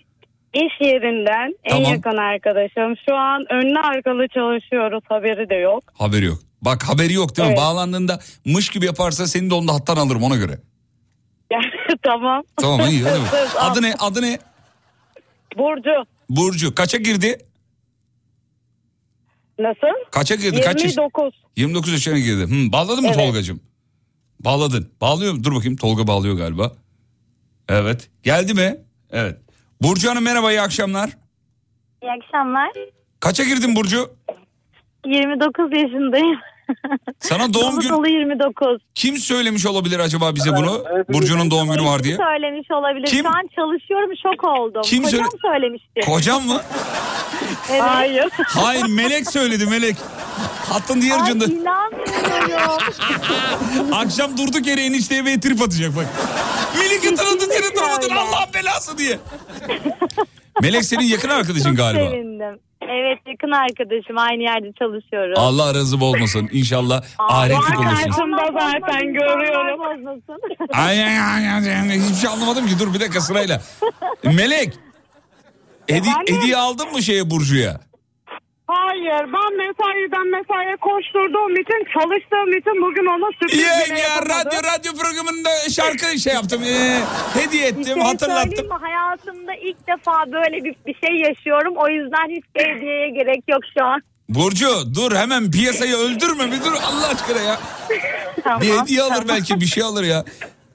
iş 0.54 0.80
yerinden 0.80 1.54
en 1.64 1.70
Tamam. 1.70 1.92
yakın 1.92 2.16
arkadaşım. 2.16 2.94
Şu 3.08 3.14
an 3.16 3.44
önlü 3.50 3.78
arkalı 3.78 4.28
çalışıyoruz 4.28 5.02
haberi 5.08 5.50
de 5.50 5.54
yok. 5.54 5.84
Haberi 5.98 6.24
yok. 6.24 6.38
Bak 6.62 6.82
haberi 6.88 7.12
yok 7.12 7.36
değil 7.36 7.48
mi? 7.48 7.52
Evet. 7.52 7.62
Bağlandığında 7.62 8.20
mış 8.44 8.68
gibi 8.68 8.86
yaparsa 8.86 9.26
seni 9.26 9.50
de 9.50 9.54
onda 9.54 9.74
hattan 9.74 9.96
alırım 9.96 10.22
ona 10.22 10.36
göre. 10.36 10.58
tamam. 12.02 12.42
Tamam 12.60 12.80
iyi 12.88 13.02
hadi. 13.02 13.20
bak. 13.20 13.28
Söz 13.28 13.56
al. 13.56 13.70
Adı 13.72 13.82
ne? 13.82 13.94
Adı 13.98 14.22
ne? 14.22 14.38
Burcu. 15.58 16.04
Burcu. 16.28 16.74
Kaça 16.74 16.98
girdi? 16.98 17.38
Nasıl? 19.60 20.10
Kaça 20.10 20.34
girdi? 20.34 20.60
Kaç 20.60 20.82
yaş- 20.84 20.96
29. 20.96 21.34
29 21.56 21.92
yaşına 21.92 22.18
girdi. 22.18 22.46
Hmm, 22.46 22.72
bağladın 22.72 23.00
mı 23.02 23.06
Evet. 23.14 23.18
Tolgacığım? 23.18 23.60
Bağladın. 24.40 24.92
Bağlıyor 25.00 25.32
mu? 25.34 25.44
Dur 25.44 25.54
bakayım 25.54 25.76
Tolga 25.76 26.06
bağlıyor 26.06 26.36
galiba. 26.36 26.72
Evet. 27.68 28.10
Geldi 28.22 28.54
mi? 28.54 28.76
Evet. 29.10 29.36
Burcu 29.82 30.10
Hanım 30.10 30.24
merhaba 30.24 30.50
iyi 30.52 30.60
akşamlar. 30.60 31.10
İyi 32.02 32.10
akşamlar. 32.12 32.70
Kaça 33.20 33.44
girdin 33.44 33.76
Burcu? 33.76 34.10
29 35.06 35.72
yaşındayım. 35.72 36.38
Sana 37.20 37.54
doğum 37.54 37.80
günü... 37.80 37.90
dolu 37.90 38.08
29. 38.08 38.66
Kim 38.94 39.16
söylemiş 39.16 39.66
olabilir 39.66 39.98
acaba 39.98 40.34
bize 40.34 40.56
bunu? 40.56 40.84
Burcu'nun 41.08 41.50
doğum 41.50 41.70
günü 41.70 41.84
var 41.84 42.04
diye. 42.04 42.16
Söylemiş 42.16 42.70
olabilir. 42.70 43.06
Kim? 43.06 43.22
Şu 43.22 43.28
an 43.28 43.48
çalışıyorum 43.56 44.10
şok 44.22 44.44
oldum. 44.44 44.82
Kim 44.84 45.02
Kocam 45.02 45.20
söyle- 45.20 45.54
söylemişti. 45.54 46.00
Kocam 46.06 46.46
mı? 46.46 46.60
Evet. 47.70 47.82
Hayır. 47.82 48.28
Hayır 48.46 48.86
Melek 48.86 49.30
söyledi 49.30 49.66
Melek. 49.66 49.96
Hattın 50.68 51.02
diğer 51.02 51.20
ucunda. 51.20 51.44
Ay 51.44 51.50
inanmıyorum. 51.50 52.78
Akşam 53.94 54.38
durduk 54.38 54.66
yere 54.66 54.80
enişteye 54.84 55.26
bir 55.26 55.40
trip 55.40 55.62
atacak 55.62 55.96
bak. 55.96 56.06
Melek 56.78 57.04
hatırladı 57.12 57.44
seni 57.52 57.76
durmadın. 57.76 58.10
Allah'ın 58.16 58.54
belası 58.54 58.98
diye. 58.98 59.18
Melek 60.62 60.84
senin 60.84 61.04
yakın 61.04 61.28
arkadaşın 61.28 61.64
Çok 61.68 61.76
galiba. 61.76 62.10
sevindim. 62.10 62.58
Evet 62.82 63.18
yakın 63.26 63.50
arkadaşım 63.50 64.18
aynı 64.18 64.42
yerde 64.42 64.72
çalışıyoruz. 64.78 65.38
Allah 65.38 65.64
aranızı 65.64 66.00
bozmasın. 66.00 66.48
İnşallah 66.52 67.02
ahiretlik 67.18 67.78
olursunuz. 67.78 68.16
Karşımda 68.16 68.46
zaten 68.60 69.12
görüyorum. 69.12 69.80
Ay, 70.72 71.04
ay, 71.04 71.20
ay, 71.20 71.50
ay, 71.50 71.76
ay, 71.76 71.90
hiçbir 72.00 72.14
şey 72.14 72.30
anlamadım 72.30 72.66
ki 72.66 72.78
dur 72.78 72.94
bir 72.94 73.00
dakika 73.00 73.20
sırayla. 73.20 73.60
Melek. 74.24 74.74
Hedi 75.86 76.08
hediye 76.28 76.56
aldın 76.56 76.92
mı 76.92 77.02
şeye 77.02 77.30
Burcu'ya? 77.30 77.80
Hayır 78.74 79.24
ben 79.36 79.50
mesaiden 79.64 80.26
mesaiye 80.36 80.76
koşturduğum 80.88 81.52
için 81.62 81.80
çalıştığım 81.94 82.50
için 82.58 82.74
bugün 82.86 83.06
ona 83.14 83.28
sürpriz 83.38 83.58
Ya, 83.62 83.72
bile 83.86 83.98
ya 84.00 84.08
yapamadım. 84.08 84.30
radyo 84.38 84.58
radyo 84.70 84.92
programında 85.02 85.50
şarkı 85.76 86.18
şey 86.18 86.32
yaptım. 86.34 86.62
e, 86.62 87.00
hediye 87.40 87.62
Bir 87.62 87.68
ettim 87.68 87.84
şey 87.84 88.02
hatırlattım. 88.02 88.50
söyleyeyim 88.50 88.68
mi? 88.72 88.78
Hayatımda 88.80 89.54
ilk 89.54 89.78
defa 89.88 90.32
böyle 90.32 90.64
bir, 90.64 90.74
bir 90.86 90.94
şey 91.06 91.14
yaşıyorum. 91.28 91.74
O 91.76 91.88
yüzden 91.88 92.26
hiçbir 92.36 92.60
hediyeye 92.74 93.10
gerek 93.10 93.42
yok 93.48 93.60
şu 93.78 93.84
an. 93.84 94.00
Burcu 94.28 94.94
dur 94.94 95.12
hemen 95.16 95.50
piyasayı 95.50 95.94
öldürme 95.96 96.46
bir 96.52 96.60
dur 96.64 96.72
Allah 96.86 97.08
aşkına 97.14 97.40
ya. 97.40 97.60
Tamam, 98.44 98.60
bir 98.60 98.78
hediye 98.78 99.02
alır 99.02 99.24
belki 99.28 99.60
bir 99.60 99.66
şey 99.66 99.82
alır 99.82 100.04
ya. 100.04 100.24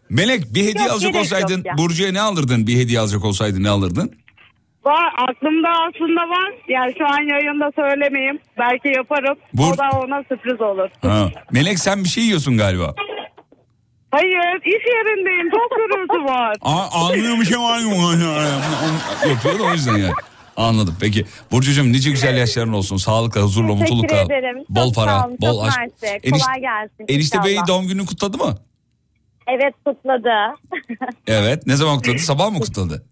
Melek 0.09 0.53
bir 0.53 0.61
hediye 0.65 0.83
Yok, 0.83 0.91
alacak 0.93 1.13
gerek 1.13 1.25
olsaydın 1.25 1.61
ya. 1.65 1.77
Burcu'ya 1.77 2.11
ne 2.11 2.21
alırdın? 2.21 2.67
Bir 2.67 2.77
hediye 2.77 2.99
alacak 2.99 3.25
olsaydın 3.25 3.63
ne 3.63 3.69
alırdın? 3.69 4.11
Var 4.85 5.13
aklımda 5.29 5.69
aslında 5.69 6.21
var. 6.29 6.51
Yani 6.69 6.93
şu 6.97 7.05
an 7.05 7.21
yayında 7.29 7.71
söylemeyeyim. 7.75 8.39
Belki 8.57 8.87
yaparım. 8.87 9.37
Bur- 9.55 9.73
O 9.73 9.77
da 9.77 9.97
ona 9.99 10.23
sürpriz 10.29 10.61
olur. 10.61 10.89
Ha. 11.01 11.29
Melek 11.51 11.79
sen 11.79 12.03
bir 12.03 12.09
şey 12.09 12.23
yiyorsun 12.23 12.57
galiba. 12.57 12.93
Hayır 14.11 14.61
iş 14.65 14.85
yerindeyim. 14.87 15.49
Çok 15.51 15.71
gürültü 15.77 16.33
var. 16.33 16.55
Aa, 16.61 16.87
anlıyor 17.05 17.39
bir 17.39 17.45
şey 17.45 17.57
var 17.59 17.79
mı? 17.79 18.23
Yapıyor 19.29 19.59
da 19.59 19.63
o 19.63 19.71
yüzden 19.71 19.97
yani. 19.97 20.13
Anladım. 20.57 20.95
Peki 21.01 21.25
Burcucuğum 21.51 21.91
nice 21.91 22.09
güzel 22.11 22.37
yaşların 22.37 22.73
olsun. 22.73 22.97
Sağlıkla, 22.97 23.41
huzurla, 23.41 23.73
Teşekkür 23.73 23.93
mutlulukla. 23.93 24.23
ederim. 24.35 24.57
Çok 24.57 24.69
Bol 24.69 24.93
para, 24.93 25.09
sağ 25.19 25.27
olun, 25.27 25.37
bol 25.41 25.59
aşk. 25.59 25.77
mersi. 25.79 26.05
Eniş- 26.23 26.43
Kolay 26.45 26.59
gelsin. 26.61 27.05
Enişte 27.07 27.43
Bey 27.43 27.51
inşallah. 27.53 27.67
doğum 27.67 27.87
gününü 27.87 28.05
kutladı 28.05 28.37
mı? 28.37 28.57
Evet 29.47 29.73
kutladı. 29.85 30.29
Evet. 31.27 31.67
Ne 31.67 31.75
zaman 31.75 31.95
kutladı? 31.97 32.17
Sabah 32.19 32.51
mı 32.51 32.59
kutladı? 32.59 33.05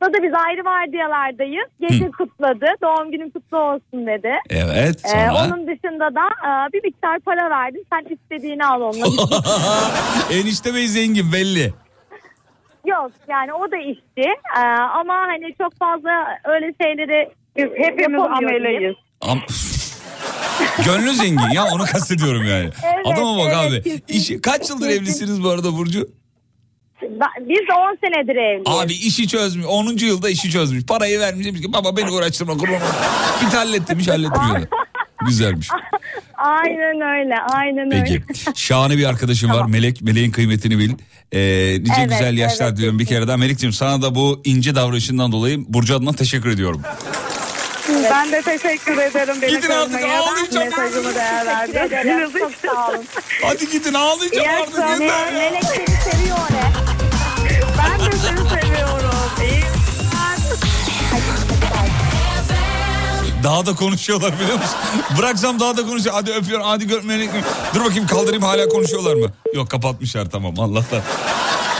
Kutladı 0.00 0.22
biz 0.22 0.32
ayrı 0.46 0.64
vardiyalardayız. 0.64 1.68
Gece 1.80 2.10
kutladı. 2.10 2.66
Doğum 2.82 3.10
günün 3.12 3.30
kutlu 3.30 3.58
olsun 3.58 4.06
dedi. 4.06 4.32
Evet. 4.50 5.02
Ee, 5.04 5.08
Sonra? 5.08 5.44
onun 5.46 5.66
dışında 5.66 6.14
da 6.14 6.26
e, 6.48 6.72
bir 6.72 6.84
miktar 6.84 7.20
para 7.20 7.50
verdim. 7.50 7.82
Sen 7.92 8.14
istediğini 8.14 8.66
al 8.66 8.80
onunla. 8.80 9.22
Enişte 10.32 10.74
Bey 10.74 10.88
zengin 10.88 11.32
belli. 11.32 11.72
Yok 12.86 13.10
yani 13.28 13.52
o 13.52 13.70
da 13.70 13.76
işçi. 13.76 14.30
Ee, 14.56 14.60
ama 15.00 15.14
hani 15.14 15.54
çok 15.62 15.78
fazla 15.78 16.38
öyle 16.44 16.74
şeyleri 16.82 17.30
hepimiz 17.56 18.22
ameleyiz. 18.22 18.96
Am- 19.20 19.38
Gönlü 20.84 21.12
zengin 21.12 21.50
ya 21.54 21.64
onu 21.64 21.82
kastediyorum 21.84 22.44
yani. 22.44 22.70
Evet, 22.94 23.06
Adama 23.06 23.38
bak 23.38 23.52
evet, 23.70 23.86
abi. 23.86 24.00
İşi, 24.08 24.40
kaç 24.40 24.70
yıldır 24.70 24.88
Kesin. 24.88 25.02
evlisiniz 25.02 25.44
bu 25.44 25.48
arada 25.48 25.72
Burcu? 25.76 26.08
Biz 27.40 27.68
de 27.68 27.72
10 27.72 27.98
senedir 28.04 28.36
evliyiz. 28.36 28.62
Abi 28.66 28.92
işi 28.92 29.28
çözmüş. 29.28 29.66
10. 29.66 29.96
yılda 29.96 30.30
işi 30.30 30.50
çözmüş. 30.50 30.86
Parayı 30.86 31.20
vermiş 31.20 31.46
demiş 31.46 31.60
ki 31.60 31.72
baba 31.72 31.96
beni 31.96 32.10
uğraştırma 32.10 32.52
kurban 32.52 32.68
olayım." 32.74 32.94
Bir 33.46 33.52
de 33.52 33.56
hallettirmiş 33.56 34.08
halletmiş. 34.08 34.40
Güzelmiş. 35.26 35.68
Aynen 36.34 37.00
öyle 37.00 37.34
aynen 37.54 37.92
öyle. 37.92 38.22
Peki. 38.26 38.44
Şahane 38.54 38.96
bir 38.96 39.04
arkadaşım 39.04 39.50
var. 39.50 39.66
Melek. 39.66 40.02
Meleğin 40.02 40.30
kıymetini 40.30 40.78
bil. 40.78 40.90
Ee, 41.32 41.38
nice 41.80 41.92
Evet, 41.98 42.10
güzel 42.10 42.38
yaşlar 42.38 42.66
evet, 42.68 42.76
diyorum 42.78 42.98
bir 42.98 43.06
kere 43.06 43.28
daha. 43.28 43.36
Melek'ciğim 43.36 43.72
sana 43.72 44.02
da 44.02 44.14
bu 44.14 44.42
ince 44.44 44.74
davranışından 44.74 45.32
dolayı 45.32 45.64
Burcu 45.68 45.96
adına 45.96 46.12
teşekkür 46.12 46.50
ediyorum. 46.50 46.82
Ben 48.10 48.32
de 48.32 48.42
teşekkür 48.42 48.98
ederim. 48.98 49.36
Beni 49.42 49.50
Gidin 49.50 49.70
artık, 49.70 50.04
ağlayacağım. 50.04 50.68
Mesajımı 50.68 51.14
değer 51.14 51.46
verdin. 51.46 52.38
Çok 52.38 52.52
sağ 52.66 52.88
olun. 52.88 53.04
Hadi 53.42 53.70
gidin 53.70 53.94
ağlayacağım 53.94 54.48
artık. 54.62 55.00
Melek 55.32 55.64
seni 55.64 56.12
seviyor? 56.12 56.38
Ben 57.78 58.00
de 58.00 58.16
seni 58.16 58.48
seviyorum. 58.48 59.10
İyi 59.42 59.62
Daha 63.44 63.66
da 63.66 63.74
konuşuyorlar 63.74 64.34
biliyor 64.40 64.58
musun? 64.58 64.76
Bıraksam 65.18 65.60
daha 65.60 65.76
da 65.76 65.86
konuşuyor. 65.86 66.14
Hadi 66.14 66.32
öpüyorum 66.32 66.66
hadi 66.66 66.86
görmeyin. 66.86 67.30
Dur 67.74 67.84
bakayım 67.84 68.06
kaldırayım 68.06 68.42
hala 68.42 68.68
konuşuyorlar 68.68 69.14
mı? 69.14 69.32
Yok 69.54 69.70
kapatmışlar 69.70 70.30
tamam 70.30 70.60
Allah'tan. 70.60 71.02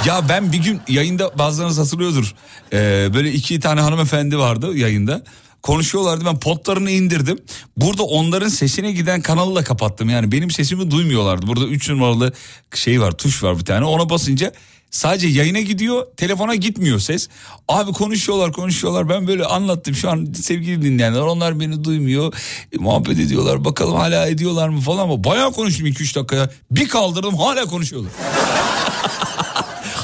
Ya 0.06 0.28
ben 0.28 0.52
bir 0.52 0.58
gün 0.58 0.80
yayında 0.88 1.38
bazılarınız 1.38 1.78
hatırlıyordur. 1.78 2.34
Ee, 2.72 3.08
böyle 3.14 3.32
iki 3.32 3.60
tane 3.60 3.80
hanımefendi 3.80 4.38
vardı 4.38 4.76
yayında. 4.76 5.22
Konuşuyorlardı 5.62 6.24
ben 6.24 6.40
potlarını 6.40 6.90
indirdim. 6.90 7.38
Burada 7.76 8.02
onların 8.02 8.48
sesine 8.48 8.92
giden 8.92 9.20
kanalı 9.20 9.54
da 9.54 9.64
kapattım. 9.64 10.08
Yani 10.08 10.32
benim 10.32 10.50
sesimi 10.50 10.90
duymuyorlardı. 10.90 11.46
Burada 11.46 11.64
3 11.66 11.90
numaralı 11.90 12.32
şey 12.74 13.00
var 13.00 13.12
tuş 13.12 13.42
var 13.42 13.58
bir 13.58 13.64
tane. 13.64 13.84
Ona 13.84 14.10
basınca 14.10 14.52
sadece 14.90 15.28
yayına 15.28 15.60
gidiyor 15.60 16.06
telefona 16.16 16.54
gitmiyor 16.54 16.98
ses. 16.98 17.28
Abi 17.68 17.92
konuşuyorlar 17.92 18.52
konuşuyorlar 18.52 19.08
ben 19.08 19.26
böyle 19.26 19.44
anlattım 19.44 19.94
şu 19.94 20.10
an 20.10 20.28
sevgili 20.42 20.82
dinleyenler 20.82 21.20
onlar 21.20 21.60
beni 21.60 21.84
duymuyor. 21.84 22.34
E, 22.72 22.78
muhabbet 22.78 23.18
ediyorlar 23.18 23.64
bakalım 23.64 23.94
hala 23.94 24.26
ediyorlar 24.26 24.68
mı 24.68 24.80
falan 24.80 25.02
ama 25.02 25.24
bayağı 25.24 25.52
konuştum 25.52 25.86
2-3 25.86 26.14
dakikaya. 26.14 26.50
Bir 26.70 26.88
kaldırdım 26.88 27.36
hala 27.36 27.64
konuşuyorlar. 27.64 28.12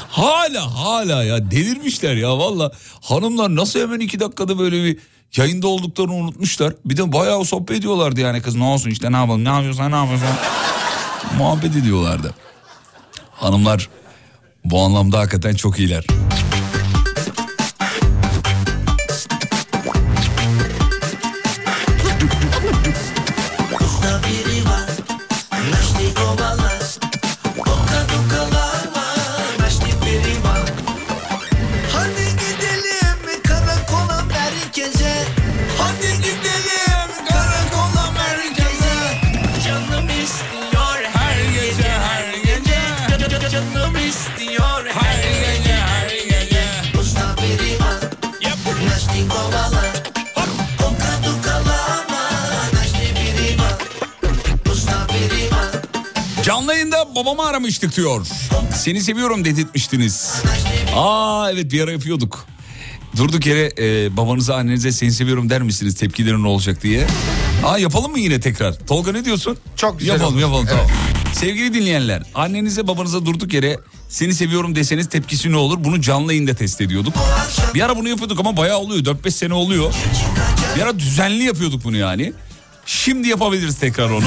Hala 0.09 0.75
hala 0.83 1.23
ya 1.23 1.51
delirmişler 1.51 2.15
ya 2.15 2.37
valla. 2.37 2.71
Hanımlar 3.01 3.55
nasıl 3.55 3.79
hemen 3.79 3.99
iki 3.99 4.19
dakikada 4.19 4.59
böyle 4.59 4.83
bir 4.83 4.97
yayında 5.35 5.67
olduklarını 5.67 6.13
unutmuşlar. 6.13 6.73
Bir 6.85 6.97
de 6.97 7.13
bayağı 7.13 7.45
sohbet 7.45 7.77
ediyorlardı 7.77 8.19
yani 8.19 8.41
kız 8.41 8.55
ne 8.55 8.63
olsun 8.63 8.89
işte 8.89 9.11
ne 9.11 9.15
yapalım 9.15 9.45
ne 9.45 9.49
yapıyorsan 9.49 9.91
ne 9.91 9.95
yapıyorsan. 9.95 10.29
Muhabbet 11.37 11.75
ediyorlardı. 11.75 12.33
Hanımlar 13.31 13.89
bu 14.65 14.79
anlamda 14.79 15.19
hakikaten 15.19 15.53
çok 15.53 15.79
iyiler. 15.79 16.05
Babamı 57.15 57.45
aramıştık 57.45 57.95
diyor. 57.97 58.27
Seni 58.75 59.01
seviyorum 59.01 59.45
dedirtmiştiniz. 59.45 60.33
Aa 60.95 61.51
evet 61.51 61.71
bir 61.71 61.81
ara 61.81 61.91
yapıyorduk. 61.91 62.45
Durduk 63.17 63.45
yere 63.45 63.71
e, 63.79 64.17
babanıza 64.17 64.55
annenize 64.55 64.91
seni 64.91 65.11
seviyorum 65.11 65.49
der 65.49 65.61
misiniz 65.61 65.95
tepkilerin 65.95 66.43
ne 66.43 66.47
olacak 66.47 66.83
diye. 66.83 67.07
Aa 67.65 67.77
yapalım 67.77 68.11
mı 68.11 68.19
yine 68.19 68.39
tekrar? 68.39 68.73
Tolga 68.87 69.11
ne 69.11 69.25
diyorsun? 69.25 69.57
Çok 69.75 69.99
güzel 69.99 70.13
Yapalım 70.13 70.33
olur. 70.33 70.41
yapalım 70.41 70.67
Evet. 70.71 70.77
tamam. 70.89 70.91
Sevgili 71.33 71.73
dinleyenler 71.73 72.23
annenize 72.35 72.87
babanıza 72.87 73.25
durduk 73.25 73.53
yere 73.53 73.77
seni 74.09 74.33
seviyorum 74.33 74.75
deseniz 74.75 75.09
tepkisi 75.09 75.51
ne 75.51 75.57
olur? 75.57 75.77
Bunu 75.83 76.01
canlı 76.01 76.33
yayında 76.33 76.53
test 76.53 76.81
ediyorduk. 76.81 77.13
Bir 77.73 77.81
ara 77.81 77.97
bunu 77.97 78.09
yapıyorduk 78.09 78.39
ama 78.39 78.57
bayağı 78.57 78.77
oluyor 78.77 79.03
4-5 79.03 79.31
sene 79.31 79.53
oluyor. 79.53 79.93
Bir 80.75 80.81
ara 80.81 80.99
düzenli 80.99 81.43
yapıyorduk 81.43 81.83
bunu 81.83 81.97
yani. 81.97 82.33
Şimdi 82.85 83.27
yapabiliriz 83.27 83.79
tekrar 83.79 84.09
onu. 84.09 84.25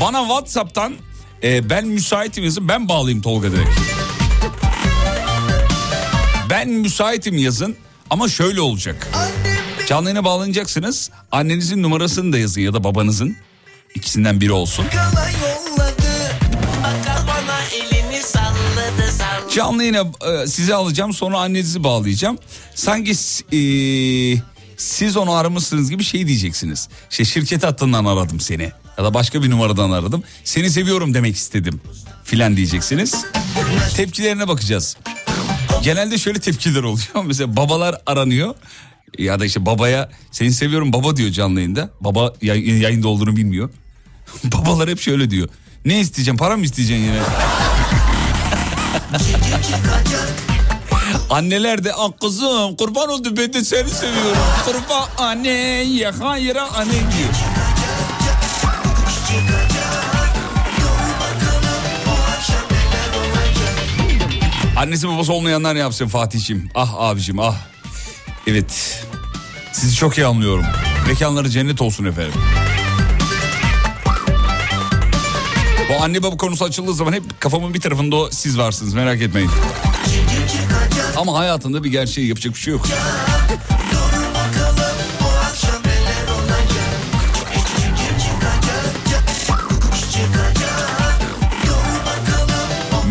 Bana 0.00 0.20
Whatsapp'tan 0.20 0.94
e, 1.42 1.70
ben 1.70 1.86
müsaitim 1.86 2.44
yazın 2.44 2.68
ben 2.68 2.88
bağlayayım 2.88 3.22
Tolga 3.22 3.52
direkt. 3.52 3.70
Ben 6.50 6.68
müsaitim 6.68 7.38
yazın 7.38 7.76
ama 8.10 8.28
şöyle 8.28 8.60
olacak. 8.60 9.08
Canlı 9.88 10.08
yayına 10.08 10.24
bağlanacaksınız. 10.24 11.10
Annenizin 11.32 11.82
numarasını 11.82 12.32
da 12.32 12.38
yazın 12.38 12.60
ya 12.60 12.74
da 12.74 12.84
babanızın. 12.84 13.36
İkisinden 13.94 14.40
biri 14.40 14.52
olsun. 14.52 14.84
Canlı 19.54 19.82
yayına 19.84 20.04
e, 20.42 20.46
sizi 20.46 20.74
alacağım 20.74 21.12
sonra 21.12 21.38
annenizi 21.38 21.84
bağlayacağım. 21.84 22.38
Sanki 22.74 23.10
e, 23.52 23.60
siz 24.76 25.16
onu 25.16 25.32
aramışsınız 25.32 25.90
gibi 25.90 26.04
şey 26.04 26.26
diyeceksiniz. 26.26 26.88
İşte 27.10 27.24
şirket 27.24 27.62
hattından 27.64 28.04
aradım 28.04 28.40
seni. 28.40 28.72
Ya 29.00 29.04
da 29.04 29.14
başka 29.14 29.42
bir 29.42 29.50
numaradan 29.50 29.90
aradım. 29.90 30.22
Seni 30.44 30.70
seviyorum 30.70 31.14
demek 31.14 31.36
istedim. 31.36 31.80
Filan 32.24 32.56
diyeceksiniz. 32.56 33.24
Tepkilerine 33.96 34.48
bakacağız. 34.48 34.96
Genelde 35.82 36.18
şöyle 36.18 36.40
tepkiler 36.40 36.82
oluyor. 36.82 37.08
Mesela 37.24 37.56
babalar 37.56 38.00
aranıyor. 38.06 38.54
Ya 39.18 39.40
da 39.40 39.44
işte 39.44 39.66
babaya 39.66 40.10
seni 40.30 40.52
seviyorum 40.52 40.92
baba 40.92 41.16
diyor 41.16 41.30
canlı 41.30 41.60
yayında. 41.60 41.90
Baba 42.00 42.34
yay- 42.42 42.80
yayında 42.80 43.08
olduğunu 43.08 43.36
bilmiyor. 43.36 43.70
Babalar 44.44 44.88
hep 44.88 45.00
şöyle 45.00 45.30
diyor. 45.30 45.48
Ne 45.84 46.00
isteyeceğim 46.00 46.36
para 46.38 46.56
mı 46.56 46.64
isteyeceksin 46.64 47.04
yine? 47.04 47.20
Anneler 51.30 51.84
de 51.84 51.92
ah 51.94 52.10
kızım 52.20 52.76
kurban 52.76 53.08
oldu 53.08 53.36
ben 53.36 53.52
de 53.52 53.64
seni 53.64 53.90
seviyorum. 53.90 54.42
Kurban 54.64 55.08
anne 55.18 55.50
ya 55.82 56.20
hayra 56.20 56.72
anne 56.72 56.92
diyor. 56.92 57.34
Annesi 64.80 65.08
babası 65.08 65.32
olmayanlar 65.32 65.74
ne 65.74 65.78
yapsın 65.78 66.08
Fatih'ciğim? 66.08 66.70
Ah 66.74 66.94
abicim 66.94 67.40
ah. 67.40 67.54
Evet. 68.46 69.02
Sizi 69.72 69.96
çok 69.96 70.18
iyi 70.18 70.26
anlıyorum. 70.26 70.64
Mekanları 71.06 71.50
cennet 71.50 71.82
olsun 71.82 72.04
efendim. 72.04 72.32
Bu 75.88 76.02
anne 76.04 76.22
baba 76.22 76.36
konusu 76.36 76.64
açıldığı 76.64 76.94
zaman 76.94 77.12
hep 77.12 77.40
kafamın 77.40 77.74
bir 77.74 77.80
tarafında 77.80 78.16
o 78.16 78.30
siz 78.30 78.58
varsınız 78.58 78.94
merak 78.94 79.22
etmeyin. 79.22 79.50
Ama 81.16 81.38
hayatında 81.38 81.84
bir 81.84 81.90
gerçeği 81.90 82.28
yapacak 82.28 82.54
bir 82.54 82.58
şey 82.60 82.72
yok. 82.72 82.86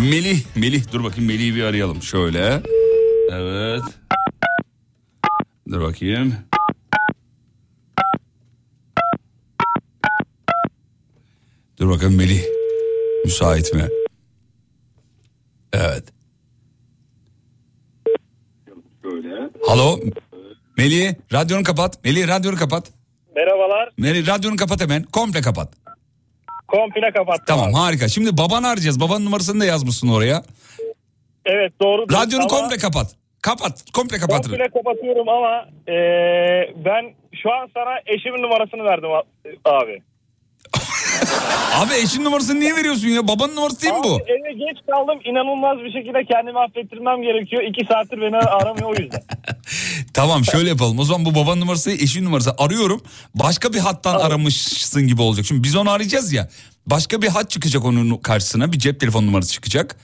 Melih, 0.10 0.40
Melih 0.56 0.92
dur 0.92 1.04
bakayım 1.04 1.28
Melih'i 1.28 1.56
bir 1.56 1.64
arayalım 1.64 2.02
şöyle. 2.02 2.62
Evet. 3.32 3.84
Dur 5.72 5.82
bakayım. 5.82 6.36
Dur 11.80 11.90
bakalım 11.90 12.16
Melih. 12.16 12.44
Müsait 13.26 13.74
mi? 13.74 13.88
Evet. 15.74 16.04
Halo. 19.68 20.00
Melih 20.78 21.14
radyonu 21.34 21.64
kapat. 21.64 22.04
Melih 22.04 22.28
radyonu 22.28 22.56
kapat. 22.56 22.92
Merhabalar. 23.36 23.90
Melih 23.98 24.28
radyonu 24.28 24.56
kapat 24.56 24.82
hemen. 24.82 25.04
Komple 25.04 25.42
kapat. 25.42 25.74
Komple 26.72 27.12
kapattım. 27.12 27.46
Tamam 27.48 27.74
harika. 27.74 28.08
Şimdi 28.08 28.38
babanı 28.38 28.68
arayacağız. 28.68 29.00
Babanın 29.00 29.26
numarasını 29.26 29.60
da 29.62 29.66
yazmışsın 29.66 30.08
oraya. 30.08 30.44
Evet 31.46 31.74
doğru. 31.82 32.02
Radyonu 32.14 32.42
Ama 32.44 32.48
komple 32.50 32.78
kapat. 32.78 33.16
Kapat. 33.42 33.92
Komple 33.94 34.18
kapat. 34.18 34.48
Komple 34.48 34.70
kapatıyorum 34.70 35.30
ama 35.30 35.66
eee, 35.88 36.74
ben 36.86 37.14
şu 37.44 37.54
an 37.54 37.70
sana 37.74 37.92
eşimin 38.06 38.42
numarasını 38.42 38.84
verdim 38.84 39.10
abi. 39.66 40.02
Abi 41.80 41.94
eşin 42.04 42.24
numarasını 42.24 42.60
niye 42.60 42.76
veriyorsun 42.76 43.08
ya? 43.08 43.28
Babanın 43.28 43.56
numarası 43.56 43.82
değil 43.82 43.94
mi 43.94 44.00
bu? 44.04 44.16
Abi 44.16 44.24
eve 44.32 44.52
geç 44.54 44.78
kaldım. 44.92 45.20
İnanılmaz 45.26 45.78
bir 45.78 45.92
şekilde 45.92 46.24
kendimi 46.26 46.60
affettirmem 46.60 47.22
gerekiyor. 47.22 47.64
İki 47.64 47.86
saattir 47.86 48.22
beni 48.22 48.38
aramıyor 48.38 48.90
o 48.90 49.02
yüzden. 49.02 49.22
Tamam 50.14 50.46
şöyle 50.46 50.70
yapalım. 50.70 51.00
O 51.00 51.04
zaman 51.04 51.26
bu 51.26 51.36
babanın 51.36 51.62
numarası 51.62 51.92
eşin 51.92 52.26
numarası. 52.26 52.56
Arıyorum. 52.58 53.02
Başka 53.36 53.74
bir 53.74 53.80
hattan 53.80 54.20
aramışsın 54.20 55.08
gibi 55.08 55.22
olacak. 55.22 55.46
Şimdi 55.46 55.64
biz 55.64 55.76
onu 55.76 55.90
arayacağız 55.90 56.34
ya. 56.34 56.50
Başka 56.86 57.22
bir 57.22 57.28
hat 57.28 57.50
çıkacak 57.50 57.86
onun 57.86 58.18
karşısına. 58.18 58.74
Bir 58.74 58.80
cep 58.80 59.00
telefon 59.00 59.28
numarası 59.28 59.52
çıkacak. 59.52 59.96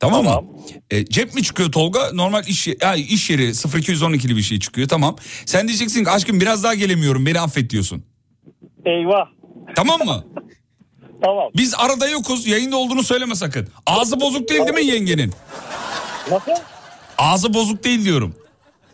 Tamam, 0.00 0.24
mı? 0.24 0.44
E, 0.90 1.04
cep 1.04 1.34
mi 1.34 1.42
çıkıyor 1.42 1.72
Tolga? 1.72 2.12
Normal 2.12 2.46
iş, 2.46 2.66
ya, 2.66 2.94
iş 2.94 3.30
yeri 3.30 3.48
0212'li 3.50 4.36
bir 4.36 4.42
şey 4.42 4.60
çıkıyor. 4.60 4.88
Tamam. 4.88 5.16
Sen 5.46 5.68
diyeceksin 5.68 6.04
ki 6.04 6.10
aşkım 6.10 6.40
biraz 6.40 6.64
daha 6.64 6.74
gelemiyorum. 6.74 7.26
Beni 7.26 7.40
affet 7.40 7.70
diyorsun. 7.70 8.04
Eyvah. 8.84 9.26
Tamam 9.76 10.00
mı? 10.00 10.24
tamam. 11.22 11.48
Biz 11.56 11.74
arada 11.74 12.08
yokuz. 12.08 12.46
Yayında 12.46 12.76
olduğunu 12.76 13.02
söyleme 13.02 13.34
sakın. 13.34 13.68
Ağzı 13.86 14.20
bozuk 14.20 14.48
değil 14.48 14.60
değil 14.60 14.86
mi 14.86 14.92
yengenin? 14.92 15.32
Nasıl? 16.30 16.52
Ağzı 17.18 17.54
bozuk 17.54 17.84
değil 17.84 18.04
diyorum. 18.04 18.34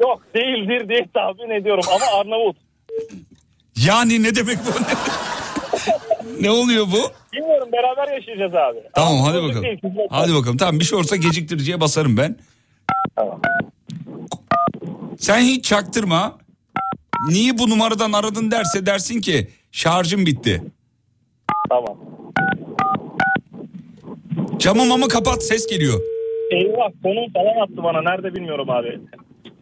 Yok 0.01 0.23
değildir 0.35 0.89
diye 0.89 1.09
tahmin 1.15 1.51
ediyorum 1.51 1.85
ama 1.95 2.21
Arnavut. 2.21 2.57
Yani 3.87 4.23
ne 4.23 4.35
demek 4.35 4.59
bu? 4.59 4.71
ne 6.43 6.51
oluyor 6.51 6.87
bu? 6.87 7.11
Bilmiyorum 7.33 7.69
beraber 7.73 8.13
yaşayacağız 8.17 8.55
abi. 8.55 8.79
Tamam 8.95 9.13
Ama 9.15 9.27
hadi 9.29 9.43
bakalım. 9.43 9.63
değil. 9.63 9.79
Hadi 10.11 10.35
bakalım. 10.35 10.57
Tamam 10.57 10.81
bir 10.81 10.85
şey 10.85 10.99
olursa 10.99 11.17
geciktiriciye 11.17 11.81
basarım 11.81 12.17
ben. 12.17 12.37
Sen 15.19 15.39
hiç 15.41 15.65
çaktırma. 15.65 16.39
Niye 17.29 17.59
bu 17.59 17.71
numaradan 17.71 18.13
aradın 18.13 18.51
derse 18.51 18.87
dersin 18.87 19.21
ki 19.21 19.49
şarjım 19.73 20.27
bitti. 20.27 20.63
Tamam. 21.69 21.99
Camı 24.59 24.85
mamı 24.85 25.09
kapat 25.09 25.43
ses 25.45 25.67
geliyor. 25.67 26.01
Eyvah 26.51 26.91
konum 27.03 27.33
falan 27.33 27.63
attı 27.65 27.77
bana. 27.77 28.03
Nerede 28.03 28.35
bilmiyorum 28.35 28.71
abi. 28.71 29.01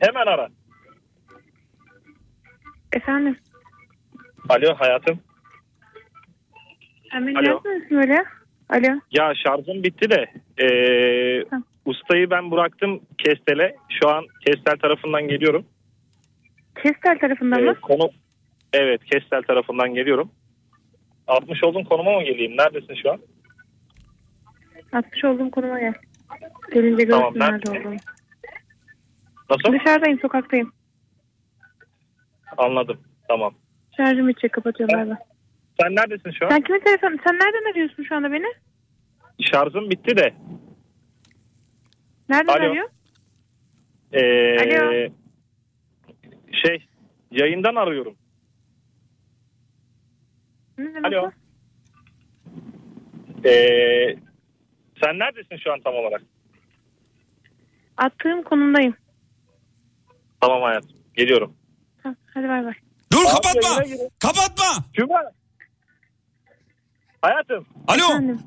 Hemen 0.00 0.26
ara. 0.26 0.48
Efendim. 2.92 3.36
Alo 4.48 4.74
hayatım. 4.74 5.20
Hemen 7.10 7.34
Alo. 7.34 7.48
yazmıyorsun 7.50 7.96
öyle. 7.96 8.24
Alo. 8.68 9.00
Ya 9.10 9.32
şarjım 9.46 9.82
bitti 9.82 10.10
de 10.10 10.26
eee, 10.60 11.44
ustayı 11.84 12.30
ben 12.30 12.50
bıraktım 12.50 13.00
Kestel'e. 13.18 13.76
Şu 14.00 14.08
an 14.08 14.24
Kestel 14.46 14.76
tarafından 14.76 15.28
geliyorum. 15.28 15.66
Kestel 16.82 17.18
tarafından 17.18 17.58
Eee, 17.58 17.64
mı? 17.70 17.80
konu 17.80 18.10
Evet 18.72 19.04
Kestel 19.04 19.42
tarafından 19.42 19.94
geliyorum. 19.94 20.30
60 21.26 21.64
olduğum 21.64 21.84
konuma 21.84 22.12
mı 22.18 22.24
geleyim? 22.24 22.56
Neredesin 22.56 22.94
şu 23.02 23.12
an? 23.12 23.18
Atmış 24.92 25.24
olduğum 25.24 25.50
konuma 25.50 25.80
gel. 25.80 25.94
Gelince 26.74 27.04
görürsün 27.04 27.10
Tamam, 27.20 27.34
ben- 27.34 27.52
nerede 27.52 27.70
olduğumu. 27.70 27.96
Nasıl? 29.52 29.72
Dışarıdayım 29.78 30.18
sokaktayım. 30.20 30.72
Anladım. 32.56 33.00
Tamam. 33.28 33.54
Şarjım 33.96 34.28
bitecek 34.28 34.52
kapatıyorum 34.52 34.98
abi. 34.98 35.16
Sen 35.80 35.94
neredesin 35.96 36.30
şu 36.30 36.44
an? 36.46 36.50
Sen 36.50 36.60
kimin 36.60 36.80
telefonu? 36.80 37.16
Sen 37.26 37.34
nereden 37.34 37.70
arıyorsun 37.70 38.02
şu 38.02 38.16
anda 38.16 38.32
beni? 38.32 38.46
Şarjım 39.52 39.90
bitti 39.90 40.16
de. 40.16 40.34
Nereden 42.28 42.52
Alo. 42.52 42.70
arıyor? 42.70 42.88
Eee, 44.12 44.78
Alo. 44.80 45.12
Şey 46.64 46.86
yayından 47.30 47.74
arıyorum. 47.74 48.16
Ne 50.78 50.94
demek 50.94 51.04
Alo. 51.12 51.26
o? 51.26 51.30
Eee, 53.44 54.16
sen 55.04 55.18
neredesin 55.18 55.56
şu 55.56 55.72
an 55.72 55.80
tam 55.80 55.94
olarak? 55.94 56.22
Attığım 57.96 58.42
konumdayım. 58.42 58.94
Tamam 60.42 60.62
hayatım. 60.62 60.90
Geliyorum. 61.14 61.54
Ha, 62.02 62.14
hadi 62.34 62.48
bay 62.48 62.64
bay. 62.64 62.72
Dur 63.12 63.18
Abi, 63.18 63.26
kapatma. 63.28 63.68
yayına 63.68 63.84
girin. 63.84 64.08
Kapatma. 64.18 64.64
Kübra. 64.94 65.32
Hayatım. 67.22 67.66
Alo. 67.88 68.04
Efendim. 68.10 68.40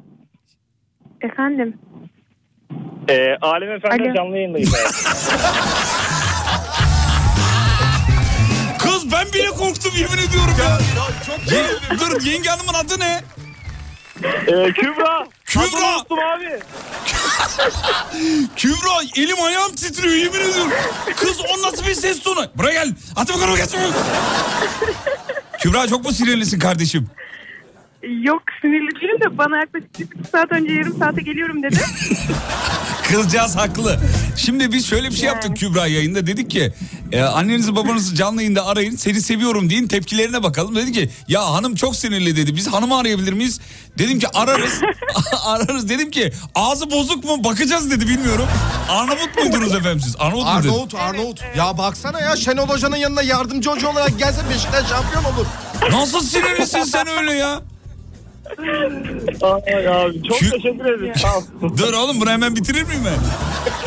Efendim. 1.21 1.77
Eee 3.09 3.37
Alem 3.41 3.71
Efendi 3.71 4.03
Alo. 4.03 4.13
canlı 4.13 4.35
yayındayız. 4.35 4.73
hayatım. 4.73 4.95
Kız 8.79 9.11
ben 9.11 9.25
bile 9.33 9.47
korktum 9.47 9.91
yemin 9.97 10.17
ediyorum 10.27 10.55
ya. 10.59 10.77
Ye- 11.57 11.99
dur 11.99 12.21
yenge 12.25 12.49
hanımın 12.49 12.73
adı 12.73 12.99
ne? 12.99 13.21
Eee 14.47 14.71
Kübra. 14.73 15.27
Kübra. 15.45 15.65
Adını 15.65 15.95
unuttum 15.97 16.19
abi. 16.19 16.59
Kübra 18.55 19.01
elim 19.15 19.43
ayağım 19.43 19.75
titriyor 19.75 20.15
yemin 20.15 20.39
ediyorum. 20.39 20.71
Kız 21.15 21.41
o 21.41 21.67
nasıl 21.67 21.85
bir 21.87 21.93
ses 21.93 22.19
tonu? 22.23 22.45
Buraya 22.55 22.83
gel. 22.83 22.93
Hadi 23.15 23.33
bakalım 23.33 23.55
geç. 23.55 23.69
Kübra 25.59 25.87
çok 25.87 26.05
mu 26.05 26.11
sinirlisin 26.11 26.59
kardeşim? 26.59 27.09
Yok 28.03 28.41
sinirli 28.61 28.95
değilim 28.95 29.21
de 29.21 29.37
bana 29.37 29.57
yaklaşık 29.57 30.19
bir 30.19 30.29
saat 30.31 30.51
önce 30.51 30.73
yarım 30.73 30.97
saate 30.97 31.21
geliyorum 31.21 31.63
dedi. 31.63 31.79
Kızcağız 33.03 33.55
haklı. 33.55 33.99
Şimdi 34.37 34.71
biz 34.71 34.87
şöyle 34.87 35.09
bir 35.09 35.15
şey 35.15 35.25
yaptık 35.25 35.57
Kübra 35.57 35.87
yayında. 35.87 36.27
Dedik 36.27 36.51
ki 36.51 36.73
e, 37.11 37.21
annenizi 37.21 37.75
babanızı 37.75 38.15
canlı 38.15 38.41
yayında 38.41 38.65
arayın. 38.65 38.95
Seni 38.95 39.21
seviyorum 39.21 39.69
deyin 39.69 39.87
tepkilerine 39.87 40.43
bakalım. 40.43 40.75
Dedi 40.75 40.91
ki 40.91 41.09
ya 41.27 41.53
hanım 41.53 41.75
çok 41.75 41.95
sinirli 41.95 42.35
dedi. 42.35 42.55
Biz 42.55 42.67
hanımı 42.67 42.97
arayabilir 42.97 43.33
miyiz? 43.33 43.59
Dedim 43.97 44.19
ki 44.19 44.27
ararız. 44.33 44.81
ararız. 45.45 45.89
Dedim 45.89 46.11
ki 46.11 46.33
ağzı 46.55 46.91
bozuk 46.91 47.23
mu 47.23 47.43
bakacağız 47.43 47.91
dedi 47.91 48.07
bilmiyorum. 48.07 48.47
Arnavut 48.89 49.37
muydunuz 49.37 49.75
efendim 49.75 50.01
siz? 50.05 50.15
Arnavut? 50.19 50.45
Arnavut, 50.47 50.95
Arnavut. 50.95 51.41
Ya 51.57 51.77
baksana 51.77 52.19
ya 52.21 52.35
Şenol 52.35 52.67
Hoca'nın 52.69 52.95
yanına 52.97 53.21
yardımcı 53.21 53.69
hoca 53.69 53.89
olarak 53.91 54.19
gelse 54.19 54.41
Beşiktaş 54.49 54.89
şampiyon 54.89 55.23
olur. 55.23 55.45
Nasıl 55.91 56.21
sinirlisin 56.21 56.83
sen 56.83 57.07
öyle 57.07 57.33
ya? 57.33 57.61
Ay 59.41 59.87
abi 59.87 60.23
çok 60.23 60.39
teşekkür 60.39 60.85
ederim. 60.85 61.13
Sağ. 61.15 61.41
Dur 61.77 61.93
oğlum 61.93 62.21
bunu 62.21 62.29
hemen 62.29 62.55
bitirir 62.55 62.83
miyim 62.83 63.01
ben? 63.05 63.19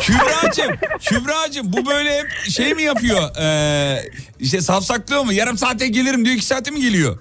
Kübra'cığım, 0.01 0.75
Kübra'cığım 1.01 1.73
bu 1.73 1.85
böyle 1.85 2.17
hep 2.19 2.27
şey 2.49 2.73
mi 2.73 2.83
yapıyor? 2.83 3.35
Ee, 3.41 4.01
işte 4.39 4.61
safsaklıyor 4.61 5.23
mu? 5.23 5.33
Yarım 5.33 5.57
saate 5.57 5.87
gelirim 5.87 6.25
diyor 6.25 6.35
iki 6.35 6.45
saate 6.45 6.71
mi 6.71 6.81
geliyor? 6.81 7.17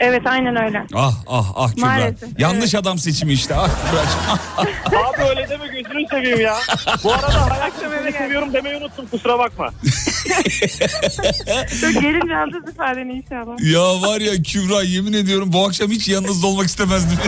Evet 0.00 0.22
aynen 0.26 0.64
öyle. 0.64 0.86
Ah 0.94 1.14
ah 1.26 1.46
ah 1.56 1.70
Kübra. 1.70 1.86
Maalesef, 1.86 2.28
Yanlış 2.40 2.74
adam 2.74 2.98
seçimi 2.98 3.32
işte. 3.32 3.54
Ah 3.56 3.68
Kübra'cığım. 3.68 4.20
Abi 5.04 5.22
öyle 5.30 5.48
deme 5.48 5.66
gözünü 5.66 6.06
seveyim 6.10 6.40
ya. 6.40 6.56
Bu 7.04 7.12
arada 7.12 7.50
hayatım 7.50 7.88
seni 8.02 8.12
seviyorum 8.12 8.52
demeyi 8.52 8.76
unuttum 8.76 9.06
kusura 9.06 9.38
bakma. 9.38 9.70
Dur 11.82 11.88
gelince 11.90 12.36
alacağız 12.36 12.68
ifadeni 12.74 13.12
inşallah. 13.12 13.72
ya 13.72 14.08
var 14.08 14.20
ya 14.20 14.42
Kübra 14.42 14.82
yemin 14.82 15.12
ediyorum 15.12 15.52
bu 15.52 15.66
akşam 15.66 15.90
hiç 15.90 16.08
yanınızda 16.08 16.46
olmak 16.46 16.66
istemezdim. 16.66 17.18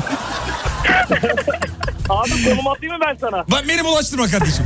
Abi 2.09 2.45
konum 2.45 2.69
atayım 2.69 2.95
mı 2.97 3.01
ben 3.07 3.17
sana? 3.21 3.45
Bak 3.51 3.65
beni 3.69 3.85
bulaştırma 3.85 4.27
kardeşim. 4.29 4.65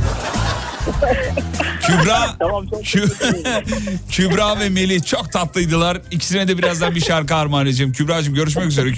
Kübra, 1.87 2.35
Tamam 2.39 2.67
çok 2.67 2.83
Kü- 2.83 3.63
Kübra 4.11 4.59
ve 4.59 4.69
Melih 4.69 5.05
çok 5.05 5.31
tatlıydılar. 5.31 5.97
İkisine 6.11 6.47
de 6.47 6.57
birazdan 6.57 6.95
bir 6.95 7.01
şarkı 7.01 7.35
armağan 7.35 7.65
edeceğim. 7.65 7.93
Kübra'cığım 7.93 8.33
görüşmek 8.33 8.65
üzere. 8.65 8.89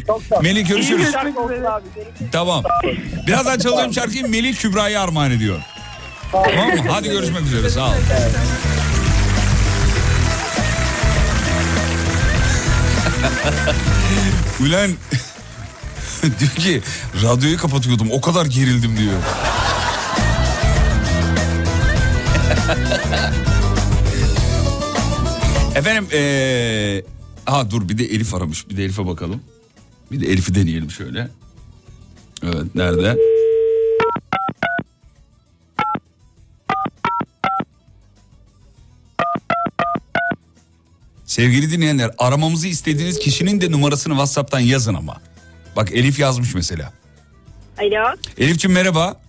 Melih 0.42 0.68
görüşürüz. 0.68 1.08
Tamam. 2.32 2.64
Birazdan 3.28 3.60
çalacağım 3.60 3.94
şarkıyı 3.94 4.28
Melih 4.30 4.56
Kübra'ya 4.56 5.02
armağan 5.02 5.32
ediyor. 5.32 5.58
Tamam 6.32 6.68
mı? 6.68 6.82
Hadi 6.92 7.10
görüşmek 7.10 7.42
üzere. 7.42 7.70
Sağ 7.70 7.88
ol. 7.88 7.94
Ulan 14.62 14.92
diyor 16.40 16.52
ki 16.52 16.82
radyoyu 17.24 17.58
kapatıyordum 17.58 18.08
o 18.12 18.22
kadar 18.22 18.46
gerildim 18.46 18.98
diyor. 18.98 19.14
Efendim 25.76 26.08
ee... 26.14 27.04
Ha 27.46 27.72
dur 27.72 27.90
bir 27.90 27.98
de 27.98 28.06
Elif 28.06 28.34
aramış. 28.34 28.70
Bir 28.70 28.78
de 28.78 28.84
Elif'e 28.86 29.08
bakalım. 29.08 29.42
Bir 30.12 30.22
de 30.22 30.28
Elif'i 30.28 30.56
deneyelim 30.56 30.92
şöyle. 30.92 31.28
Evet 32.44 32.76
nerede? 32.76 33.18
Sevgili 41.26 41.72
dinleyenler 41.72 42.12
aramamızı 42.18 42.68
istediğiniz 42.68 43.20
kişinin 43.20 43.62
de 43.62 43.72
numarasını 43.72 44.14
WhatsApp'tan 44.14 44.60
yazın 44.60 44.94
ama. 44.94 45.22
Bak 45.76 45.92
Elif 45.92 46.20
yazmış 46.20 46.56
mesela. 46.56 46.94
Alo. 47.78 48.16
Elif'ciğim 48.38 48.74
merhaba. 48.76 49.22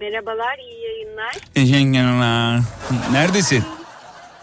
Merhabalar, 0.00 0.58
iyi 0.58 0.84
yayınlar. 0.84 1.32
Teşekkürler. 1.54 2.60
Neredesin? 3.12 3.64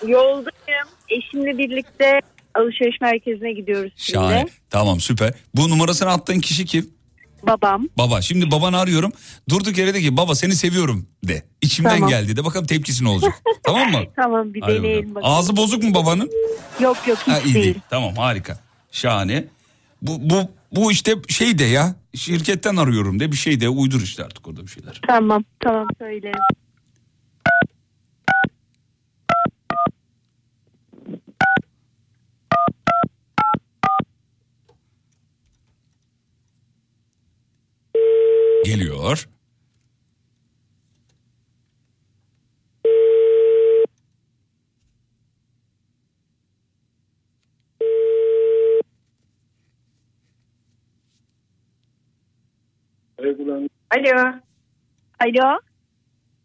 Yoldayım. 0.08 0.88
Eşimle 1.10 1.58
birlikte 1.58 2.20
alışveriş 2.56 3.02
merkezine 3.02 3.52
gidiyoruz 3.54 3.92
şimdi. 3.96 4.12
Şahane. 4.20 4.46
Tamam 4.70 5.00
süper. 5.00 5.34
Bu 5.56 5.70
numarasını 5.70 6.10
attığın 6.10 6.40
kişi 6.40 6.66
kim? 6.66 6.90
Babam. 7.44 7.88
Baba. 7.98 8.22
Şimdi 8.22 8.52
babanı 8.52 8.80
arıyorum. 8.80 9.12
Durduk 9.50 9.78
yere 9.78 9.94
de 9.94 10.02
ki 10.02 10.18
baba 10.18 10.36
seni 10.36 10.56
seviyorum 10.56 11.08
de. 11.24 11.44
İçimden 11.62 11.94
Tamam. 11.94 12.10
geldi 12.10 12.36
de 12.38 12.46
bakalım 12.46 12.66
tepkisi 12.66 13.04
ne 13.04 13.10
olacak. 13.10 13.34
tamam 13.64 13.92
mı? 13.92 14.00
Tamam 14.16 14.54
bir 14.54 14.62
Hadi 14.62 14.74
deneyelim 14.74 15.02
bakalım. 15.04 15.16
bakalım. 15.16 15.36
Ağzı 15.38 15.58
bozuk 15.58 15.84
mu 15.84 15.94
babanın? 15.94 16.32
Yok 16.80 16.98
yok 17.08 17.18
hiç 17.28 17.34
Ha, 17.34 17.40
iyi 17.40 17.54
değil. 17.54 17.66
değil. 17.66 17.80
Tamam 17.90 18.16
harika. 18.16 18.60
Şahane. 18.92 19.46
Bu, 20.02 20.30
bu, 20.30 20.52
bu 20.72 20.92
işte 20.92 21.16
şey 21.28 21.58
de 21.60 21.64
ya 21.64 21.96
şirketten 22.16 22.76
arıyorum 22.76 23.20
de 23.20 23.32
bir 23.32 23.38
şey 23.38 23.62
de 23.62 23.70
uydur 23.70 24.02
işte 24.02 24.24
artık 24.24 24.48
orada 24.48 24.62
bir 24.62 24.68
şeyler. 24.72 25.02
Tamam 25.08 25.44
tamam 25.60 25.88
söylerim. 26.00 26.42
Geliyor. 38.66 39.28
Alo. 53.20 54.34
Alo. 55.20 55.60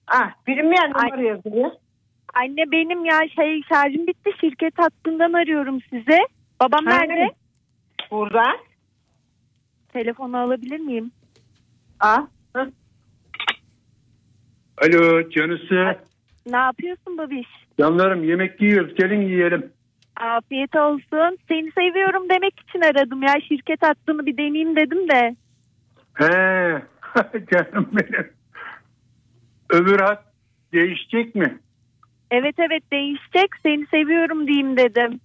Ah, 0.08 0.30
birim 0.46 0.72
ya 0.72 0.88
numara 0.88 1.22
yazıyor. 1.22 1.70
Anne 2.34 2.72
benim 2.72 3.04
ya 3.04 3.20
şey 3.36 3.62
şarjım 3.68 4.06
bitti 4.06 4.30
şirket 4.40 4.78
hattından 4.78 5.32
arıyorum 5.32 5.80
size. 5.90 6.18
Babam 6.60 6.86
Ha, 6.86 6.98
nerede? 6.98 7.34
Burada. 8.10 8.44
Telefonu 9.92 10.38
alabilir 10.38 10.80
miyim? 10.80 11.10
Aa. 12.00 12.18
Alo 14.78 15.30
canısı. 15.30 15.98
Ne 16.46 16.56
yapıyorsun 16.56 17.18
babiş? 17.18 17.48
Canlarım 17.80 18.24
yemek 18.24 18.60
yiyoruz 18.62 18.94
gelin 18.94 19.20
yiyelim. 19.20 19.72
Afiyet 20.16 20.76
olsun. 20.76 21.38
Seni 21.48 21.72
seviyorum 21.72 22.28
demek 22.28 22.60
için 22.60 22.80
aradım 22.80 23.22
ya. 23.22 23.34
Şirket 23.48 23.82
hattını 23.82 24.26
bir 24.26 24.36
deneyeyim 24.36 24.76
dedim 24.76 25.08
de. 25.08 25.36
He 26.14 26.24
canım 27.52 27.88
benim. 27.92 28.32
Öbür 29.70 30.00
hat 30.00 30.24
değişecek 30.72 31.34
mi? 31.34 31.58
Evet 32.30 32.54
evet 32.58 32.82
değişecek. 32.92 33.50
Seni 33.62 33.86
seviyorum 33.86 34.46
diyeyim 34.46 34.76
dedim. 34.76 35.20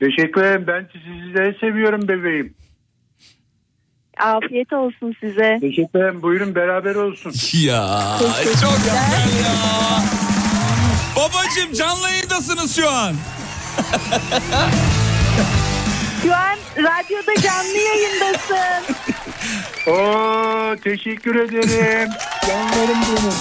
Teşekkür 0.00 0.40
ederim 0.40 0.64
ben 0.66 0.88
sizi 0.92 1.34
de 1.34 1.56
seviyorum 1.60 2.08
bebeğim. 2.08 2.54
Afiyet 4.20 4.72
olsun 4.72 5.14
size. 5.20 5.58
Teşekkür 5.60 5.98
ederim 5.98 6.22
buyurun 6.22 6.54
beraber 6.54 6.94
olsun. 6.94 7.32
Ya 7.66 8.18
çok 8.62 8.76
güzel 8.76 9.44
ya. 9.44 9.56
Babacım 11.16 11.72
canlı 11.72 12.08
yayındasınız 12.08 12.76
şu 12.76 12.90
an. 12.90 13.14
Şu 16.22 16.34
an 16.34 16.56
radyoda 16.76 17.34
canlı 17.42 17.78
yayındasın. 17.78 18.94
Oo 19.86 20.76
teşekkür 20.84 21.34
ederim. 21.34 22.08
Canlarım 22.46 22.98
benim. 23.02 23.32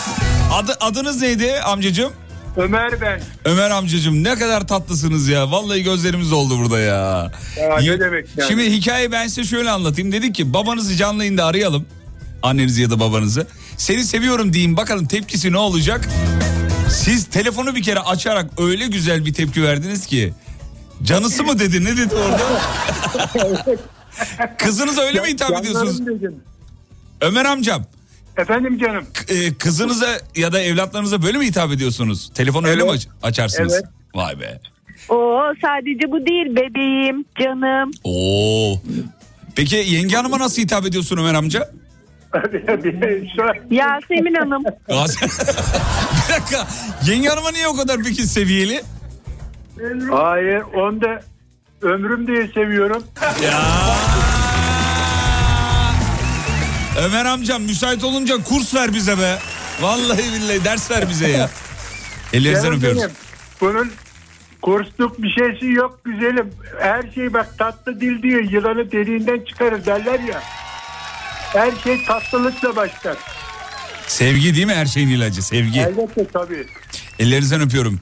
Adı, 0.54 0.78
adınız 0.80 1.22
neydi 1.22 1.60
amcacığım? 1.60 2.14
Ömer 2.58 3.02
ben. 3.02 3.22
Ömer 3.46 3.70
amcacığım 3.72 4.24
ne 4.24 4.36
kadar 4.36 4.68
tatlısınız 4.68 5.28
ya. 5.28 5.52
Vallahi 5.52 5.84
gözlerimiz 5.84 6.32
oldu 6.34 6.60
burada 6.60 6.80
ya. 6.80 7.32
Ya 7.62 7.78
ne 7.80 8.00
demek 8.00 8.28
yani? 8.38 8.48
Şimdi 8.48 8.72
hikayeyi 8.72 9.12
ben 9.12 9.28
size 9.28 9.44
şöyle 9.44 9.70
anlatayım. 9.70 10.12
Dedik 10.12 10.36
ki 10.36 10.54
babanızı 10.54 10.96
canlı 10.96 11.24
yayında 11.24 11.46
arayalım. 11.46 11.86
Annenizi 12.44 12.82
ya 12.82 12.90
da 12.90 13.00
babanızı. 13.00 13.48
Seni 13.78 14.04
seviyorum 14.04 14.54
diyeyim 14.54 14.78
bakalım 14.78 15.06
tepkisi 15.06 15.52
ne 15.52 15.58
olacak. 15.58 16.10
Siz 16.90 17.26
telefonu 17.26 17.76
bir 17.76 17.84
kere 17.84 18.00
açarak 18.00 18.46
öyle 18.60 18.88
güzel 18.88 19.26
bir 19.26 19.34
tepki 19.34 19.64
verdiniz 19.64 20.06
ki. 20.06 20.34
Canısı 21.04 21.44
mı 21.44 21.60
dedi 21.60 21.84
ne 21.84 21.98
dedi 21.98 22.16
orada? 22.16 22.62
Kızınıza 24.58 25.02
öyle 25.02 25.22
mi 25.22 25.28
hitap 25.28 25.52
ediyorsunuz? 25.60 26.02
Ömer 27.22 27.46
amcam. 27.46 27.84
Efendim 28.38 28.78
canım. 28.78 29.06
e, 29.30 29.54
kızınıza 29.54 30.08
ya 30.36 30.52
da 30.52 30.60
evlatlarınıza 30.62 31.22
böyle 31.22 31.38
mi 31.38 31.46
hitap 31.46 31.72
ediyorsunuz? 31.72 32.32
Telefonu 32.36 32.68
öyle 32.68 32.84
mi 32.84 32.90
aç- 32.92 33.08
açarsınız? 33.24 33.74
Evet. 33.74 33.86
Vay 34.16 34.40
be. 34.40 34.60
Oo 35.10 35.42
sadece 35.62 36.12
bu 36.12 36.26
değil 36.26 36.56
bebeğim, 36.56 37.26
canım. 37.40 37.92
Oo. 38.04 38.80
Peki 39.56 39.76
yenge 39.76 40.16
hanıma 40.16 40.40
nasıl 40.40 40.62
hitap 40.62 40.86
ediyorsun 40.86 41.18
Ömer 41.18 41.34
amca? 41.34 41.70
Yasemin 43.72 44.34
Hanım. 44.36 44.64
Bir 44.90 46.34
dakika. 46.34 46.68
Yenge 47.08 47.28
hanıma 47.30 47.52
niye 47.52 47.68
o 47.68 47.76
kadar 47.76 47.98
peki 48.04 48.28
seviyeli? 48.28 48.82
Hayır 50.12 50.62
onu 50.76 51.02
da 51.02 51.22
ömrüm 51.86 52.28
diye 52.28 52.48
seviyorum. 52.48 53.04
Ya. 53.44 53.62
Ömer 57.00 57.26
amcam 57.26 57.62
müsait 57.64 58.04
olunca 58.04 58.44
kurs 58.44 58.76
ver 58.76 58.94
bize 58.94 59.18
be. 59.18 59.38
Vallahi 59.82 60.24
billahi 60.34 60.64
ders 60.66 60.92
ver 60.92 61.10
bize 61.10 61.28
ya. 61.28 61.50
Ellerinizden 62.34 62.74
öpüyoruz. 62.74 63.00
benim, 63.02 63.12
Bunun 63.62 63.92
kursluk 64.62 65.24
bir 65.24 65.30
şeysi 65.30 65.66
yok 65.72 66.00
güzelim. 66.06 66.50
Her 66.80 67.12
şey 67.16 67.34
bak 67.34 67.58
tatlı 67.58 68.02
dil 68.02 68.22
diyor. 68.24 68.44
Yılanı 68.52 68.92
deliğinden 68.92 69.46
çıkarır 69.46 69.86
derler 69.86 70.20
ya. 70.20 70.44
Her 71.54 71.72
şey 71.84 72.06
tatlılıkla 72.06 72.76
başlar. 72.76 73.18
Sevgi 74.08 74.56
değil 74.56 74.66
mi 74.68 74.74
her 74.76 74.86
şeyin 74.86 75.08
ilacı? 75.08 75.42
Sevgi. 75.44 75.80
Elbette 75.80 76.28
tabii. 76.34 76.68
Ellerinizden 77.20 77.62
öpüyorum. 77.62 78.00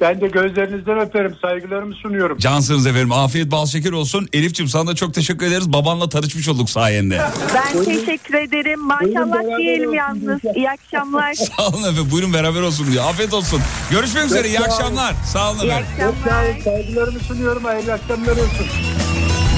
Ben 0.00 0.20
de 0.20 0.26
gözlerinizden 0.26 0.98
öperim. 0.98 1.36
Saygılarımı 1.42 1.94
sunuyorum. 1.94 2.38
Cansınız 2.38 2.86
efendim. 2.86 3.12
Afiyet 3.12 3.50
bal 3.50 3.66
şeker 3.66 3.92
olsun. 3.92 4.28
Elif'ciğim 4.32 4.68
sana 4.68 4.86
da 4.86 4.94
çok 4.94 5.14
teşekkür 5.14 5.46
ederiz. 5.46 5.72
Babanla 5.72 6.08
tanışmış 6.08 6.48
olduk 6.48 6.70
sayende. 6.70 7.20
Ben 7.54 7.84
teşekkür 7.84 8.34
ederim. 8.34 8.80
Maşallah 8.80 9.58
diyelim 9.58 9.88
olsun 9.88 9.96
yalnız. 9.96 10.40
İyi 10.56 10.70
akşamlar. 10.70 11.34
Sağ 11.56 11.68
olun 11.68 11.82
efendim. 11.82 12.08
Buyurun 12.10 12.32
beraber 12.32 12.60
olsun 12.60 12.92
diyor. 12.92 13.04
Afiyet 13.04 13.34
olsun. 13.34 13.60
Görüşmek 13.90 14.24
üzere. 14.24 14.48
İyi 14.48 14.60
akşamlar. 14.60 15.14
Sağ 15.32 15.50
olun 15.50 15.60
İyi 15.60 15.66
efendim. 15.70 15.86
Çok 16.00 16.14
sağ 16.32 16.36
akşamlar. 16.36 16.54
olun. 16.54 16.62
Saygılarımı 16.64 17.18
sunuyorum. 17.18 17.64
Hayırlı 17.64 17.92
akşamlar 17.92 18.32
olsun. 18.32 18.66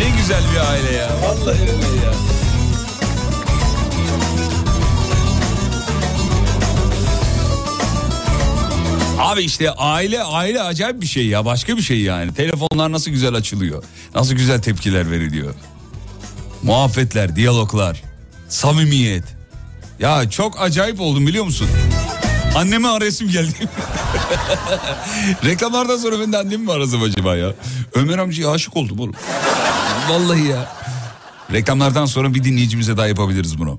Ne 0.00 0.16
güzel 0.20 0.42
bir 0.54 0.70
aile 0.72 0.92
ya. 0.96 1.08
Vallahi 1.22 1.60
öyle 1.60 2.04
ya. 2.06 2.12
Abi 9.18 9.42
işte 9.42 9.70
aile 9.70 10.22
aile 10.22 10.62
acayip 10.62 11.00
bir 11.00 11.06
şey 11.06 11.26
ya 11.26 11.44
başka 11.44 11.76
bir 11.76 11.82
şey 11.82 12.00
yani. 12.00 12.34
Telefonlar 12.34 12.92
nasıl 12.92 13.10
güzel 13.10 13.34
açılıyor. 13.34 13.84
Nasıl 14.14 14.34
güzel 14.34 14.62
tepkiler 14.62 15.10
veriliyor. 15.10 15.54
Muhabbetler, 16.62 17.36
diyaloglar, 17.36 18.02
samimiyet. 18.48 19.24
Ya 20.00 20.30
çok 20.30 20.60
acayip 20.60 21.00
oldum 21.00 21.26
biliyor 21.26 21.44
musun? 21.44 21.68
Anneme 22.56 22.88
arayasım 22.88 23.28
geldi. 23.28 23.54
Reklamlardan 25.44 25.96
sonra 25.96 26.20
ben 26.20 26.32
de 26.32 26.38
annemi 26.38 26.64
mi 26.64 26.72
arasam 26.72 27.02
acaba 27.02 27.36
ya? 27.36 27.54
Ömer 27.94 28.18
amcaya 28.18 28.50
aşık 28.50 28.76
oldum 28.76 28.98
oğlum. 28.98 29.14
Vallahi 30.10 30.48
ya. 30.48 30.72
Reklamlardan 31.52 32.06
sonra 32.06 32.34
bir 32.34 32.44
dinleyicimize 32.44 32.96
daha 32.96 33.06
yapabiliriz 33.06 33.58
bunu. 33.58 33.78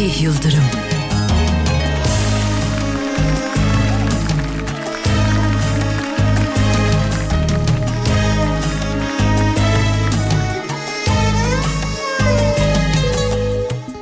Fatih 0.00 0.22
Yıldırım. 0.22 0.64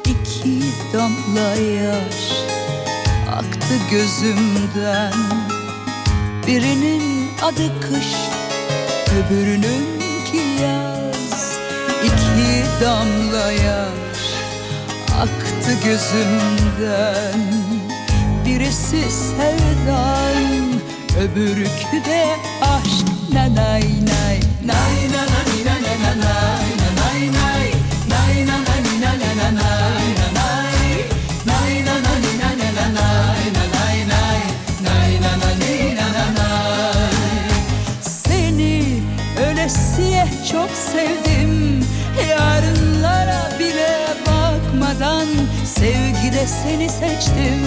İki 0.04 0.62
damla 0.92 1.56
yaş 1.56 2.32
aktı 3.30 3.74
gözümden 3.90 5.12
Birinin 6.46 7.30
adı 7.42 7.80
kış 7.80 8.14
öbürününki 9.18 10.62
yaz 10.62 11.58
İki 12.04 12.84
damla 12.84 13.52
yaş 13.52 13.97
Yaktı 15.68 15.88
gözümden 15.88 17.40
Birisi 18.46 19.10
sevdan 19.10 20.72
Öbürkü 21.20 22.04
de 22.10 22.26
aşk 22.62 23.32
Nay 23.32 23.54
nay 23.54 23.82
nay 23.82 24.40
Nay 24.64 24.96
nay 25.12 25.26
nay 25.26 25.64
nay 25.64 25.82
nay 25.82 26.20
nay 26.20 26.62
nay 26.96 27.32
nay 27.32 27.57
seni 46.48 46.88
seçtim. 46.88 47.60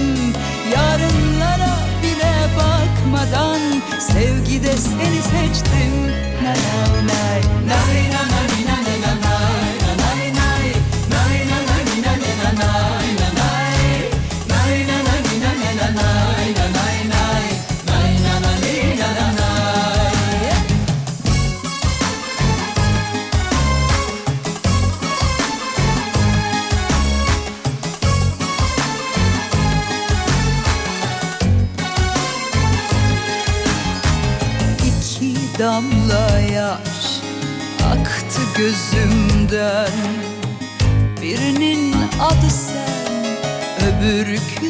Yarınlara 0.74 1.76
bile 2.04 2.34
bakmadan 2.58 3.60
Sevgide 4.00 4.78
seni 4.78 5.22
seçtim. 5.22 5.94
Nay 6.44 6.58
nay 7.08 7.08
nay 7.08 7.42
nay 7.68 8.12
nay 8.12 8.12
nay 8.12 8.66
nay 8.68 8.86
nay 8.86 9.02
nay 9.02 9.21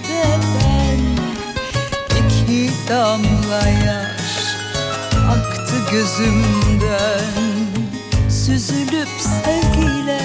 de 0.08 0.24
ben 0.56 1.02
İki 2.20 2.72
damla 2.90 3.70
yaş 3.86 4.32
aktı 5.30 5.76
gözümden. 5.92 7.32
Süzülüp 8.30 9.10
sevgiyle 9.20 10.22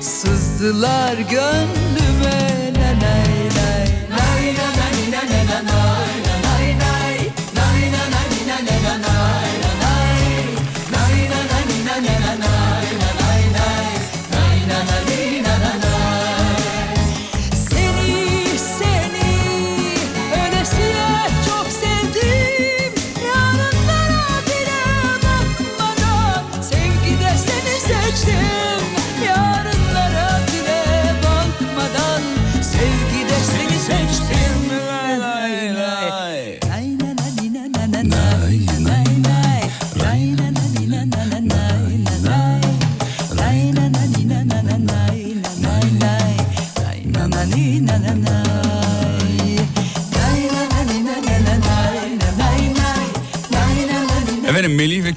sızdılar 0.00 1.14
gönlüme. 1.14 2.44
Nay 2.74 2.98
nay 3.00 3.28
nay 3.56 3.86
Nay 4.10 4.44
nay 4.44 4.56
nay 4.56 5.10
nay 5.10 5.30
nay 5.30 5.30
nay 5.30 5.46
nay 5.46 5.64
nay 5.66 5.83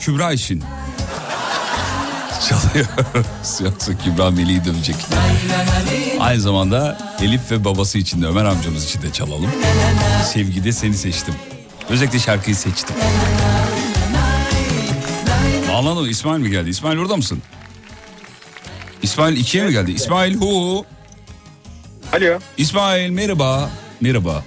Kübra 0.08 0.32
için 0.32 0.64
çalıyoruz. 2.50 3.62
Yoksa 3.64 3.92
Kübra 3.98 4.32
Melih'i 4.32 4.66
dövecek. 4.66 4.96
Aynı 6.20 6.42
zamanda 6.42 6.98
Elif 7.22 7.52
ve 7.52 7.66
babası 7.66 7.98
için 7.98 8.22
de 8.22 8.26
Ömer 8.28 8.46
amcamız 8.46 8.86
için 8.86 9.02
de 9.02 9.14
çalalım. 9.14 9.52
Sevgide 10.34 10.72
seni 10.72 10.94
seçtim. 10.94 11.36
Özellikle 11.90 12.20
şarkıyı 12.20 12.56
seçtim. 12.56 12.96
Bağlan 15.72 15.98
o 15.98 16.08
İsmail 16.08 16.42
mi 16.42 16.50
geldi? 16.50 16.70
İsmail 16.70 16.98
orada 16.98 17.16
mısın? 17.16 17.42
İsmail 19.02 19.38
ikiye 19.38 19.64
mi 19.64 19.72
geldi? 19.72 19.92
İsmail 19.92 20.36
hu. 20.36 20.86
Alo. 22.14 22.40
İsmail 22.58 23.10
merhaba. 23.10 23.70
Merhaba. 24.02 24.44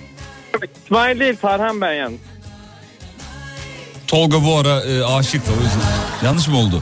İsmail 0.85 1.21
değil 1.21 1.37
Tarhan 1.43 1.81
ben 1.81 1.93
yalnız. 1.93 2.30
Tolga 4.11 4.45
bu 4.45 4.57
ara 4.59 4.81
e, 4.81 5.05
aşıktı 5.05 5.51
o 5.53 5.63
yüzden. 5.63 6.27
Yanlış 6.27 6.49
mı 6.49 6.59
oldu? 6.59 6.75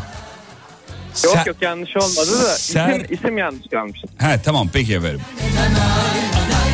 Yok 1.24 1.35
Sen- 1.35 1.45
yok 1.47 1.57
yanlış 1.61 1.97
olmadı 1.97 2.31
da 2.45 2.55
Sen- 2.57 3.01
isim, 3.01 3.14
isim 3.14 3.39
yanlış 3.39 3.66
kalmış. 3.70 4.01
He 4.18 4.43
tamam 4.45 4.68
peki 4.72 4.95
efendim. 4.95 5.20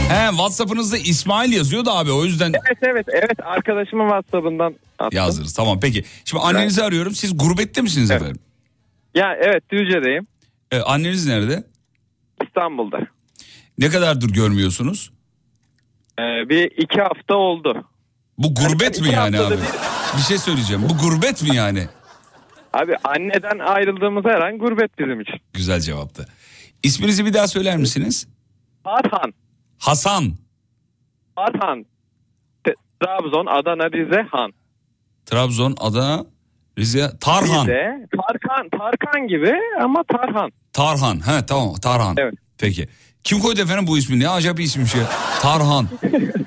He 0.08 0.28
WhatsApp'ınızda 0.30 0.98
İsmail 0.98 1.52
yazıyor 1.52 1.84
da 1.84 1.96
abi 1.96 2.12
o 2.12 2.24
yüzden 2.24 2.52
Evet 2.52 2.78
evet 2.82 3.06
evet 3.12 3.40
arkadaşımın 3.44 4.04
WhatsApp'ından 4.08 4.74
attım. 4.98 5.16
yazdınız. 5.18 5.54
Tamam 5.54 5.80
peki. 5.80 6.04
Şimdi 6.24 6.42
annenizi 6.42 6.82
arıyorum. 6.82 7.14
Siz 7.14 7.38
gurbette 7.38 7.80
misiniz 7.80 8.10
efendim? 8.10 8.38
Ya 9.14 9.36
evet 9.42 9.70
Düzce'deyim. 9.70 10.26
E, 10.70 10.80
anneniz 10.80 11.26
nerede? 11.26 11.64
İstanbul'da. 12.46 12.98
Ne 13.78 13.88
kadardır 13.88 14.28
görmüyorsunuz? 14.30 15.10
Ee, 16.18 16.22
bir 16.48 16.70
iki 16.82 17.00
hafta 17.00 17.34
oldu. 17.34 17.84
Bu 18.38 18.54
gurbet 18.54 19.00
mi 19.00 19.06
iki 19.06 19.14
yani 19.16 19.40
abi? 19.40 19.54
Bir 19.54 19.60
şey 20.22 20.38
söyleyeceğim. 20.38 20.82
Bu 20.88 20.98
gurbet 20.98 21.42
mi 21.42 21.56
yani? 21.56 21.88
Abi 22.72 22.96
anneden 23.04 23.58
ayrıldığımız 23.58 24.24
her 24.24 24.40
an 24.40 24.58
gurbet 24.58 24.98
bizim 24.98 25.20
için. 25.20 25.34
Güzel 25.52 25.80
cevaptı. 25.80 26.26
İsminizi 26.82 27.24
bir 27.24 27.34
daha 27.34 27.48
söyler 27.48 27.76
misiniz? 27.76 28.26
Hasan. 29.78 30.32
Tarhan. 31.36 31.86
Te- 32.64 32.74
Trabzon, 33.02 33.46
Adana, 33.46 33.90
Rize, 33.90 34.26
Han. 34.30 34.52
Trabzon, 35.26 35.74
Adana, 35.80 36.24
Rize, 36.78 37.10
Tarhan. 37.20 37.66
Rize, 37.66 38.06
Tarkan, 38.16 38.68
Tarkan 38.78 39.28
gibi 39.28 39.52
ama 39.82 40.02
Tarhan. 40.12 40.50
Tarhan. 40.72 41.26
He 41.28 41.46
tamam 41.46 41.74
Tarhan. 41.74 42.14
Evet. 42.18 42.34
Peki. 42.58 42.88
Kim 43.24 43.38
koydu 43.40 43.60
efendim 43.60 43.86
bu 43.86 43.98
ismi? 43.98 44.20
Ne 44.20 44.28
acayip 44.28 44.58
bir 44.58 44.64
isimmiş 44.64 44.94
ya. 44.94 45.02
Tarhan. 45.42 45.88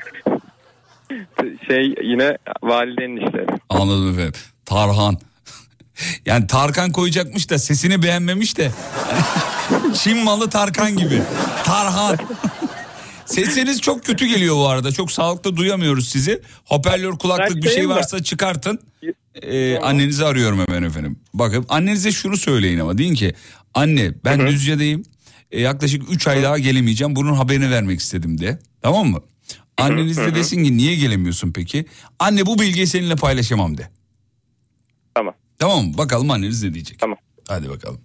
Şey 1.68 1.96
yine 2.04 2.38
validenin 2.64 3.18
işleri. 3.28 3.48
Anladım 3.70 4.10
efendim. 4.14 4.34
Tarhan. 4.66 5.18
Yani 6.26 6.48
Tarkan 6.48 6.92
koyacakmış 6.92 7.50
da 7.50 7.60
sesini 7.60 8.04
beğenmemiş 8.04 8.58
de. 8.58 8.72
Çin 9.94 10.18
malı 10.24 10.50
Tarkan 10.50 10.98
gibi. 10.98 11.22
Tarhan. 11.66 12.18
Sesiniz 13.26 13.82
çok 13.82 14.06
kötü 14.06 14.26
geliyor 14.26 14.56
bu 14.56 14.68
arada. 14.68 14.92
Çok 14.92 15.12
sağlıklı 15.12 15.58
duyamıyoruz 15.58 16.10
sizi. 16.10 16.42
Hoparlör 16.66 17.12
kulaklık 17.18 17.64
bir 17.64 17.70
şey 17.70 17.90
varsa 17.90 18.24
çıkartın. 18.24 18.80
Ee, 19.42 19.78
annenizi 19.78 20.26
arıyorum 20.26 20.60
hemen 20.68 20.84
efendim. 20.84 21.20
Bakın 21.34 21.66
annenize 21.70 22.12
şunu 22.12 22.38
söyleyin 22.38 22.80
ama 22.80 22.98
deyin 22.98 23.16
ki 23.16 23.34
anne 23.74 24.12
ben 24.26 24.48
Düzce'deyim. 24.48 25.04
Ee, 25.52 25.62
yaklaşık 25.62 26.12
3 26.12 26.28
ay 26.28 26.44
daha 26.44 26.58
gelemeyeceğim. 26.58 27.16
Bunun 27.16 27.34
haberini 27.34 27.72
vermek 27.72 28.00
istedim 28.00 28.42
de. 28.42 28.60
Tamam 28.82 29.08
mı? 29.08 29.22
Anneniz 29.78 30.18
de 30.18 30.36
desin 30.36 30.64
ki 30.64 30.78
niye 30.78 30.96
gelemiyorsun 30.96 31.52
peki? 31.54 31.86
Anne 32.20 32.46
bu 32.46 32.60
bilgiyi 32.60 32.88
seninle 32.88 33.16
paylaşamam 33.16 33.78
de. 33.78 33.90
Tamam. 35.16 35.34
Tamam 35.60 35.86
mı? 35.86 35.98
Bakalım 35.98 36.32
anneniz 36.32 36.64
ne 36.64 36.74
diyecek. 36.74 37.00
Tamam. 37.00 37.18
Hadi 37.48 37.70
bakalım. 37.70 38.02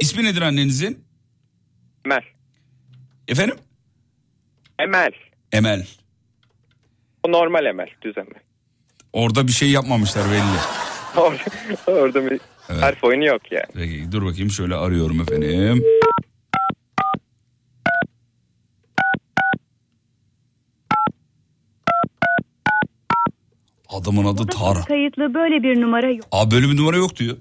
İsmi 0.00 0.24
nedir 0.24 0.42
annenizin? 0.42 1.04
Emel. 2.04 2.22
Efendim? 3.28 3.56
Emel. 4.78 5.12
Emel. 5.52 5.86
O 7.22 7.32
normal 7.32 7.64
Emel. 7.66 7.88
Düz 8.02 8.18
Emel. 8.18 8.42
Orada 9.12 9.46
bir 9.46 9.52
şey 9.52 9.70
yapmamışlar 9.70 10.24
belli. 10.30 10.60
Orada, 11.16 11.42
orada 12.00 12.30
bir 12.30 12.40
harf 12.80 13.04
oyunu 13.04 13.24
yok 13.24 13.52
yani. 13.52 13.66
Peki 13.74 14.12
dur 14.12 14.24
bakayım 14.26 14.50
şöyle 14.50 14.74
arıyorum 14.74 15.20
efendim. 15.20 15.84
Adamın 23.94 24.24
adı 24.24 24.46
Tar. 24.46 24.84
Kayıtlı 24.84 25.34
böyle 25.34 25.62
bir 25.62 25.80
numara 25.80 26.10
yok. 26.10 26.26
Aa 26.32 26.50
böyle 26.50 26.68
bir 26.68 26.76
numara 26.76 26.96
yok 26.96 27.16
diyor. 27.16 27.36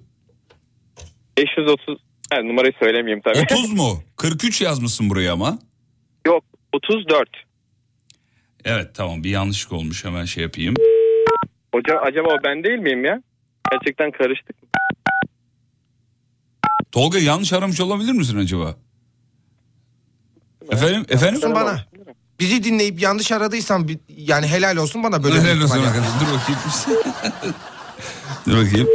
530 1.37 1.97
ha, 2.33 2.43
numarayı 2.43 2.73
söylemeyeyim 2.79 3.21
tabii. 3.21 3.39
30 3.39 3.73
mu? 3.73 4.03
43 4.17 4.61
yazmışsın 4.61 5.09
buraya 5.09 5.33
ama. 5.33 5.59
Yok 6.27 6.43
34. 6.73 7.29
Evet 8.65 8.95
tamam 8.95 9.23
bir 9.23 9.29
yanlışlık 9.29 9.73
olmuş 9.73 10.05
hemen 10.05 10.25
şey 10.25 10.43
yapayım. 10.43 10.73
Hocam 11.75 11.97
acaba 12.03 12.27
o 12.29 12.43
ben 12.43 12.63
değil 12.63 12.79
miyim 12.79 13.05
ya? 13.05 13.21
Gerçekten 13.71 14.11
karıştık. 14.11 14.55
Tolga 16.91 17.19
yanlış 17.19 17.53
aramış 17.53 17.81
olabilir 17.81 18.11
misin 18.11 18.37
acaba? 18.37 18.75
Efendim 20.71 21.05
efendim? 21.09 21.41
Bana. 21.55 21.85
Bizi 22.39 22.63
dinleyip 22.63 23.01
yanlış 23.01 23.31
aradıysan 23.31 23.87
bi- 23.87 23.99
yani 24.09 24.47
helal 24.47 24.77
olsun 24.77 25.03
bana 25.03 25.23
böyle. 25.23 25.41
Helal 25.41 25.61
olsun 25.61 25.83
arkadaş. 25.83 26.07
Dur 26.21 26.27
bakayım. 26.33 26.61
Dur 28.47 28.57
bakayım. 28.65 28.87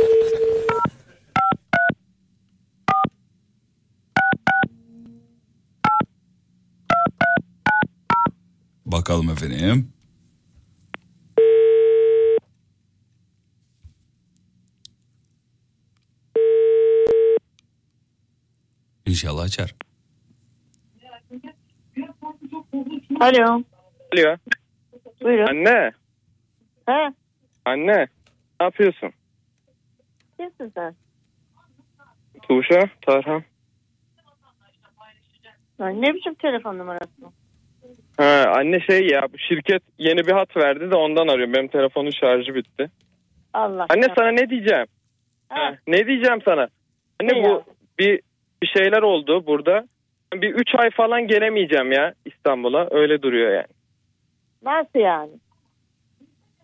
Bakalım 8.87 9.31
efendim. 9.31 9.93
İnşallah 19.07 19.43
açar. 19.43 19.75
Alo. 23.21 23.63
Alo. 24.15 24.37
Buyurun. 25.23 25.47
Anne. 25.47 25.91
He? 26.89 27.13
Anne. 27.65 28.07
Ne 28.61 28.65
yapıyorsun? 28.67 29.11
Kimsin 30.41 30.73
sen? 30.75 30.95
Tuğşa. 32.43 32.81
Tarhan. 33.07 33.43
Ha, 35.79 35.89
ne 35.89 36.15
biçim 36.15 36.35
telefon 36.35 36.79
numarası? 36.79 37.11
Ha, 38.17 38.45
anne 38.57 38.81
şey 38.81 39.07
ya 39.09 39.23
bu 39.33 39.39
şirket 39.39 39.83
yeni 39.99 40.27
bir 40.27 40.33
hat 40.33 40.57
verdi 40.57 40.91
de 40.91 40.95
ondan 40.95 41.29
arıyorum. 41.29 41.55
Benim 41.55 41.69
telefonun 41.69 42.11
şarjı 42.11 42.55
bitti. 42.55 42.91
Allah. 43.55 43.87
Anne 43.89 44.07
sana 44.19 44.29
ne 44.31 44.51
diyeceğim? 44.51 44.87
Ha, 45.49 45.75
ne 45.87 46.07
diyeceğim 46.07 46.39
sana? 46.45 46.69
Anne 47.23 47.33
Ne 47.33 47.45
bu 47.45 47.49
ya? 47.49 47.61
bir 47.99 48.21
bir 48.63 48.67
şeyler 48.67 49.03
oldu 49.03 49.47
burada. 49.47 49.87
Bir 50.35 50.55
üç 50.55 50.75
ay 50.75 50.91
falan 50.91 51.27
gelemeyeceğim 51.27 51.93
ya 51.93 52.15
İstanbul'a. 52.25 52.89
Öyle 52.91 53.23
duruyor 53.23 53.53
yani. 53.53 53.67
Nasıl 54.63 54.99
yani? 54.99 55.31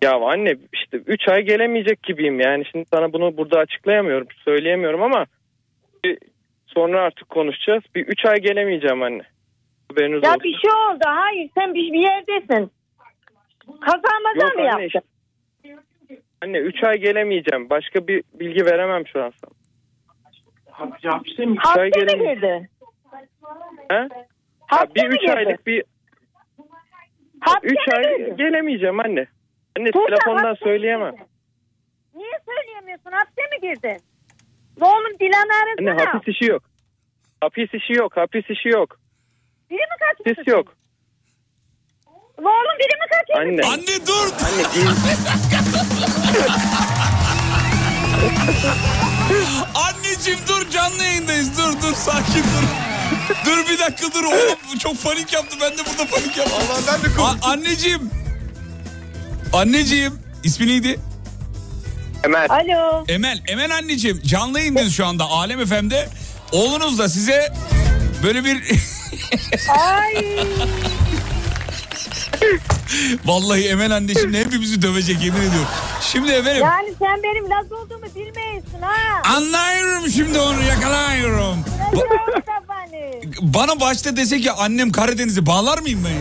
Ya 0.03 0.13
anne 0.13 0.57
işte 0.73 0.97
3 0.97 1.29
ay 1.29 1.43
gelemeyecek 1.43 2.03
gibiyim 2.03 2.41
yani. 2.41 2.65
Şimdi 2.73 2.85
sana 2.95 3.13
bunu 3.13 3.37
burada 3.37 3.59
açıklayamıyorum, 3.59 4.27
söyleyemiyorum 4.45 5.03
ama 5.03 5.27
bir, 6.05 6.19
sonra 6.67 7.01
artık 7.01 7.29
konuşacağız. 7.29 7.83
Bir 7.95 8.07
3 8.07 8.25
ay 8.25 8.37
gelemeyeceğim 8.37 9.03
anne. 9.03 9.23
Haberiniz 9.91 10.23
Ya 10.23 10.31
olsun. 10.31 10.43
bir 10.45 10.59
şey 10.59 10.71
oldu. 10.71 11.03
Hayır 11.07 11.51
sen 11.59 11.75
bir, 11.75 11.93
bir 11.93 12.01
yerdesin. 12.01 12.71
Kazanmadan 13.81 14.47
Yok 14.47 14.57
mı 14.57 14.71
anne 14.73 14.83
yaptın? 14.83 15.03
Anne 16.43 16.59
3 16.59 16.85
ay 16.85 16.99
gelemeyeceğim. 16.99 17.71
Başka 17.71 18.07
bir 18.09 18.23
bilgi 18.35 18.65
veremem 18.67 19.07
şu 19.07 19.25
an 19.25 19.33
sana. 19.41 19.55
Hapse 20.71 21.47
mi? 21.47 21.57
Hapse 21.59 22.17
mi 22.17 22.35
girdi? 22.35 22.69
He? 23.91 24.09
Ha, 24.67 24.87
bir 24.95 25.05
3 25.05 25.21
girdi? 25.21 25.33
aylık 25.33 25.67
bir 25.67 25.85
Hapse 27.41 27.69
3 27.69 27.75
mi 27.89 27.95
ay 27.97 28.37
gelemeyeceğim 28.37 29.01
anne. 29.01 29.27
Anne 29.79 29.91
Tuğçe, 29.91 30.07
telefondan 30.07 30.55
söyleyemem. 30.55 31.15
Niye 32.15 32.33
söyleyemiyorsun? 32.47 33.11
Hapse 33.13 33.43
mi 33.43 33.61
girdin? 33.63 34.01
Oğlum 34.81 35.19
Dilan 35.21 35.49
Anne 35.79 35.91
arasana. 35.93 36.15
hapis 36.15 36.35
işi 36.35 36.45
yok. 36.51 36.63
Hapis 37.41 37.75
işi 37.75 37.93
yok. 37.93 38.17
Hapis 38.17 38.51
işi 38.51 38.69
yok. 38.69 38.99
Biri 39.71 39.79
mi 39.79 39.97
kaçmış? 40.01 40.39
Hapis 40.39 40.53
yok. 40.53 40.77
Oğlum 42.39 42.79
biri 42.79 42.97
mi 42.97 43.07
kaçırdı? 43.11 43.39
Anne. 43.39 43.61
Anne 43.75 44.07
dur. 44.07 44.33
Anne 44.47 44.65
değil. 44.75 44.91
Anneciğim 50.25 50.49
dur 50.49 50.71
canlı 50.71 51.05
yayındayız. 51.05 51.59
Dur 51.59 51.83
dur 51.83 51.95
sakin 51.95 52.43
dur. 52.43 52.67
dur 53.47 53.69
bir 53.69 53.79
dakika 53.79 54.15
dur 54.15 54.25
oğlum 54.25 54.79
çok 54.79 55.03
panik 55.03 55.33
yaptı. 55.33 55.57
Ben 55.61 55.73
de 55.73 55.83
burada 55.87 56.11
panik 56.11 56.37
yaptım. 56.37 56.57
Allah 56.71 56.81
ben 56.87 57.03
de 57.03 57.47
Anneciğim. 57.47 58.11
Anneciğim. 59.53 60.19
ismi 60.45 60.67
neydi? 60.67 61.01
Emel. 62.25 62.47
Alo. 62.51 63.05
Emel. 63.09 63.43
Emel 63.49 63.75
anneciğim. 63.77 64.23
Canlı 64.27 64.59
yayındayız 64.59 64.95
şu 64.95 65.07
anda 65.07 65.25
Alem 65.25 65.67
FM'de. 65.67 66.09
Oğlunuz 66.53 66.99
da 66.99 67.09
size 67.09 67.53
böyle 68.23 68.45
bir... 68.45 68.63
Ay. 69.69 70.15
Vallahi 73.25 73.69
Emel 73.69 73.97
anne 73.97 74.15
şimdi 74.15 74.39
hepimizi 74.39 74.83
dövecek 74.83 75.23
yemin 75.25 75.39
ediyorum. 75.41 75.69
Şimdi 76.01 76.31
efendim 76.33 76.63
Yani 76.63 76.95
sen 76.99 77.23
benim 77.23 77.51
Laz 77.51 77.73
olduğumu 77.73 78.05
bilmeyisin 78.15 78.83
ha. 78.83 79.23
anlıyorum 79.37 80.11
şimdi 80.11 80.39
onu 80.39 80.63
yakalıyorum. 80.63 81.65
Kafanı. 82.47 83.23
Bana 83.55 83.81
başta 83.81 84.17
dese 84.17 84.41
ki 84.41 84.53
annem 84.53 84.93
Karadeniz'i 84.93 85.47
bağlar 85.47 85.79
mıyım 85.79 86.05
ben 86.05 86.11
ya? 86.11 86.17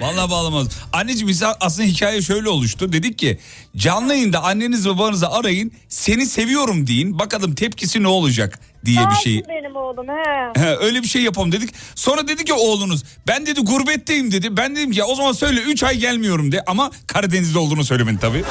Vallahi 0.00 0.30
bağlamaz. 0.30 0.66
Anneciğim 0.92 1.28
biz 1.28 1.42
aslında 1.60 1.88
hikaye 1.88 2.22
şöyle 2.22 2.48
oluştu. 2.48 2.92
Dedik 2.92 3.18
ki 3.18 3.38
canlı 3.76 4.14
yayında 4.14 4.42
anneniz 4.42 4.88
babanızı 4.88 5.30
arayın. 5.30 5.72
Seni 5.88 6.26
seviyorum 6.26 6.86
deyin. 6.86 7.18
Bakalım 7.18 7.54
tepkisi 7.54 8.02
ne 8.02 8.08
olacak 8.08 8.58
diye 8.84 9.00
bir 9.10 9.14
şey. 9.14 9.42
Benim 9.48 9.76
oğlum 9.76 10.06
he. 10.08 10.60
He, 10.60 10.76
öyle 10.76 11.02
bir 11.02 11.08
şey 11.08 11.22
yapalım 11.22 11.52
dedik. 11.52 11.74
Sonra 11.94 12.28
dedi 12.28 12.44
ki 12.44 12.52
oğlunuz 12.52 13.04
ben 13.26 13.46
dedi 13.46 13.60
gurbetteyim 13.60 14.32
dedi. 14.32 14.56
Ben 14.56 14.76
dedim 14.76 14.90
ki 14.90 15.04
o 15.04 15.14
zaman 15.14 15.32
söyle 15.32 15.60
3 15.60 15.82
ay 15.82 15.96
gelmiyorum 15.96 16.52
de. 16.52 16.62
Ama 16.66 16.90
Karadeniz'de 17.06 17.58
olduğunu 17.58 17.84
söylemedi 17.84 18.18
tabii. 18.20 18.44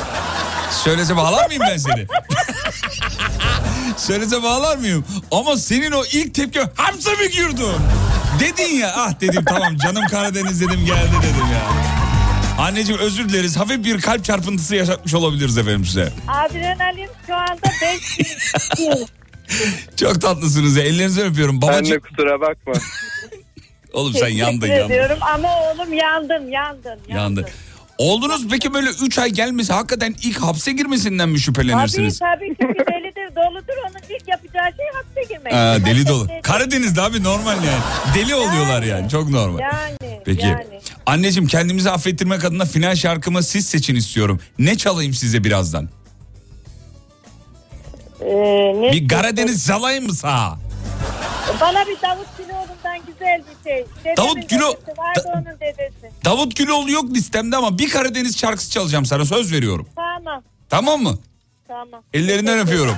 Söylese 0.84 1.18
bağlar 1.18 1.48
mıyım 1.48 1.64
ben 1.70 1.78
seni? 1.78 2.08
Söylese 3.98 4.44
bağlar 4.44 4.78
mıyım? 4.78 5.06
Ama 5.32 5.58
senin 5.58 5.92
o 5.92 6.04
ilk 6.14 6.34
tepki 6.36 6.60
hapse 6.76 7.12
mi 7.12 7.30
girdin? 7.32 7.66
Dedin 8.40 8.76
ya 8.76 8.92
ah 8.96 9.22
dedim 9.22 9.46
tamam 9.46 9.78
canım 9.78 10.04
Karadeniz 10.12 10.62
dedim 10.62 10.86
geldi 10.86 11.12
dedim 11.24 11.46
ya. 11.54 11.62
Anneciğim 12.66 13.02
özür 13.02 13.30
dileriz. 13.30 13.58
Hafif 13.58 13.86
bir 13.86 14.02
kalp 14.02 14.24
çarpıntısı 14.26 14.76
yaşatmış 14.76 15.14
olabiliriz 15.14 15.58
efendim 15.58 15.86
size. 15.86 16.14
Adrenalin 16.28 17.10
şu 17.28 17.36
anda 17.36 17.72
5 17.82 18.98
Çok 19.98 20.22
tatlısınız 20.22 20.76
ya. 20.78 20.84
Ellerinizden 20.84 21.26
öpüyorum. 21.26 21.62
Babacığım. 21.62 21.86
Anne 21.86 22.00
kusura 22.00 22.42
bakma. 22.42 22.74
Oğlum 23.94 24.14
sen 24.14 24.28
yandın 24.28 24.68
yandın. 24.68 24.86
ediyorum 24.86 25.18
ama 25.36 25.50
oğlum 25.62 25.94
yandım 25.94 26.52
yandım. 26.52 27.00
Yandı. 27.08 27.50
Oğlunuz 27.98 28.48
peki 28.52 28.74
böyle 28.74 28.90
3 28.90 29.20
ay 29.20 29.30
gelmesi 29.30 29.74
hakikaten 29.74 30.16
ilk 30.24 30.38
hapse 30.42 30.72
girmesinden 30.72 31.30
mi 31.30 31.34
Tabii 31.36 31.42
şüphelenirsiniz? 31.44 32.20
tabii 32.20 32.48
çünkü 32.62 32.80
delidir 32.80 33.01
doludur 33.36 33.74
onun 33.90 34.16
ilk 34.20 34.28
yapacağı 34.28 34.66
şey 34.78 34.86
hapse 34.94 35.34
girmek. 35.34 35.54
Aa, 35.54 35.86
deli 35.86 36.08
dolu. 36.08 36.28
Karadeniz'de 36.44 37.02
abi 37.02 37.24
normal 37.24 37.56
yani. 37.64 37.82
Deli 38.16 38.36
oluyorlar 38.36 38.84
yani 38.84 39.10
çok 39.10 39.30
normal. 39.30 39.60
Yani. 39.60 40.22
Peki. 40.26 40.46
Yani. 40.46 40.66
Anneciğim 41.06 41.48
kendimizi 41.48 41.92
affettirmek 41.92 42.44
adına 42.46 42.66
final 42.66 42.96
şarkımı 42.96 43.44
siz 43.44 43.66
seçin 43.70 43.96
istiyorum. 43.96 44.40
Ne 44.60 44.78
çalayım 44.78 45.14
size 45.14 45.44
birazdan? 45.44 45.90
Ee, 48.22 48.26
ne 48.82 48.92
Bir 48.92 49.08
Karadeniz 49.08 49.68
çalayım 49.68 50.06
mı 50.06 50.14
sağa? 50.14 50.58
Bana 51.62 51.86
bir 51.88 51.98
Davut 52.02 52.38
Güloğlu'ndan 52.38 52.98
güzel 53.08 53.42
bir 53.50 53.70
şey. 53.70 53.86
Dedemin 54.00 54.18
Davut 54.18 54.50
Gülo- 54.52 54.98
Vardı 54.98 55.30
onun 55.34 55.60
dedesi. 55.60 56.12
Davut 56.26 56.56
Güloğlu 56.56 56.92
yok 56.92 57.12
listemde 57.12 57.56
ama 57.58 57.78
bir 57.78 57.90
Karadeniz 57.90 58.38
şarkısı 58.38 58.72
çalacağım 58.72 59.06
sana 59.06 59.26
söz 59.26 59.52
veriyorum. 59.54 59.88
Tamam. 59.96 60.44
Tamam 60.70 61.04
mı? 61.04 61.18
Tamam. 61.68 62.04
Ellerinden 62.14 62.60
öpüyorum. 62.60 62.96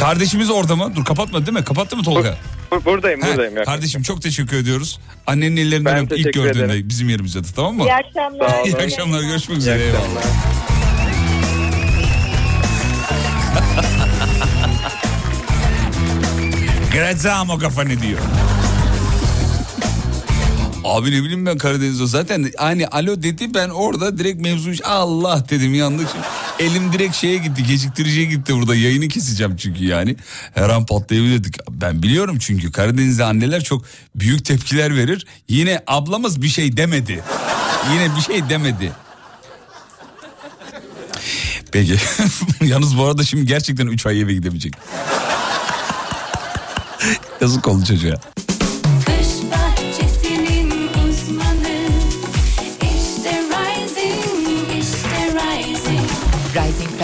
Kardeşimiz 0.00 0.50
orada 0.50 0.76
mı? 0.76 0.92
Dur 0.96 1.04
kapatmadı 1.04 1.46
değil 1.46 1.58
mi? 1.58 1.64
Kapattı 1.64 1.96
mı 1.96 2.02
Tolga? 2.02 2.34
Bu- 2.70 2.84
Buradayım 2.84 3.20
buradayım. 3.22 3.56
ya. 3.56 3.64
Kardeşim 3.64 4.02
çok 4.02 4.22
teşekkür 4.22 4.56
ediyoruz. 4.56 4.98
Annenin 5.26 5.56
ellerinden 5.56 5.96
Ben 5.96 6.04
öp 6.04 6.10
ilk 6.12 6.16
teşekkür 6.16 6.42
gördüğünde 6.42 6.64
ederim. 6.64 6.88
bizim 6.88 7.08
yerimizde 7.08 7.38
tamam 7.56 7.74
mı? 7.76 7.82
İyi 7.82 7.94
akşamlar. 7.94 8.48
Sağ 8.48 8.56
olun. 8.60 8.64
İyi 8.70 8.76
akşamlar 8.76 9.22
görüşmek 9.22 9.58
üzere. 9.58 9.78
İyi 9.78 9.84
eyvallah. 9.86 10.02
akşamlar. 10.06 10.50
Graziamo 16.92 17.58
kafanı 17.58 18.00
diyor. 18.02 18.20
Abi 20.84 21.10
ne 21.10 21.22
bileyim 21.22 21.46
ben 21.46 21.58
Karadeniz'de 21.58 22.06
zaten 22.06 22.50
hani 22.58 22.86
alo 22.88 23.22
dedi 23.22 23.54
ben 23.54 23.68
orada 23.68 24.18
direkt 24.18 24.40
mevzu 24.40 24.70
Allah 24.84 25.44
dedim 25.50 25.74
yandık. 25.74 26.08
Elim 26.60 26.92
direkt 26.92 27.16
şeye 27.16 27.36
gitti 27.36 27.64
geciktiriciye 27.64 28.26
gitti 28.26 28.54
burada 28.54 28.74
yayını 28.74 29.08
keseceğim 29.08 29.56
çünkü 29.56 29.84
yani. 29.84 30.16
Her 30.54 30.68
an 30.68 30.86
patlayabilirdik. 30.86 31.56
Ben 31.70 32.02
biliyorum 32.02 32.38
çünkü 32.38 32.72
Karadeniz'de 32.72 33.24
anneler 33.24 33.64
çok 33.64 33.84
büyük 34.14 34.44
tepkiler 34.44 34.96
verir. 34.96 35.26
Yine 35.48 35.82
ablamız 35.86 36.42
bir 36.42 36.48
şey 36.48 36.76
demedi. 36.76 37.22
Yine 37.92 38.16
bir 38.16 38.20
şey 38.20 38.48
demedi. 38.48 38.92
Peki. 41.72 41.96
Yalnız 42.64 42.98
bu 42.98 43.04
arada 43.04 43.22
şimdi 43.22 43.46
gerçekten 43.46 43.86
3 43.86 44.06
ay 44.06 44.20
eve 44.20 44.32
gidemeyecek. 44.32 44.72
Yazık 47.40 47.68
oldu 47.68 47.84
çocuğa. 47.84 48.14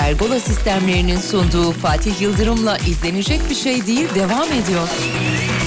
Pergola 0.06 0.40
sistemlerinin 0.40 1.20
sunduğu 1.20 1.72
Fatih 1.72 2.20
Yıldırım'la 2.20 2.78
izlenecek 2.78 3.40
bir 3.50 3.54
şey 3.54 3.86
değil 3.86 4.08
devam 4.14 4.52
ediyor. 4.52 4.88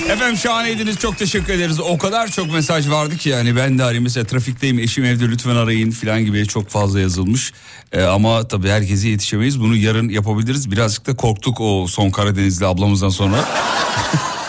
Efendim 0.09 0.37
şahaneydiniz 0.37 0.97
çok 0.97 1.17
teşekkür 1.17 1.53
ederiz. 1.53 1.79
O 1.79 1.97
kadar 1.97 2.27
çok 2.27 2.53
mesaj 2.53 2.89
vardı 2.89 3.17
ki 3.17 3.29
yani 3.29 3.55
ben 3.55 3.79
de 3.79 3.83
arayayım 3.83 4.03
mesela 4.03 4.25
trafikteyim 4.25 4.79
eşim 4.79 5.05
evde 5.05 5.29
lütfen 5.29 5.55
arayın 5.55 5.91
falan 5.91 6.25
gibi 6.25 6.47
çok 6.47 6.69
fazla 6.69 6.99
yazılmış. 6.99 7.53
Ee, 7.91 8.03
ama 8.03 8.47
tabii 8.47 8.69
herkese 8.69 9.09
yetişemeyiz 9.09 9.59
bunu 9.59 9.75
yarın 9.75 10.09
yapabiliriz. 10.09 10.71
Birazcık 10.71 11.07
da 11.07 11.15
korktuk 11.15 11.61
o 11.61 11.87
son 11.87 12.09
Karadenizli 12.09 12.65
ablamızdan 12.65 13.09
sonra. 13.09 13.45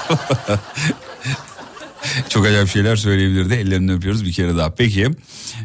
çok 2.29 2.47
acayip 2.47 2.69
şeyler 2.69 2.97
söyleyebilirdi 2.97 3.55
ellerinden 3.55 3.97
öpüyoruz 3.97 4.25
bir 4.25 4.33
kere 4.33 4.57
daha. 4.57 4.75
Peki 4.75 5.09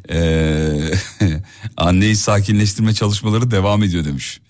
ee, 0.10 0.91
anneyi 1.78 2.16
sakinleştirme 2.16 2.94
çalışmaları 2.94 3.52
devam 3.52 3.84
ediyor 3.84 4.06
demiş. 4.06 4.41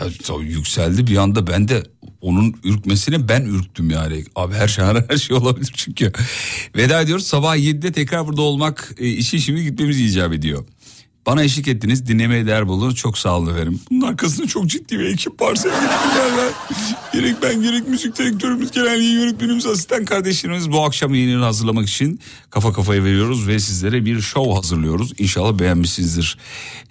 Ya, 0.00 0.06
yükseldi 0.40 1.06
bir 1.06 1.16
anda 1.16 1.46
ben 1.46 1.68
de 1.68 1.82
onun 2.20 2.54
ürkmesine 2.64 3.28
ben 3.28 3.42
ürktüm 3.42 3.90
yani. 3.90 4.24
Abi 4.36 4.54
her 4.54 4.68
şey 4.68 4.84
her 4.84 5.16
şey 5.16 5.36
olabilir 5.36 5.72
çünkü. 5.76 6.12
Veda 6.76 7.00
ediyoruz 7.00 7.26
sabah 7.26 7.56
7'de 7.56 7.92
tekrar 7.92 8.26
burada 8.26 8.42
olmak 8.42 8.94
e, 8.98 9.08
işi 9.08 9.40
şimdi 9.40 9.62
gitmemiz 9.64 10.00
icap 10.00 10.32
ediyor. 10.32 10.64
Bana 11.28 11.42
eşlik 11.42 11.68
ettiniz 11.68 12.06
dinlemeye 12.06 12.46
değer 12.46 12.68
buldunuz 12.68 12.94
çok 12.94 13.18
sağ 13.18 13.38
olun 13.38 13.54
efendim. 13.54 13.80
Bunun 13.90 14.00
arkasında 14.00 14.46
çok 14.46 14.66
ciddi 14.66 14.98
bir 14.98 15.04
ekip 15.04 15.40
var 15.40 15.54
sevgili 15.54 15.78
gerek 17.12 17.36
ben 17.42 17.62
gerek 17.62 17.88
müzik 17.88 18.18
direktörümüz 18.18 18.70
genel 18.70 19.02
yönetmenimiz 19.02 19.66
asistan 19.66 20.04
kardeşlerimiz 20.04 20.72
bu 20.72 20.84
akşam 20.84 21.14
yayınını 21.14 21.44
hazırlamak 21.44 21.88
için 21.88 22.20
kafa 22.50 22.72
kafaya 22.72 23.04
veriyoruz 23.04 23.48
ve 23.48 23.58
sizlere 23.58 24.04
bir 24.04 24.20
show 24.20 24.54
hazırlıyoruz. 24.54 25.12
İnşallah 25.18 25.58
beğenmişsinizdir. 25.58 26.38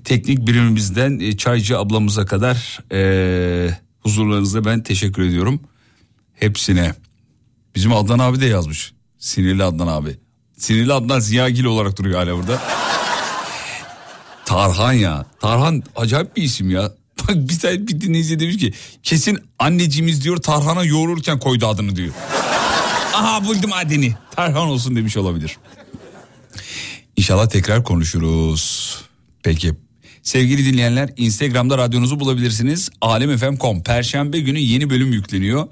Teknik 0.03 0.47
birimimizden 0.47 1.19
e, 1.19 1.38
çaycı 1.38 1.80
ablamıza 1.80 2.26
kadar 2.26 2.80
e, 2.91 3.69
huzurlarınızda 3.99 4.65
ben 4.65 4.84
teşekkür 4.84 5.23
ediyorum. 5.23 5.59
Hepsine. 6.34 6.95
Bizim 7.76 7.93
Adnan 7.93 8.19
abi 8.19 8.39
de 8.39 8.45
yazmış. 8.45 8.93
Sinirli 9.19 9.64
Adnan 9.64 9.88
abi. 9.88 10.18
Sinirli 10.57 10.93
Adnan 10.93 11.19
Ziyagil 11.19 11.65
olarak 11.65 11.99
duruyor 11.99 12.19
hala 12.19 12.38
burada. 12.38 12.86
Tarhan 14.47 14.93
ya. 14.93 15.25
Tarhan 15.39 15.83
acayip 15.95 16.35
bir 16.35 16.43
isim 16.43 16.69
ya. 16.69 16.91
Bak 17.19 17.35
bir 17.35 17.59
tane 17.59 17.87
bir 17.87 18.01
dinleyici 18.01 18.39
demiş 18.39 18.57
ki 18.57 18.73
kesin 19.03 19.39
anneciğimiz 19.59 20.23
diyor 20.23 20.37
Tarhan'a 20.37 20.83
yoğururken 20.83 21.39
koydu 21.39 21.67
adını 21.67 21.95
diyor. 21.95 22.13
Aha 23.13 23.45
buldum 23.45 23.73
adını. 23.73 24.07
Tarhan 24.35 24.67
olsun 24.67 24.95
demiş 24.95 25.17
olabilir. 25.17 25.57
İnşallah 27.17 27.49
tekrar 27.49 27.83
konuşuruz. 27.83 28.95
Peki. 29.43 29.73
Sevgili 30.23 30.73
dinleyenler 30.73 31.09
Instagram'da 31.17 31.77
radyonuzu 31.77 32.19
bulabilirsiniz. 32.19 32.89
Alemfm.com 33.01 33.83
Perşembe 33.83 34.39
günü 34.39 34.59
yeni 34.59 34.89
bölüm 34.89 35.13
yükleniyor. 35.13 35.67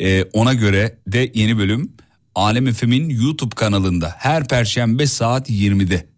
Ee, 0.00 0.24
ona 0.32 0.54
göre 0.54 0.98
de 1.06 1.30
yeni 1.34 1.58
bölüm 1.58 1.92
Alem 2.34 2.72
FM'in 2.72 3.08
YouTube 3.08 3.54
kanalında 3.54 4.14
her 4.18 4.48
perşembe 4.48 5.06
saat 5.06 5.50
20'de. 5.50 6.17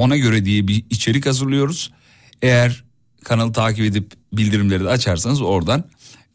Ona 0.00 0.16
göre 0.16 0.44
diye 0.44 0.68
bir 0.68 0.84
içerik 0.90 1.26
hazırlıyoruz. 1.26 1.90
Eğer 2.42 2.84
kanalı 3.24 3.52
takip 3.52 3.84
edip 3.84 4.12
bildirimleri 4.32 4.84
de 4.84 4.88
açarsanız 4.88 5.42
oradan 5.42 5.84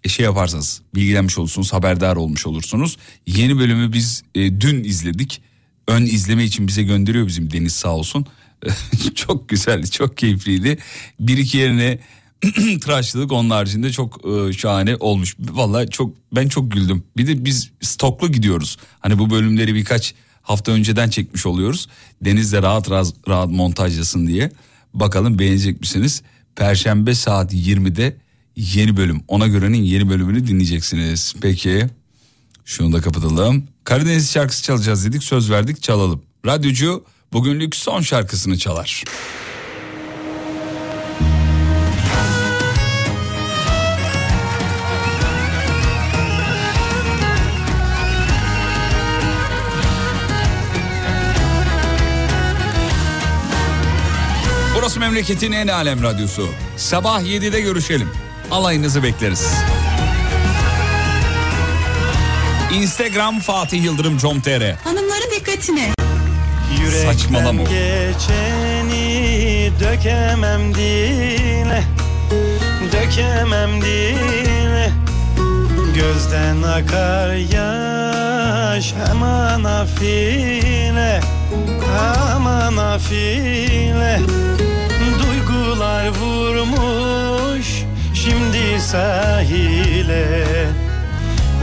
e, 0.04 0.10
şey 0.10 0.26
yaparsanız 0.26 0.82
bilgilenmiş 0.96 1.38
olursunuz, 1.38 1.74
haberdar 1.74 2.16
olmuş 2.16 2.48
olursunuz. 2.48 2.98
Yeni 3.28 3.60
bölümü 3.60 3.94
biz 3.94 4.24
e, 4.36 4.62
dün 4.62 4.84
izledik. 4.84 5.42
Ön 5.88 6.04
izleme 6.04 6.44
için 6.44 6.68
bize 6.68 6.84
gönderiyor 6.84 7.28
bizim 7.28 7.52
Deniz 7.52 7.74
sağ 7.74 7.96
olsun. 7.96 8.26
çok 9.16 9.50
güzeldi, 9.50 9.92
çok 9.92 10.18
keyifliydi. 10.18 10.78
Bir 11.20 11.38
iki 11.38 11.58
yerine 11.58 12.00
tıraşladık 12.82 13.32
onun 13.32 13.50
haricinde 13.50 13.92
çok 13.92 14.22
e, 14.28 14.54
şahane 14.54 14.96
olmuş. 14.96 15.36
Vallahi 15.40 15.90
çok 15.90 16.14
ben 16.32 16.48
çok 16.48 16.72
güldüm. 16.72 17.04
Bir 17.18 17.28
de 17.28 17.46
biz 17.46 17.72
stoklu 17.82 18.32
gidiyoruz. 18.32 18.78
Hani 19.00 19.20
bu 19.20 19.30
bölümleri 19.30 19.76
birkaç 19.76 20.14
hafta 20.46 20.72
önceden 20.72 21.10
çekmiş 21.10 21.46
oluyoruz. 21.46 21.88
Deniz 22.22 22.54
de 22.54 22.62
rahat 22.62 22.90
rahat, 22.90 23.14
rahat 23.28 23.50
montajlasın 23.50 24.28
diye. 24.28 24.52
Bakalım 24.94 25.40
beğenecek 25.40 25.82
misiniz? 25.82 26.22
Perşembe 26.56 27.16
saat 27.16 27.54
20'de 27.54 28.18
yeni 28.56 28.98
bölüm. 28.98 29.22
Ona 29.28 29.48
görenin 29.48 29.84
yeni 29.84 30.10
bölümünü 30.10 30.48
dinleyeceksiniz. 30.48 31.36
Peki 31.42 31.86
şunu 32.66 32.94
da 32.94 33.02
kapatalım. 33.02 33.68
Karadeniz 33.84 34.32
şarkısı 34.32 34.64
çalacağız 34.64 35.06
dedik 35.06 35.24
söz 35.24 35.52
verdik 35.52 35.84
çalalım. 35.84 36.24
Radyocu 36.46 37.06
bugünlük 37.34 37.76
son 37.76 38.02
şarkısını 38.02 38.58
çalar. 38.58 39.04
Burası 54.96 55.12
memleketin 55.12 55.52
en 55.52 55.68
alem 55.68 56.04
radyosu. 56.04 56.50
Sabah 56.78 57.22
7'de 57.22 57.62
görüşelim. 57.62 58.10
Alayınızı 58.52 59.04
bekleriz. 59.04 59.48
Instagram 62.74 63.40
Fatih 63.40 63.84
Yıldırım 63.84 64.18
com.tr 64.18 64.76
Hanımların 64.84 65.32
dikkatine. 65.36 65.92
Saçmalama. 67.06 67.64
geçeni 67.64 69.02
dökemem 69.80 70.76
dile 70.76 71.84
Dökemem 72.92 73.82
dile 73.82 74.92
Gözden 75.96 76.62
akar 76.62 77.34
yaş 77.36 78.94
Aman 79.12 79.64
afile 79.64 81.22
Aman 82.36 82.78
afile 82.78 84.20
Duygular 85.76 86.08
vurmuş 86.08 87.68
Şimdi 88.14 88.82
sahile. 88.82 90.46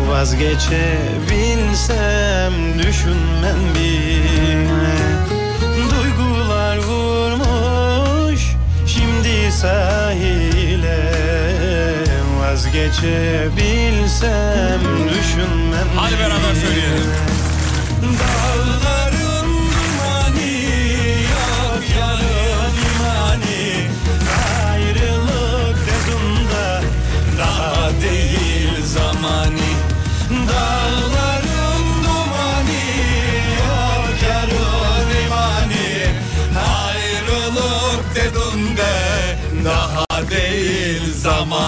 Vazgeçebilsem 0.09 2.53
düşünmem 2.79 3.75
bile. 3.75 4.97
Duygular 5.91 6.77
vurmuş 6.77 8.41
şimdi 8.87 9.53
sahile. 9.53 11.13
Vazgeçebilsem 12.41 14.81
düşünmem 15.09 15.89
Hadi 15.97 16.19
beraber 16.19 16.55
söyleyelim. 16.55 17.11
Dağların 18.03 18.62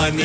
zamanı 0.04 0.22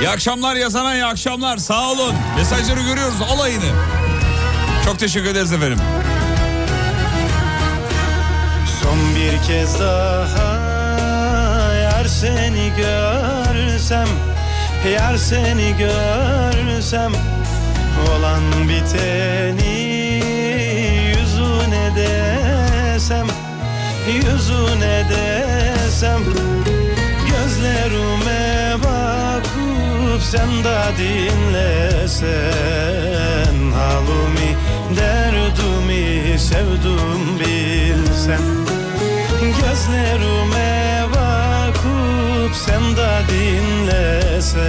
İyi 0.00 0.08
akşamlar 0.08 0.56
yazana 0.56 0.94
iyi 0.94 1.04
akşamlar 1.04 1.56
sağ 1.56 1.90
olun. 1.90 2.14
Mesajları 2.36 2.80
görüyoruz 2.80 3.22
alayını. 3.22 3.64
Çok 4.84 4.98
teşekkür 4.98 5.28
ederiz 5.28 5.52
efendim. 5.52 5.78
Son 8.82 8.98
bir 9.14 9.46
kez 9.46 9.80
daha 9.80 10.49
seni 12.20 12.72
görsem 12.76 14.08
Yar 14.92 15.16
seni 15.16 15.74
görsem 15.78 17.12
Olan 18.08 18.42
biteni 18.68 19.78
yüzüne 21.08 21.90
desem 21.96 23.26
Yüzüne 24.14 25.04
desem 25.10 26.20
Gözlerime 27.30 28.74
bakıp 28.84 30.22
sen 30.22 30.64
de 30.64 30.80
dinlesen 30.98 32.30
Halimi 33.72 34.50
derdimi 34.96 36.38
sevdum 36.38 37.22
bilsen 37.40 38.40
Gözlerime 39.40 40.99
bakıp 42.50 42.56
sen 42.56 42.96
de 42.96 43.22
dinlesen 43.28 44.60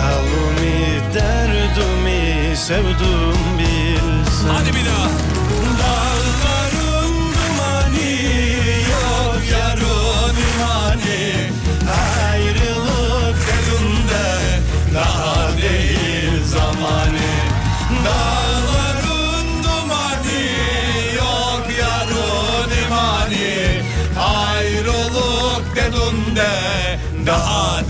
Halimi 0.00 1.00
derdimi 1.14 2.56
sevdum 2.56 3.38
bilsen 3.58 4.48
Hadi 4.48 4.68
bir 4.74 4.86
daha. 4.86 5.29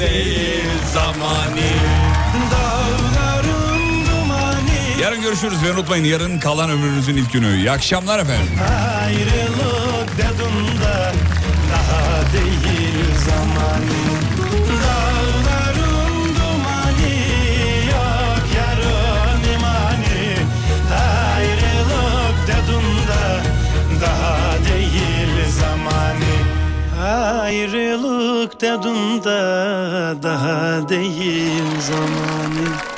Değil 0.01 0.65
zamanı 0.95 1.71
Dağların 2.51 4.07
dumanı. 4.07 5.01
Yarın 5.03 5.23
görüşürüz 5.23 5.63
ve 5.65 5.73
unutmayın 5.73 6.05
yarın 6.05 6.39
kalan 6.39 6.71
ömrünüzün 6.71 7.17
ilk 7.17 7.33
günü. 7.33 7.57
İyi 7.57 7.71
akşamlar 7.71 8.19
efendim. 8.19 8.49
Ayrılık 9.03 10.19
dedim 10.19 10.67
de 10.83 11.13
daha 11.73 12.33
değil 12.33 12.95
zamanı 13.27 14.01
Dağların 14.83 16.15
dumanı 16.35 17.15
yok 17.91 18.45
yarın 18.57 19.55
imani. 19.55 20.37
Ayrılık 21.37 22.47
dedim 22.47 22.89
de 23.09 23.43
daha 24.01 24.53
değil 24.69 25.51
zamanı 25.51 26.31
Ayrılık 27.41 28.20
Yok 28.41 28.61
dedim 28.61 29.25
de 29.25 30.23
daha 30.23 30.89
değil 30.89 31.81
zamanı. 31.81 32.90